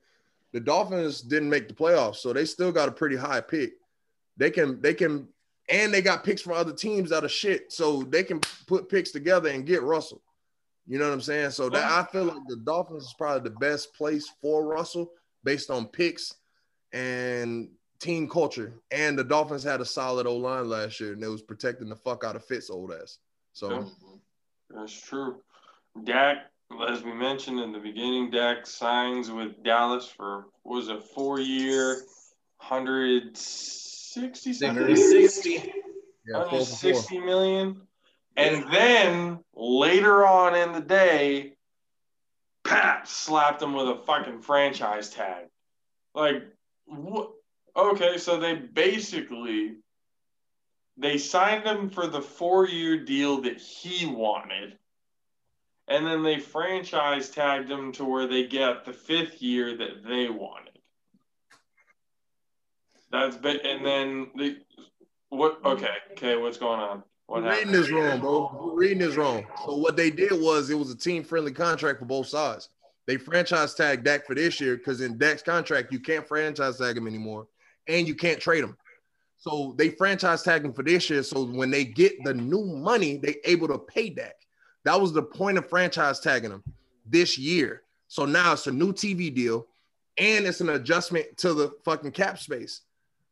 The 0.53 0.59
Dolphins 0.59 1.21
didn't 1.21 1.49
make 1.49 1.69
the 1.69 1.73
playoffs, 1.73 2.17
so 2.17 2.33
they 2.33 2.43
still 2.43 2.73
got 2.73 2.89
a 2.89 2.91
pretty 2.91 3.15
high 3.15 3.39
pick. 3.39 3.73
They 4.35 4.51
can 4.51 4.81
they 4.81 4.93
can 4.93 5.29
and 5.69 5.93
they 5.93 6.01
got 6.01 6.25
picks 6.25 6.41
from 6.41 6.53
other 6.53 6.73
teams 6.73 7.11
out 7.13 7.23
of 7.23 7.31
shit, 7.31 7.71
so 7.71 8.03
they 8.03 8.23
can 8.23 8.41
put 8.67 8.89
picks 8.89 9.11
together 9.11 9.49
and 9.49 9.65
get 9.65 9.83
Russell. 9.83 10.21
You 10.91 10.99
know 10.99 11.05
what 11.05 11.13
I'm 11.13 11.21
saying? 11.21 11.51
So 11.51 11.69
that 11.69 11.89
oh. 11.89 12.01
I 12.01 12.11
feel 12.11 12.25
like 12.25 12.45
the 12.49 12.57
Dolphins 12.57 13.03
is 13.03 13.15
probably 13.17 13.49
the 13.49 13.55
best 13.55 13.95
place 13.95 14.29
for 14.41 14.65
Russell 14.65 15.09
based 15.41 15.71
on 15.71 15.85
picks 15.85 16.33
and 16.91 17.69
team 18.01 18.27
culture. 18.27 18.73
And 18.91 19.17
the 19.17 19.23
Dolphins 19.23 19.63
had 19.63 19.79
a 19.79 19.85
solid 19.85 20.27
O 20.27 20.35
line 20.35 20.67
last 20.67 20.99
year, 20.99 21.13
and 21.13 21.23
they 21.23 21.29
was 21.29 21.43
protecting 21.43 21.87
the 21.87 21.95
fuck 21.95 22.25
out 22.25 22.35
of 22.35 22.43
Fitz 22.43 22.69
old 22.69 22.91
ass. 22.91 23.19
So 23.53 23.89
That's 24.69 24.91
true. 24.91 25.37
Dak, 26.03 26.51
as 26.89 27.01
we 27.03 27.13
mentioned 27.13 27.61
in 27.61 27.71
the 27.71 27.79
beginning, 27.79 28.29
Dak 28.29 28.67
signs 28.67 29.31
with 29.31 29.63
Dallas 29.63 30.07
for 30.09 30.47
what 30.63 30.75
was 30.75 30.89
a 30.89 30.99
four 30.99 31.39
year, 31.39 32.01
hundred 32.57 33.37
sixty 33.37 34.51
something, 34.51 34.75
160. 34.75 35.51
yeah, 35.51 35.61
four 36.33 36.49
hundred 36.49 36.65
sixty 36.65 37.17
million, 37.17 37.81
and 38.35 38.65
then 38.71 39.39
later 39.53 40.25
on 40.25 40.55
in 40.55 40.71
the 40.71 40.81
day, 40.81 41.53
Pat 42.63 43.07
slapped 43.07 43.61
him 43.61 43.73
with 43.73 43.89
a 43.89 43.95
fucking 44.05 44.41
franchise 44.41 45.09
tag. 45.09 45.45
Like, 46.13 46.43
what? 46.85 47.31
Okay, 47.75 48.17
so 48.17 48.39
they 48.39 48.55
basically 48.55 49.75
they 50.97 51.17
signed 51.17 51.63
him 51.63 51.89
for 51.89 52.07
the 52.07 52.21
four-year 52.21 53.05
deal 53.05 53.41
that 53.41 53.59
he 53.59 54.05
wanted, 54.05 54.77
and 55.87 56.05
then 56.05 56.21
they 56.21 56.39
franchise 56.39 57.29
tagged 57.29 57.69
him 57.69 57.91
to 57.93 58.05
where 58.05 58.27
they 58.27 58.45
get 58.45 58.85
the 58.85 58.93
fifth 58.93 59.41
year 59.41 59.77
that 59.77 60.03
they 60.07 60.29
wanted. 60.29 60.79
That's 63.09 63.37
been, 63.37 63.59
and 63.65 63.85
then 63.85 64.31
the 64.35 64.57
what? 65.29 65.63
Okay, 65.65 65.95
okay, 66.11 66.37
what's 66.37 66.57
going 66.57 66.79
on? 66.79 67.03
What 67.31 67.45
reading 67.45 67.71
this 67.71 67.89
wrong, 67.89 68.19
bro. 68.19 68.51
You're 68.61 68.75
reading 68.75 68.97
this 68.97 69.15
wrong. 69.15 69.45
So 69.65 69.77
what 69.77 69.95
they 69.95 70.11
did 70.11 70.33
was 70.33 70.69
it 70.69 70.77
was 70.77 70.91
a 70.91 70.97
team 70.97 71.23
friendly 71.23 71.53
contract 71.53 71.99
for 71.99 72.03
both 72.03 72.27
sides. 72.27 72.67
They 73.05 73.15
franchise 73.15 73.73
tag 73.73 74.03
Dak 74.03 74.25
for 74.25 74.35
this 74.35 74.59
year 74.59 74.75
because 74.75 74.99
in 74.99 75.17
Dak's 75.17 75.41
contract 75.41 75.93
you 75.93 75.99
can't 76.01 76.27
franchise 76.27 76.77
tag 76.77 76.97
him 76.97 77.07
anymore, 77.07 77.47
and 77.87 78.05
you 78.05 78.15
can't 78.15 78.41
trade 78.41 78.65
him. 78.65 78.75
So 79.37 79.73
they 79.77 79.91
franchise 79.91 80.43
tag 80.43 80.65
him 80.65 80.73
for 80.73 80.83
this 80.83 81.09
year. 81.09 81.23
So 81.23 81.45
when 81.45 81.71
they 81.71 81.85
get 81.85 82.21
the 82.25 82.33
new 82.33 82.65
money, 82.65 83.15
they 83.15 83.37
able 83.45 83.69
to 83.69 83.77
pay 83.77 84.09
Dak. 84.09 84.35
That 84.83 84.99
was 84.99 85.13
the 85.13 85.23
point 85.23 85.57
of 85.57 85.69
franchise 85.69 86.19
tagging 86.19 86.51
him 86.51 86.63
this 87.05 87.37
year. 87.37 87.83
So 88.09 88.25
now 88.25 88.51
it's 88.51 88.67
a 88.67 88.73
new 88.73 88.91
TV 88.91 89.33
deal, 89.33 89.67
and 90.17 90.45
it's 90.45 90.59
an 90.59 90.67
adjustment 90.67 91.37
to 91.37 91.53
the 91.53 91.71
fucking 91.85 92.11
cap 92.11 92.39
space. 92.39 92.81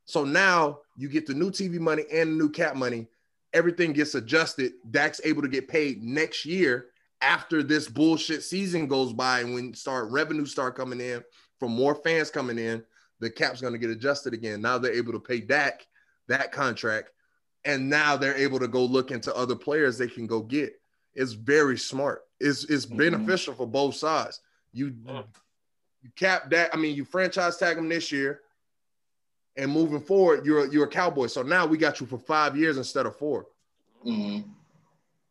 So 0.06 0.24
now 0.24 0.80
you 0.96 1.10
get 1.10 1.28
the 1.28 1.34
new 1.34 1.52
TV 1.52 1.82
money 1.82 2.06
and 2.10 2.32
the 2.32 2.36
new 2.46 2.50
cap 2.50 2.78
money 2.78 3.10
everything 3.54 3.94
gets 3.94 4.16
adjusted. 4.16 4.74
Dak's 4.92 5.22
able 5.24 5.42
to 5.42 5.48
get 5.48 5.68
paid 5.68 6.04
next 6.04 6.46
year 6.46 6.88
after 7.22 7.64
this 7.64 7.88
bullshit 7.88 8.44
season 8.44 8.88
goes 8.88 9.14
by, 9.14 9.42
and 9.42 9.54
when 9.54 9.74
start 9.74 10.10
revenue 10.12 10.46
start 10.46 10.76
coming 10.76 11.02
in 11.02 11.24
from 11.60 11.72
more 11.72 11.96
fans 11.96 12.30
coming 12.30 12.58
in, 12.58 12.84
the 13.20 13.30
cap's 13.30 13.60
going 13.60 13.74
to 13.74 13.80
get 13.80 13.90
adjusted 13.90 14.34
again. 14.34 14.62
Now 14.62 14.78
they're 14.78 14.94
able 14.94 15.12
to 15.14 15.20
pay 15.20 15.42
Dak 15.42 15.86
that 16.28 16.52
contract, 16.52 17.12
and 17.66 17.90
now 17.90 18.16
they're 18.16 18.38
able 18.38 18.60
to 18.60 18.68
go 18.68 18.86
look 18.86 19.12
into 19.12 19.36
other 19.36 19.56
players 19.56 19.98
they 19.98 20.08
can 20.08 20.28
go 20.28 20.42
get. 20.42 20.80
It's 21.16 21.34
very 21.34 21.78
smart. 21.78 22.26
It's 22.40 22.64
it's 22.66 22.86
Mhm. 22.86 22.98
beneficial 22.98 23.54
for 23.54 23.68
both 23.68 23.96
sides. 23.96 24.40
You 24.72 24.96
you 26.02 26.10
cap 26.16 26.50
that. 26.52 26.74
I 26.74 26.78
mean, 26.78 26.96
you 26.96 27.04
franchise 27.04 27.58
tag 27.58 27.76
them 27.76 27.90
this 27.90 28.10
year, 28.12 28.42
and 29.60 29.72
moving 29.72 30.00
forward, 30.00 30.46
you're 30.46 30.66
a, 30.66 30.70
you're 30.72 30.86
a 30.86 30.90
cowboy. 30.90 31.28
So 31.28 31.42
now 31.44 31.66
we 31.66 31.78
got 31.78 32.00
you 32.00 32.08
for 32.08 32.18
five 32.18 32.56
years 32.58 32.78
instead 32.78 33.06
of 33.06 33.16
four. 33.18 33.48
Mhm. 34.06 34.46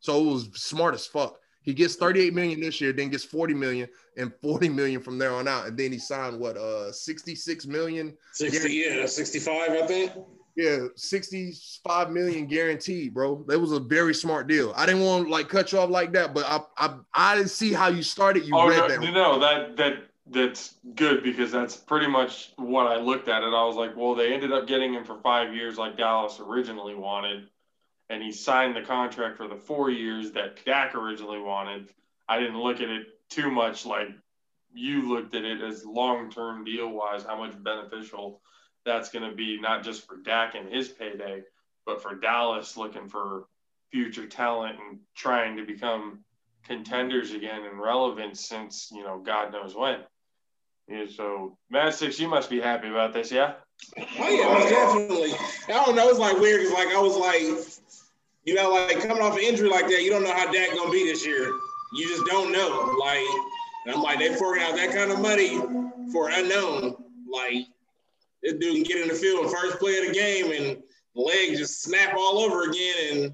So 0.00 0.20
it 0.20 0.32
was 0.32 0.50
smart 0.54 0.94
as 0.94 1.06
fuck. 1.06 1.40
He 1.62 1.74
gets 1.74 1.96
38 1.96 2.34
million 2.34 2.60
this 2.60 2.80
year, 2.80 2.92
then 2.92 3.08
gets 3.08 3.24
40 3.24 3.54
million 3.54 3.88
and 4.16 4.32
40 4.42 4.68
million 4.68 5.00
from 5.00 5.18
there 5.18 5.32
on 5.32 5.48
out. 5.48 5.66
And 5.66 5.76
then 5.76 5.92
he 5.92 5.98
signed 5.98 6.38
what 6.38 6.56
uh 6.56 6.92
66 6.92 7.66
million. 7.66 8.16
60, 8.32 8.72
yeah, 8.72 9.06
65, 9.06 9.70
I 9.70 9.86
think. 9.86 10.12
Yeah, 10.56 10.86
65 10.96 12.10
million 12.10 12.46
guaranteed, 12.46 13.14
bro. 13.14 13.44
That 13.46 13.58
was 13.60 13.72
a 13.72 13.80
very 13.80 14.14
smart 14.14 14.46
deal. 14.46 14.72
I 14.76 14.86
didn't 14.86 15.02
want 15.02 15.26
to 15.26 15.30
like 15.30 15.48
cut 15.48 15.72
you 15.72 15.78
off 15.78 15.88
like 15.88 16.12
that, 16.12 16.34
but 16.34 16.44
I 16.46 16.60
I, 16.76 16.96
I 17.14 17.36
didn't 17.36 17.50
see 17.50 17.72
how 17.72 17.88
you 17.88 18.02
started. 18.02 18.44
You 18.44 18.56
oh 18.56 18.68
read 18.68 18.78
no, 18.78 18.88
that. 18.88 19.12
no, 19.12 19.38
that 19.40 19.76
that 19.76 19.92
that's 20.30 20.74
good 20.94 21.22
because 21.22 21.50
that's 21.50 21.76
pretty 21.76 22.06
much 22.06 22.52
what 22.56 22.86
I 22.86 22.96
looked 22.96 23.28
at 23.28 23.42
it. 23.42 23.54
I 23.54 23.64
was 23.64 23.76
like, 23.76 23.96
well, 23.96 24.14
they 24.14 24.32
ended 24.32 24.52
up 24.52 24.66
getting 24.66 24.94
him 24.94 25.04
for 25.04 25.18
five 25.20 25.54
years 25.54 25.78
like 25.78 25.96
Dallas 25.96 26.40
originally 26.40 26.94
wanted, 26.94 27.48
and 28.10 28.22
he 28.22 28.32
signed 28.32 28.76
the 28.76 28.82
contract 28.82 29.36
for 29.36 29.48
the 29.48 29.56
four 29.56 29.90
years 29.90 30.32
that 30.32 30.64
Dak 30.64 30.94
originally 30.94 31.40
wanted. 31.40 31.88
I 32.28 32.38
didn't 32.38 32.60
look 32.60 32.80
at 32.80 32.90
it 32.90 33.06
too 33.30 33.50
much 33.50 33.86
like 33.86 34.08
you 34.74 35.08
looked 35.08 35.34
at 35.34 35.44
it 35.44 35.62
as 35.62 35.84
long 35.84 36.30
term 36.30 36.64
deal 36.64 36.88
wise, 36.90 37.24
how 37.24 37.38
much 37.38 37.62
beneficial 37.62 38.40
that's 38.84 39.10
going 39.10 39.28
to 39.28 39.34
be, 39.34 39.58
not 39.60 39.82
just 39.82 40.06
for 40.06 40.16
Dak 40.16 40.54
and 40.54 40.72
his 40.72 40.88
payday, 40.88 41.42
but 41.86 42.02
for 42.02 42.14
Dallas 42.14 42.76
looking 42.76 43.08
for 43.08 43.46
future 43.90 44.26
talent 44.26 44.78
and 44.78 44.98
trying 45.14 45.56
to 45.56 45.64
become 45.64 46.20
contenders 46.66 47.32
again 47.32 47.64
and 47.64 47.80
relevant 47.80 48.36
since, 48.36 48.90
you 48.92 49.02
know, 49.02 49.18
God 49.18 49.52
knows 49.52 49.74
when. 49.74 50.00
Yeah, 50.88 51.04
so 51.06 51.58
Mad 51.70 51.92
Six, 51.92 52.18
you 52.18 52.28
must 52.28 52.48
be 52.48 52.60
happy 52.60 52.88
about 52.88 53.12
this, 53.12 53.30
yeah? 53.30 53.54
Oh 53.98 54.28
yeah, 54.28 54.54
most 54.54 54.70
definitely. 54.70 55.32
I 55.68 55.84
don't 55.84 55.94
know. 55.94 56.08
It's 56.08 56.18
like 56.18 56.38
weird 56.38 56.60
because 56.62 56.72
like 56.72 56.88
I 56.88 57.00
was 57.00 57.16
like, 57.16 57.44
you 58.44 58.54
know, 58.54 58.70
like 58.70 59.00
coming 59.06 59.22
off 59.22 59.36
an 59.36 59.44
injury 59.44 59.68
like 59.68 59.86
that, 59.88 60.02
you 60.02 60.10
don't 60.10 60.22
know 60.22 60.32
how 60.32 60.50
Dak 60.50 60.74
gonna 60.74 60.90
be 60.90 61.04
this 61.04 61.26
year. 61.26 61.52
You 61.94 62.08
just 62.08 62.24
don't 62.26 62.52
know. 62.52 62.96
Like, 62.98 63.24
I'm 63.86 64.02
like, 64.02 64.18
they 64.18 64.34
forking 64.34 64.62
out 64.62 64.76
that 64.76 64.94
kind 64.94 65.10
of 65.10 65.20
money 65.20 65.58
for 66.10 66.30
unknown. 66.30 66.96
Like, 67.30 67.66
this 68.42 68.54
dude 68.54 68.74
can 68.74 68.82
get 68.84 69.02
in 69.02 69.08
the 69.08 69.14
field 69.14 69.44
and 69.44 69.52
first 69.52 69.78
play 69.78 69.98
of 69.98 70.06
the 70.06 70.12
game 70.12 70.52
and 70.52 70.82
the 71.14 71.20
leg 71.20 71.56
just 71.56 71.82
snap 71.82 72.14
all 72.16 72.38
over 72.38 72.62
again, 72.62 72.94
and 73.12 73.32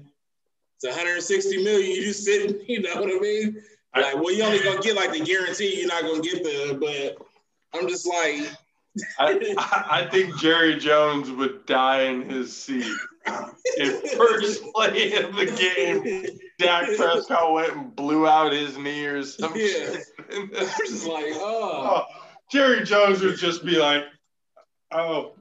it's 0.75 0.85
160 0.85 1.63
million. 1.63 1.91
You 1.91 2.03
just 2.03 2.25
sitting, 2.25 2.59
you 2.67 2.81
know 2.81 2.95
what 2.95 3.09
I 3.09 3.19
mean? 3.19 3.61
Like, 3.95 4.15
well, 4.15 4.33
you 4.33 4.43
only 4.43 4.61
gonna 4.61 4.81
get 4.81 4.97
like 4.97 5.13
the 5.13 5.21
guarantee. 5.21 5.79
You're 5.79 5.87
not 5.87 6.01
gonna 6.01 6.21
get 6.21 6.43
the, 6.43 6.77
but 6.77 7.25
I'm 7.79 7.87
just 7.87 8.07
like. 8.07 8.49
I, 9.19 9.53
I 9.89 10.07
think 10.09 10.37
Jerry 10.39 10.77
Jones 10.77 11.29
would 11.29 11.65
die 11.65 12.03
in 12.03 12.29
his 12.29 12.55
seat 12.55 12.85
if 13.77 14.11
first 14.13 14.63
play 14.73 15.13
of 15.21 15.35
the 15.35 15.45
game, 15.47 16.39
Dak 16.59 16.95
Prescott 16.95 17.51
went 17.51 17.73
and 17.75 17.93
blew 17.95 18.25
out 18.25 18.53
his 18.53 18.77
knee 18.77 19.05
or 19.05 19.23
some 19.23 19.53
Yeah. 19.55 19.67
shit. 19.67 20.03
I'm 20.31 20.49
just 20.49 21.07
like, 21.07 21.25
oh. 21.35 22.03
Oh, 22.03 22.03
Jerry 22.51 22.85
Jones 22.85 23.21
would 23.21 23.37
just 23.37 23.65
be 23.65 23.77
like, 23.77 24.05
"Oh, 24.91 25.33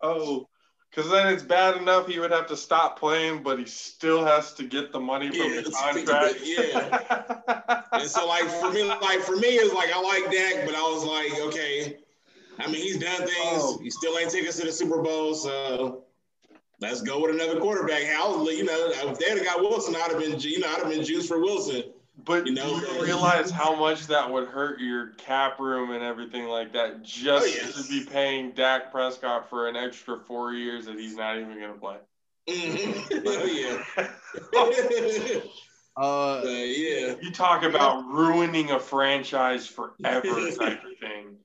oh, 0.00 0.47
Because 0.90 1.10
then 1.10 1.32
it's 1.32 1.42
bad 1.42 1.76
enough 1.76 2.06
he 2.08 2.18
would 2.18 2.30
have 2.30 2.46
to 2.48 2.56
stop 2.56 2.98
playing, 2.98 3.42
but 3.42 3.58
he 3.58 3.64
still 3.66 4.24
has 4.24 4.52
to 4.54 4.64
get 4.64 4.90
the 4.90 4.98
money 4.98 5.28
from 5.28 5.36
Yeah, 5.38 5.48
the 5.48 5.58
it's- 5.58 5.80
contract. 5.80 6.38
yeah. 6.42 7.82
And 7.92 8.08
so, 8.10 8.26
like 8.26 8.44
for 8.48 8.72
me, 8.72 8.82
like 8.84 9.20
for 9.20 9.36
me, 9.36 9.48
it's 9.48 9.74
like 9.74 9.90
I 9.94 10.00
like 10.00 10.30
Dak, 10.32 10.64
but 10.66 10.74
I 10.74 10.82
was 10.82 11.04
like, 11.04 11.40
okay. 11.48 11.98
I 12.58 12.66
mean, 12.66 12.82
he's 12.82 12.98
done 12.98 13.18
things. 13.18 13.30
Oh. 13.36 13.78
He 13.82 13.90
still 13.90 14.18
ain't 14.18 14.30
taken 14.30 14.48
us 14.48 14.56
to 14.58 14.64
the 14.66 14.72
Super 14.72 15.00
Bowl, 15.00 15.34
so 15.34 16.04
let's 16.80 17.02
go 17.02 17.20
with 17.22 17.30
another 17.34 17.60
quarterback. 17.60 18.02
How 18.04 18.48
you 18.48 18.64
know 18.64 18.90
if 18.92 19.18
they'd 19.18 19.36
have 19.36 19.44
got 19.44 19.60
Wilson, 19.60 19.94
I'd 19.94 20.10
have 20.10 20.18
been, 20.18 20.38
you 20.40 20.58
know, 20.60 20.68
I'd 20.68 20.78
have 20.80 20.88
been 20.90 21.04
juiced 21.04 21.28
for 21.28 21.38
Wilson. 21.40 21.84
But 22.24 22.46
You 22.46 22.54
know, 22.54 22.80
do 22.80 22.86
you 22.86 23.02
realize 23.02 23.50
how 23.50 23.76
much 23.76 24.06
that 24.08 24.28
would 24.30 24.48
hurt 24.48 24.80
your 24.80 25.10
cap 25.18 25.60
room 25.60 25.92
and 25.92 26.02
everything 26.02 26.46
like 26.46 26.72
that 26.72 27.02
just 27.02 27.46
Oh, 27.46 27.48
yes. 27.48 27.74
to 27.82 27.88
be 27.88 28.04
paying 28.04 28.50
Dak 28.52 28.90
Prescott 28.90 29.48
for 29.48 29.68
an 29.68 29.76
extra 29.76 30.18
four 30.26 30.52
years 30.52 30.86
that 30.86 30.98
he's 30.98 31.14
not 31.16 31.36
even 31.38 31.58
going 31.58 31.72
to 31.72 31.78
play? 31.78 31.96
Mhm. 32.48 33.84
oh 34.54 34.66
yeah, 34.66 35.40
Uh, 35.96 36.40
Uh, 36.40 36.42
yeah. 36.44 37.14
you 37.20 37.30
talk 37.32 37.62
about 37.64 38.04
ruining 38.06 38.70
a 38.70 38.78
franchise 38.80 39.66
forever 39.66 40.50
type 40.58 40.82
of 40.84 40.98
thing. 41.00 41.36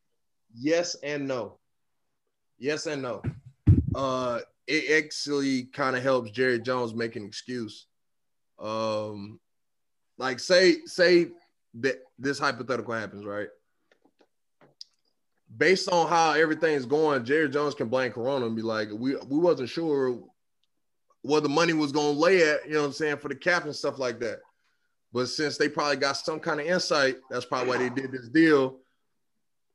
yes 0.56 0.96
and 1.04 1.28
no. 1.28 1.60
Yes 2.60 2.86
and 2.88 3.02
no. 3.02 3.22
Uh, 3.96 4.40
it 4.68 5.04
actually 5.06 5.64
kind 5.66 5.96
of 5.96 6.04
helps 6.04 6.32
Jerry 6.32 6.60
Jones 6.60 6.94
make 6.94 7.16
an 7.16 7.26
excuse. 7.26 7.88
Um, 8.60 9.40
like 10.24 10.40
say 10.40 10.78
say 10.86 11.28
that 11.82 11.98
this 12.18 12.40
hypothetical 12.40 12.94
happens, 12.94 13.26
right? 13.26 13.50
Based 15.56 15.90
on 15.90 16.08
how 16.08 16.32
everything's 16.32 16.86
going, 16.86 17.26
Jerry 17.26 17.50
Jones 17.50 17.76
can 17.76 17.90
blame 17.90 18.14
Corona 18.14 18.46
and 18.46 18.56
be 18.56 18.62
like, 18.62 18.88
we 18.92 19.16
we 19.16 19.38
wasn't 19.38 19.70
sure 19.70 20.18
where 21.24 21.42
the 21.42 21.50
money 21.50 21.74
was 21.74 21.92
gonna 21.92 22.18
lay 22.18 22.42
at, 22.50 22.66
you 22.66 22.74
know 22.74 22.82
what 22.82 22.88
I'm 22.88 22.94
saying, 22.94 23.18
for 23.18 23.28
the 23.28 23.36
cap 23.36 23.66
and 23.66 23.76
stuff 23.76 24.00
like 24.00 24.20
that. 24.22 24.40
But 25.12 25.28
since 25.28 25.58
they 25.58 25.68
probably 25.68 25.98
got 25.98 26.14
some 26.14 26.40
kind 26.40 26.62
of 26.62 26.68
insight, 26.68 27.18
that's 27.30 27.46
probably 27.46 27.68
why 27.68 27.78
they 27.78 27.90
did 27.90 28.12
this 28.12 28.30
deal. 28.30 28.80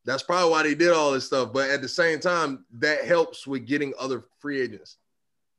That's 0.07 0.23
probably 0.23 0.51
why 0.51 0.63
they 0.63 0.75
did 0.75 0.93
all 0.93 1.13
this 1.13 1.27
stuff. 1.27 1.53
But 1.53 1.69
at 1.69 1.83
the 1.83 1.89
same 1.89 2.21
time, 2.21 2.65
that 2.79 3.05
helps 3.05 3.47
with 3.47 3.67
getting 3.67 3.93
other 3.99 4.25
free 4.41 4.63
agents. 4.63 4.97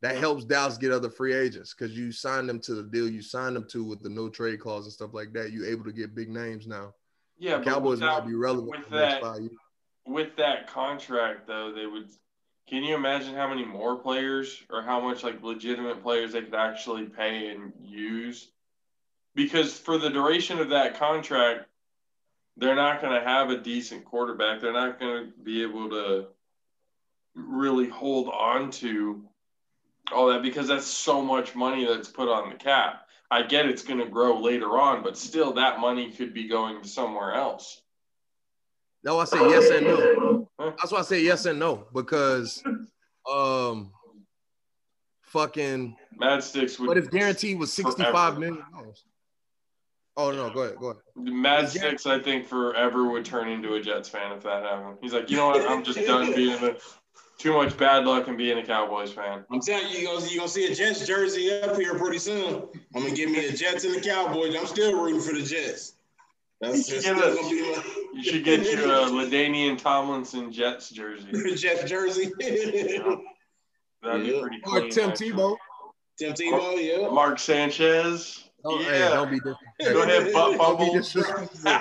That 0.02 0.16
helps 0.18 0.46
Dallas 0.46 0.78
get 0.78 0.92
other 0.92 1.10
free 1.10 1.34
agents 1.34 1.74
because 1.74 1.96
you 1.98 2.12
sign 2.12 2.48
them 2.48 2.60
to 2.62 2.74
the 2.76 2.84
deal 2.84 3.10
you 3.10 3.22
signed 3.22 3.56
them 3.56 3.68
to 3.72 3.84
with 3.84 4.02
the 4.02 4.10
no 4.10 4.30
trade 4.30 4.60
clause 4.62 4.86
and 4.86 4.94
stuff 4.94 5.14
like 5.14 5.34
that. 5.34 5.52
You're 5.52 5.68
able 5.68 5.84
to 5.86 5.92
get 5.92 6.16
big 6.16 6.30
names 6.30 6.68
now. 6.68 6.94
Yeah, 7.38 7.58
The 7.58 7.66
Cowboys 7.66 8.00
without- 8.00 8.24
might 8.24 8.30
be 8.30 8.36
relevant 8.36 8.70
with 8.70 8.84
for 8.86 8.90
the 8.92 9.00
next 9.00 9.24
that- 9.24 9.50
with 10.06 10.36
that 10.38 10.68
contract 10.68 11.46
though 11.46 11.72
they 11.72 11.86
would 11.86 12.10
can 12.68 12.84
you 12.84 12.96
imagine 12.96 13.36
how 13.36 13.48
many 13.48 13.64
more 13.64 13.96
players 13.98 14.64
or 14.70 14.82
how 14.82 15.00
much 15.00 15.24
like 15.24 15.42
legitimate 15.44 16.02
players 16.02 16.32
they 16.32 16.42
could 16.42 16.56
actually 16.56 17.06
pay 17.06 17.50
and 17.50 17.72
use 17.84 18.52
because 19.36 19.78
for 19.78 19.98
the 20.00 20.10
duration 20.10 20.58
of 20.58 20.70
that 20.70 20.98
contract 20.98 21.68
they're 22.58 22.76
not 22.76 23.02
going 23.02 23.14
to 23.14 23.28
have 23.28 23.52
a 23.52 23.58
decent 23.58 24.04
quarterback 24.04 24.60
they're 24.60 24.74
not 24.74 25.00
going 25.00 25.26
to 25.28 25.32
be 25.44 25.62
able 25.62 25.90
to 25.90 26.28
really 27.36 27.88
hold 27.88 28.30
on 28.30 28.72
to 28.72 29.24
all 30.14 30.28
that 30.28 30.42
because 30.42 30.68
that's 30.68 30.86
so 30.88 31.22
much 31.22 31.56
money 31.56 31.86
that's 31.86 32.10
put 32.10 32.28
on 32.30 32.50
the 32.50 32.56
cap 32.56 33.08
i 33.32 33.42
get 33.42 33.66
it's 33.66 33.84
going 33.84 34.00
to 34.00 34.06
grow 34.08 34.40
later 34.40 34.78
on 34.78 35.04
but 35.04 35.18
still 35.18 35.54
that 35.54 35.80
money 35.80 36.12
could 36.12 36.34
be 36.34 36.48
going 36.48 36.84
somewhere 36.84 37.34
else 37.34 37.82
No, 39.04 39.20
I 39.20 39.26
say 39.26 39.40
yes 39.50 39.70
and 39.70 39.86
no. 39.88 40.50
That's 40.60 40.92
why 40.92 41.00
I 41.00 41.04
say 41.04 41.22
yes 41.22 41.46
and 41.46 41.58
no 41.60 41.88
because 41.94 42.62
um 43.32 43.92
fucking 45.22 45.96
Mad 46.18 46.44
Six 46.44 46.80
would 46.80 46.88
but 46.88 46.98
if 46.98 47.10
guaranteed 47.12 47.60
was. 47.60 47.72
65 47.72 48.40
million 48.40 48.64
dollars. 48.74 49.04
Oh 50.18 50.32
no, 50.32 50.50
go 50.50 50.64
ahead, 50.64 50.76
go 50.78 50.88
ahead. 50.88 51.02
Mad 51.16 51.70
Six, 51.70 52.06
I 52.06 52.20
think, 52.20 52.46
forever 52.46 53.10
would 53.10 53.24
turn 53.24 53.48
into 53.48 53.76
a 53.76 53.82
Jets 53.82 54.10
fan 54.10 54.34
if 54.34 54.44
that 54.44 54.64
happened. 54.64 54.98
He's 55.02 55.14
like, 55.14 55.30
you 55.30 55.38
know 55.38 55.48
what? 55.48 55.66
I'm 55.70 55.82
just 55.82 56.06
done 56.06 56.34
being 56.36 56.62
a, 56.62 56.76
too 57.40 57.54
much 57.54 57.76
bad 57.78 58.06
luck 58.06 58.28
in 58.28 58.36
being 58.38 58.58
a 58.60 58.66
Cowboys 58.66 59.12
fan. 59.12 59.46
I'm 59.52 59.62
telling 59.62 59.90
you, 59.92 60.00
you're 60.00 60.14
gonna, 60.14 60.26
you're 60.28 60.38
gonna 60.40 60.50
see 60.50 60.72
a 60.72 60.76
Jets 60.76 61.08
jersey 61.08 61.50
up 61.62 61.76
here 61.78 61.98
pretty 61.98 62.20
soon. 62.20 62.68
I'm 62.96 63.02
gonna 63.04 63.16
give 63.16 63.32
me 63.32 63.46
a 63.48 63.52
Jets 63.54 63.86
and 63.86 63.96
the 63.96 64.02
Cowboys. 64.02 64.56
I'm 64.56 64.68
still 64.68 65.02
rooting 65.02 65.22
for 65.22 65.34
the 65.34 65.42
Jets. 65.42 65.94
That's, 66.62 66.90
You 66.90 66.96
should 66.96 67.02
still 67.02 67.16
get 67.16 67.36
gonna 67.38 67.50
be 67.50 67.62
my 67.62 67.84
You 68.14 68.24
should 68.24 68.44
get 68.44 68.64
you 68.66 68.84
a 68.84 69.08
LaDainian 69.10 69.78
Tomlinson 69.78 70.52
Jets 70.52 70.90
jersey. 70.90 71.32
Jets 71.56 71.90
jersey. 71.90 72.26
That'd 72.40 74.24
be 74.26 74.32
Yeah. 74.32 74.42
pretty 74.42 74.62
Or. 74.68 74.90
Tim 74.90 75.10
actually. 75.12 75.32
Tebow. 75.32 75.58
Tim 76.20 76.34
Tebow, 76.34 77.02
yeah. 77.02 77.08
Mark 77.10 77.40
Sanchez. 77.40 78.44
Don't, 78.62 78.84
hey, 78.84 79.00
yeah. 79.00 79.10
don't 79.12 79.32
be 79.32 79.40
disrespectful. 79.40 79.94
Go 79.94 80.02
ahead, 80.04 80.34
butt 80.34 80.58
Don't 80.58 80.80
be 80.80 80.98
disrespectful. 81.00 81.72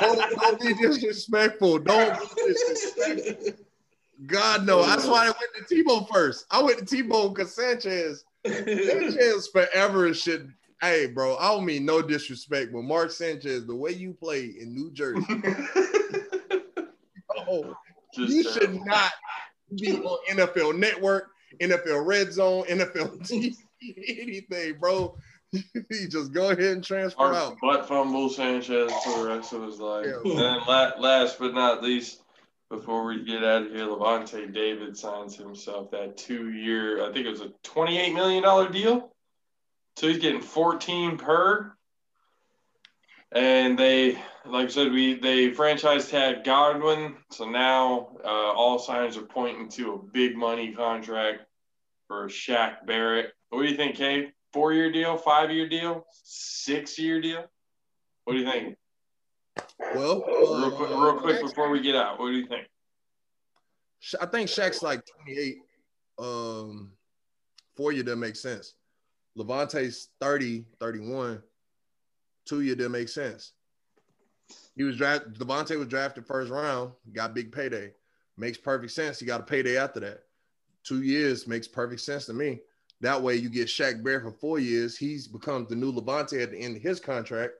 don't, 0.00 0.40
don't 0.40 0.60
be 0.60 0.74
disrespectful. 0.74 1.78
Don't 1.78 2.20
be 2.36 2.52
disrespectful. 2.52 3.64
God 4.26 4.66
no. 4.66 4.84
That's 4.84 5.06
oh. 5.06 5.12
why 5.12 5.26
I 5.26 5.26
went 5.26 5.68
to 5.68 5.74
Tebow 5.74 6.08
first. 6.08 6.46
I 6.50 6.62
went 6.62 6.78
to 6.78 6.84
Tebow 6.84 7.34
because 7.34 7.54
Sanchez. 7.54 8.24
Sanchez 8.46 9.48
forever 9.52 10.12
should. 10.14 10.52
Hey, 10.80 11.06
bro, 11.06 11.36
I 11.38 11.48
don't 11.48 11.64
mean 11.64 11.84
no 11.84 12.00
disrespect, 12.02 12.72
but 12.72 12.82
Mark 12.82 13.10
Sanchez, 13.10 13.66
the 13.66 13.74
way 13.74 13.90
you 13.90 14.12
play 14.14 14.54
in 14.60 14.72
New 14.72 14.92
Jersey, 14.92 15.26
oh, 17.36 17.74
Just 18.14 18.32
you 18.32 18.44
terrible. 18.44 18.60
should 18.60 18.86
not 18.86 19.10
be 19.76 19.96
on 19.96 20.18
NFL 20.30 20.78
Network, 20.78 21.30
NFL 21.60 22.06
Red 22.06 22.32
Zone, 22.32 22.64
NFL 22.66 23.28
TV, 23.28 23.56
anything, 24.06 24.78
bro. 24.78 25.16
you 25.52 26.08
just 26.08 26.32
go 26.32 26.50
ahead 26.50 26.60
and 26.60 26.84
transfer 26.84 27.22
Our 27.22 27.34
out. 27.34 27.56
butt 27.60 27.88
fumble 27.88 28.28
Sanchez 28.28 28.92
for 29.02 29.24
the 29.24 29.28
rest 29.30 29.52
of 29.52 29.62
his 29.62 29.80
life. 29.80 30.06
Yeah. 30.06 30.30
And 30.30 30.38
then 30.38 30.60
last 30.66 31.40
but 31.40 31.54
not 31.54 31.82
least, 31.82 32.20
before 32.70 33.04
we 33.04 33.24
get 33.24 33.42
out 33.42 33.66
of 33.66 33.72
here, 33.72 33.86
Lavonte 33.86 34.52
David 34.52 34.96
signs 34.96 35.36
himself 35.36 35.90
that 35.92 36.16
two-year, 36.16 37.08
I 37.08 37.12
think 37.12 37.26
it 37.26 37.30
was 37.30 37.40
a 37.40 37.52
twenty-eight 37.62 38.14
million 38.14 38.42
dollar 38.42 38.68
deal. 38.68 39.14
So 39.96 40.08
he's 40.08 40.18
getting 40.18 40.40
fourteen 40.40 41.16
per. 41.16 41.72
And 43.30 43.78
they, 43.78 44.12
like 44.46 44.66
I 44.66 44.70
said, 44.70 44.92
we 44.92 45.14
they 45.14 45.52
franchise 45.52 46.08
tag 46.08 46.44
Godwin. 46.44 47.16
So 47.30 47.48
now 47.48 48.16
uh, 48.24 48.52
all 48.52 48.78
signs 48.78 49.16
are 49.18 49.22
pointing 49.22 49.68
to 49.70 49.94
a 49.94 49.98
big 49.98 50.36
money 50.36 50.72
contract 50.72 51.42
for 52.06 52.28
Shaq 52.28 52.86
Barrett. 52.86 53.32
What 53.50 53.62
do 53.62 53.68
you 53.68 53.76
think, 53.76 53.96
Kate? 53.96 54.32
Four 54.54 54.72
year 54.72 54.90
deal, 54.90 55.18
five 55.18 55.50
year 55.50 55.68
deal, 55.68 56.06
six 56.22 56.98
year 56.98 57.20
deal? 57.20 57.44
What 58.24 58.32
do 58.32 58.38
you 58.38 58.50
think? 58.50 58.76
Well, 59.94 60.24
Real 60.26 60.70
quick, 60.70 60.90
real 60.90 61.18
quick 61.20 61.42
uh, 61.42 61.46
before 61.46 61.70
we 61.70 61.80
get 61.80 61.96
out, 61.96 62.18
what 62.18 62.28
do 62.28 62.36
you 62.36 62.46
think? 62.46 62.66
I 64.20 64.26
think 64.26 64.48
Shaq's 64.48 64.82
like 64.82 65.02
28. 65.24 65.56
Um, 66.18 66.92
four 67.76 67.92
year 67.92 68.02
doesn't 68.02 68.20
make 68.20 68.36
sense. 68.36 68.74
Lavonte's 69.36 70.08
30, 70.20 70.64
31. 70.80 71.42
Two 72.44 72.60
year 72.62 72.74
didn't 72.74 72.92
make 72.92 73.08
sense. 73.08 73.52
He 74.74 74.84
was 74.84 74.96
drafted. 74.96 75.34
Lavonte 75.38 75.76
was 75.78 75.88
drafted 75.88 76.26
first 76.26 76.50
round, 76.50 76.92
got 77.12 77.34
big 77.34 77.52
payday. 77.52 77.92
Makes 78.36 78.58
perfect 78.58 78.92
sense. 78.92 79.18
He 79.18 79.26
got 79.26 79.40
a 79.40 79.44
payday 79.44 79.76
after 79.76 80.00
that. 80.00 80.22
Two 80.84 81.02
years 81.02 81.46
makes 81.46 81.68
perfect 81.68 82.00
sense 82.00 82.26
to 82.26 82.32
me. 82.32 82.60
That 83.00 83.20
way, 83.20 83.36
you 83.36 83.48
get 83.48 83.68
Shaq 83.68 84.02
Barrett 84.02 84.24
for 84.24 84.32
four 84.32 84.58
years. 84.58 84.96
He's 84.96 85.28
becomes 85.28 85.68
the 85.68 85.76
new 85.76 85.92
Lavonte 85.92 86.42
at 86.42 86.50
the 86.50 86.58
end 86.58 86.76
of 86.76 86.82
his 86.82 87.00
contract, 87.00 87.54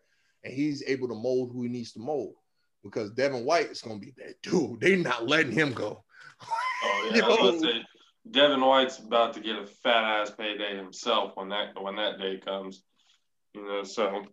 and 0.44 0.52
he's 0.52 0.82
able 0.86 1.08
to 1.08 1.14
mold 1.14 1.50
who 1.52 1.62
he 1.62 1.68
needs 1.68 1.92
to 1.92 2.00
mold. 2.00 2.34
Because 2.84 3.10
Devin 3.10 3.44
White 3.44 3.70
is 3.70 3.80
going 3.80 4.00
to 4.00 4.06
be 4.06 4.12
that 4.18 4.40
dude. 4.42 4.80
They're 4.80 4.96
not 4.96 5.26
letting 5.26 5.52
him 5.52 5.72
go. 5.72 6.04
Oh 6.82 7.10
yeah, 7.14 7.24
I 7.24 7.28
was 7.28 7.60
say, 7.60 7.84
Devin 8.30 8.60
White's 8.60 8.98
about 8.98 9.34
to 9.34 9.40
get 9.40 9.56
a 9.56 9.66
fat 9.66 10.04
ass 10.04 10.30
payday 10.30 10.76
himself 10.76 11.32
when 11.34 11.48
that 11.48 11.80
when 11.80 11.96
that 11.96 12.18
day 12.18 12.38
comes. 12.38 12.82
You 13.54 13.66
know, 13.66 13.82
so 13.82 14.24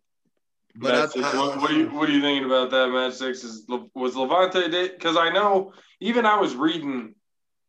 But 0.76 1.16
I- 1.16 1.22
I- 1.22 1.38
what, 1.38 1.58
what 1.58 1.72
are 1.72 1.78
you 1.78 1.88
what 1.90 2.10
are 2.10 2.12
you 2.12 2.22
thinking 2.22 2.46
about 2.46 2.70
that, 2.72 2.90
Mad 2.90 3.14
Six? 3.14 3.44
Is 3.44 3.66
was 3.96 4.16
Lavonte 4.16 4.92
because 4.92 5.18
I 5.18 5.32
know 5.32 5.74
even 6.00 6.26
I 6.26 6.40
was 6.40 6.56
reading 6.56 7.16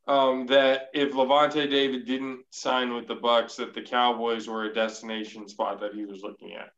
um, 0.08 0.46
that 0.46 0.88
if 0.94 1.12
Lavonte 1.12 1.70
David 1.70 2.06
didn't 2.06 2.44
sign 2.50 2.94
with 2.94 3.08
the 3.08 3.14
Bucks, 3.14 3.56
that 3.56 3.74
the 3.74 3.82
Cowboys 3.82 4.46
were 4.48 4.64
a 4.64 4.74
destination 4.74 5.48
spot 5.48 5.80
that 5.80 5.94
he 5.94 6.04
was 6.04 6.20
looking 6.22 6.54
at. 6.54 6.70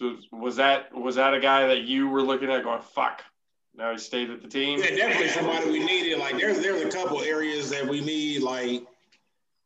So 0.00 0.16
was 0.32 0.56
that 0.56 0.94
was 0.94 1.16
that 1.16 1.34
a 1.34 1.40
guy 1.40 1.66
that 1.66 1.82
you 1.82 2.08
were 2.08 2.22
looking 2.22 2.50
at 2.50 2.64
going 2.64 2.80
fuck? 2.80 3.22
Now 3.76 3.92
he 3.92 3.98
stayed 3.98 4.30
at 4.30 4.40
the 4.40 4.48
team. 4.48 4.78
Yeah, 4.78 4.96
definitely 4.96 5.28
somebody 5.28 5.70
we 5.70 5.84
needed. 5.84 6.18
Like 6.18 6.38
there's 6.38 6.60
there's 6.60 6.82
a 6.82 6.88
couple 6.88 7.20
areas 7.20 7.68
that 7.68 7.86
we 7.86 8.00
need, 8.00 8.42
like 8.42 8.80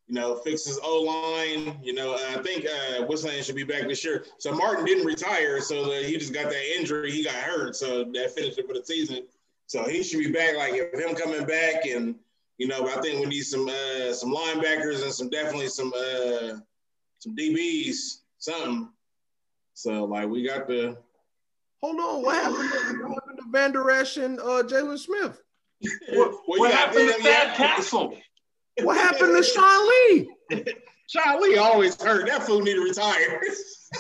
you 0.08 0.14
know, 0.14 0.34
fixes 0.34 0.80
O 0.82 1.02
line. 1.02 1.78
You 1.84 1.94
know, 1.94 2.14
I 2.14 2.42
think 2.42 2.66
uh, 2.66 3.06
name 3.06 3.44
should 3.44 3.54
be 3.54 3.62
back 3.62 3.86
this 3.86 4.04
year. 4.04 4.24
So 4.38 4.52
Martin 4.52 4.84
didn't 4.84 5.06
retire, 5.06 5.60
so 5.60 5.84
the, 5.84 6.04
he 6.04 6.18
just 6.18 6.34
got 6.34 6.50
that 6.50 6.76
injury. 6.78 7.12
He 7.12 7.22
got 7.22 7.34
hurt, 7.34 7.76
so 7.76 8.02
that 8.02 8.32
finished 8.32 8.58
it 8.58 8.66
for 8.66 8.74
the 8.74 8.84
season. 8.84 9.22
So 9.66 9.88
he 9.88 10.02
should 10.02 10.18
be 10.18 10.32
back. 10.32 10.56
Like 10.56 10.72
if 10.74 10.98
him 10.98 11.14
coming 11.14 11.46
back 11.46 11.86
and 11.86 12.16
You 12.58 12.66
know, 12.66 12.88
I 12.88 13.00
think 13.00 13.20
we 13.20 13.26
need 13.26 13.42
some 13.42 13.68
uh, 13.68 14.12
some 14.12 14.34
linebackers 14.34 15.04
and 15.04 15.12
some 15.12 15.28
definitely 15.28 15.68
some 15.68 15.92
uh, 15.96 16.58
some 17.20 17.36
DBs, 17.36 18.22
something. 18.38 18.88
So 19.74 20.04
like 20.04 20.28
we 20.28 20.46
got 20.46 20.66
the 20.66 20.96
Hold 21.82 22.00
on, 22.00 22.22
what 22.22 22.34
happened? 22.36 22.70
To, 22.70 23.08
what 23.08 23.22
happened 23.22 23.38
to 23.38 23.44
Van 23.50 23.72
Der 23.72 23.90
Esch 23.90 24.16
and 24.16 24.40
uh, 24.40 24.62
Jaylon 24.62 24.98
Smith? 24.98 25.40
What, 26.12 26.30
Well, 26.30 26.40
what 26.46 26.72
happened 26.72 27.08
to 27.08 27.12
them, 27.12 27.22
Thad 27.22 27.48
yeah. 27.48 27.54
Castle? 27.56 28.16
What 28.82 28.96
happened 28.96 29.36
to 29.36 29.42
Sean 29.42 29.88
Lee? 29.88 30.30
Sean 31.08 31.42
Lee 31.42 31.58
always 31.58 32.00
hurt. 32.00 32.26
That 32.26 32.42
fool 32.44 32.60
need 32.60 32.74
to 32.74 32.80
retire. 32.80 33.40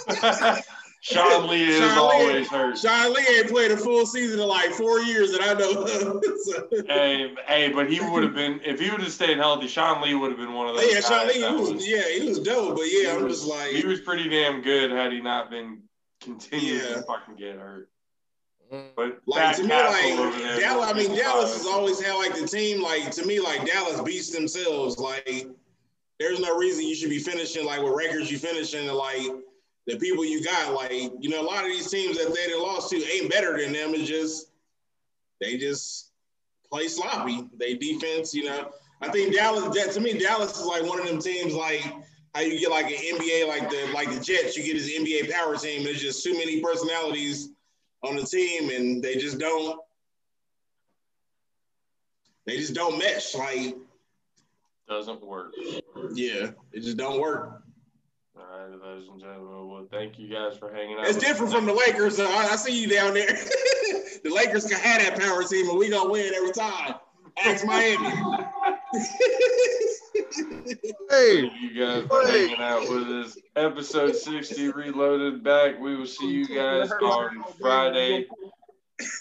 Sean 1.04 1.48
Lee 1.48 1.64
is 1.68 1.78
Sean 1.78 1.90
Lee- 2.08 2.14
always 2.26 2.48
hurt. 2.48 2.78
Sean 2.78 3.12
Lee 3.12 3.26
ain't 3.36 3.48
played 3.50 3.70
a 3.70 3.76
full 3.76 4.06
season 4.06 4.40
in 4.40 4.48
like 4.48 4.70
four 4.70 5.00
years 5.00 5.32
that 5.32 5.42
I 5.42 5.52
know 5.52 5.82
of. 5.82 6.24
So- 6.44 6.68
Hey, 6.88 7.34
hey, 7.46 7.68
but 7.72 7.90
he 7.90 8.00
would 8.00 8.22
have 8.22 8.34
been 8.34 8.58
if 8.64 8.80
he 8.80 8.90
would 8.90 9.00
have 9.02 9.12
stayed 9.12 9.36
healthy. 9.36 9.68
Sean 9.68 10.00
Lee 10.02 10.14
would 10.14 10.30
have 10.30 10.38
been 10.40 10.54
one 10.54 10.68
of 10.68 10.76
those. 10.76 10.90
yeah, 10.94 11.00
Sean 11.00 11.28
Lee, 11.28 11.34
he 11.34 11.72
was, 11.74 11.86
yeah, 11.86 12.08
he 12.08 12.26
was 12.28 12.38
dope. 12.40 12.76
But 12.76 12.84
yeah, 12.84 13.00
he 13.00 13.10
I'm 13.10 13.24
was- 13.24 13.40
just 13.40 13.46
like, 13.50 13.70
he 13.72 13.84
was 13.86 14.00
pretty 14.00 14.28
damn 14.30 14.62
good 14.62 14.90
had 14.90 15.12
he 15.12 15.20
not 15.20 15.50
been 15.50 15.82
continuing 16.22 16.78
Yeah. 16.80 16.94
to 16.94 17.02
fucking 17.02 17.36
get 17.36 17.56
hurt. 17.56 17.90
Mm. 18.72 18.86
But 18.96 19.18
Like 19.26 19.56
to 19.56 19.62
me, 19.62 19.68
like 19.68 20.58
Dallas. 20.58 20.90
I 20.90 20.92
mean, 20.94 21.14
Dallas 21.14 21.54
has 21.54 21.66
always 21.66 22.00
had 22.00 22.14
like 22.14 22.34
the 22.34 22.46
team. 22.46 22.82
Like 22.82 23.10
to 23.10 23.26
me, 23.26 23.40
like 23.40 23.66
Dallas 23.66 24.00
beats 24.00 24.30
themselves. 24.30 24.96
Like 24.98 25.46
there's 26.18 26.40
no 26.40 26.56
reason 26.56 26.86
you 26.86 26.94
should 26.94 27.10
be 27.10 27.18
finishing 27.18 27.66
like 27.66 27.82
with 27.82 27.92
records 27.94 28.30
you 28.32 28.38
finishing. 28.38 28.86
Like 28.88 29.20
the 29.86 29.96
people 29.96 30.24
you 30.24 30.42
got, 30.42 30.72
like 30.72 30.92
you 30.92 31.28
know, 31.28 31.40
a 31.40 31.46
lot 31.46 31.64
of 31.64 31.70
these 31.70 31.90
teams 31.90 32.16
that 32.18 32.34
they 32.34 32.54
lost 32.54 32.90
to 32.90 32.96
ain't 32.96 33.30
better 33.30 33.58
than 33.58 33.72
them. 33.72 33.94
It's 33.94 34.08
just 34.08 34.50
they 35.40 35.56
just 35.56 36.10
play 36.70 36.88
sloppy. 36.88 37.48
They 37.58 37.74
defense, 37.74 38.34
you 38.34 38.44
know. 38.44 38.70
I 39.00 39.08
think 39.08 39.34
Dallas. 39.34 39.74
That 39.74 39.92
to 39.92 40.00
me, 40.00 40.18
Dallas 40.18 40.58
is 40.58 40.66
like 40.66 40.82
one 40.82 41.00
of 41.00 41.06
them 41.06 41.20
teams 41.20 41.54
like. 41.54 41.84
How 42.34 42.40
you 42.40 42.58
get 42.58 42.70
like 42.72 42.86
an 42.86 42.98
NBA 43.16 43.46
like 43.46 43.70
the 43.70 43.92
like 43.94 44.12
the 44.12 44.18
Jets, 44.18 44.56
you 44.56 44.64
get 44.64 44.74
this 44.74 44.90
NBA 44.90 45.30
power 45.30 45.56
team. 45.56 45.84
There's 45.84 46.00
just 46.00 46.24
too 46.24 46.32
many 46.32 46.60
personalities 46.60 47.50
on 48.02 48.16
the 48.16 48.24
team 48.24 48.70
and 48.70 49.00
they 49.00 49.14
just 49.14 49.38
don't 49.38 49.78
they 52.46 52.56
just 52.56 52.74
don't 52.74 52.98
mesh. 52.98 53.34
Like, 53.34 53.76
doesn't 54.88 55.24
work. 55.24 55.54
yeah, 56.12 56.50
it 56.72 56.80
just 56.80 56.96
don't 56.96 57.20
work. 57.20 57.63
All 58.64 58.70
right, 58.70 58.80
ladies 58.82 59.08
and 59.10 59.20
gentlemen. 59.20 59.68
Well, 59.68 59.86
thank 59.90 60.18
you 60.18 60.28
guys 60.28 60.56
for 60.56 60.72
hanging 60.72 60.96
out. 60.98 61.06
It's 61.06 61.18
different 61.18 61.52
from 61.52 61.66
the 61.66 61.74
Lakers. 61.74 62.16
So 62.16 62.24
I, 62.24 62.48
I 62.52 62.56
see 62.56 62.80
you 62.80 62.88
down 62.88 63.12
there. 63.12 63.26
the 64.24 64.32
Lakers 64.34 64.66
can 64.66 64.78
have 64.78 65.02
that 65.02 65.20
power 65.20 65.42
team 65.42 65.68
and 65.68 65.78
we 65.78 65.90
gonna 65.90 66.08
win 66.08 66.32
every 66.34 66.52
time. 66.52 66.94
Ask 67.44 67.66
Miami. 67.66 68.08
Hey, 71.10 71.48
Thank 71.48 71.60
you 71.60 71.78
guys 71.78 72.06
for 72.06 72.26
hanging 72.26 72.58
out 72.58 72.88
with 72.88 73.08
us. 73.08 73.38
Episode 73.56 74.16
60 74.16 74.68
reloaded 74.70 75.44
back. 75.44 75.78
We 75.78 75.96
will 75.96 76.06
see 76.06 76.30
you 76.30 76.46
guys 76.46 76.90
on 76.90 77.44
Friday. 77.60 78.26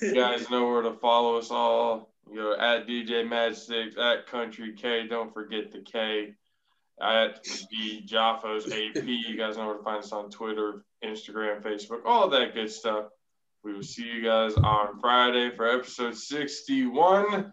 You 0.01 0.13
guys 0.13 0.49
know 0.49 0.67
where 0.67 0.81
to 0.83 0.93
follow 0.93 1.37
us 1.37 1.51
all. 1.51 2.09
You 2.31 2.37
know, 2.37 2.55
at 2.57 2.87
DJ 2.87 3.27
Mad 3.27 3.55
Six, 3.55 3.97
at 3.97 4.27
Country 4.27 4.73
K. 4.73 5.07
Don't 5.07 5.33
forget 5.33 5.71
the 5.71 5.79
K. 5.79 6.35
At 7.01 7.43
the 7.43 8.01
Jaffos 8.05 8.67
AP. 8.71 9.03
You 9.03 9.35
guys 9.37 9.57
know 9.57 9.67
where 9.67 9.77
to 9.77 9.83
find 9.83 10.03
us 10.03 10.11
on 10.11 10.29
Twitter, 10.29 10.85
Instagram, 11.03 11.61
Facebook, 11.61 12.05
all 12.05 12.29
that 12.29 12.53
good 12.53 12.71
stuff. 12.71 13.05
We 13.63 13.73
will 13.73 13.83
see 13.83 14.03
you 14.03 14.21
guys 14.21 14.53
on 14.55 14.99
Friday 14.99 15.55
for 15.55 15.67
episode 15.67 16.15
61. 16.15 17.51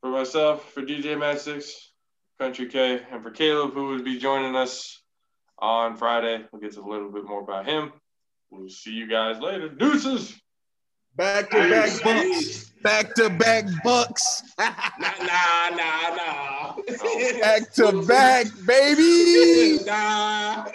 For 0.00 0.10
myself, 0.10 0.72
for 0.72 0.82
DJ 0.82 1.18
Mad 1.18 1.40
Six, 1.40 1.92
Country 2.38 2.66
K, 2.66 3.00
and 3.10 3.22
for 3.22 3.30
Caleb, 3.30 3.72
who 3.72 3.86
will 3.86 4.02
be 4.02 4.18
joining 4.18 4.56
us 4.56 5.00
on 5.58 5.96
Friday. 5.96 6.44
We'll 6.52 6.60
get 6.60 6.72
to 6.72 6.80
a 6.80 6.90
little 6.90 7.10
bit 7.10 7.24
more 7.24 7.40
about 7.40 7.66
him. 7.66 7.92
We'll 8.50 8.68
see 8.68 8.92
you 8.92 9.06
guys 9.08 9.40
later. 9.40 9.68
Deuces. 9.68 10.36
Back 11.16 11.50
to 11.50 11.58
back 11.58 12.02
bucks. 12.02 12.72
Back 12.82 13.14
to 13.14 13.30
back 13.30 13.64
bucks. 13.84 14.42
Nah, 14.58 14.74
nah, 14.98 15.68
nah, 15.70 16.16
nah. 16.16 16.74
back 17.40 17.72
to 17.74 18.02
back, 18.06 18.46
baby. 18.66 19.78
nah. 19.86 20.66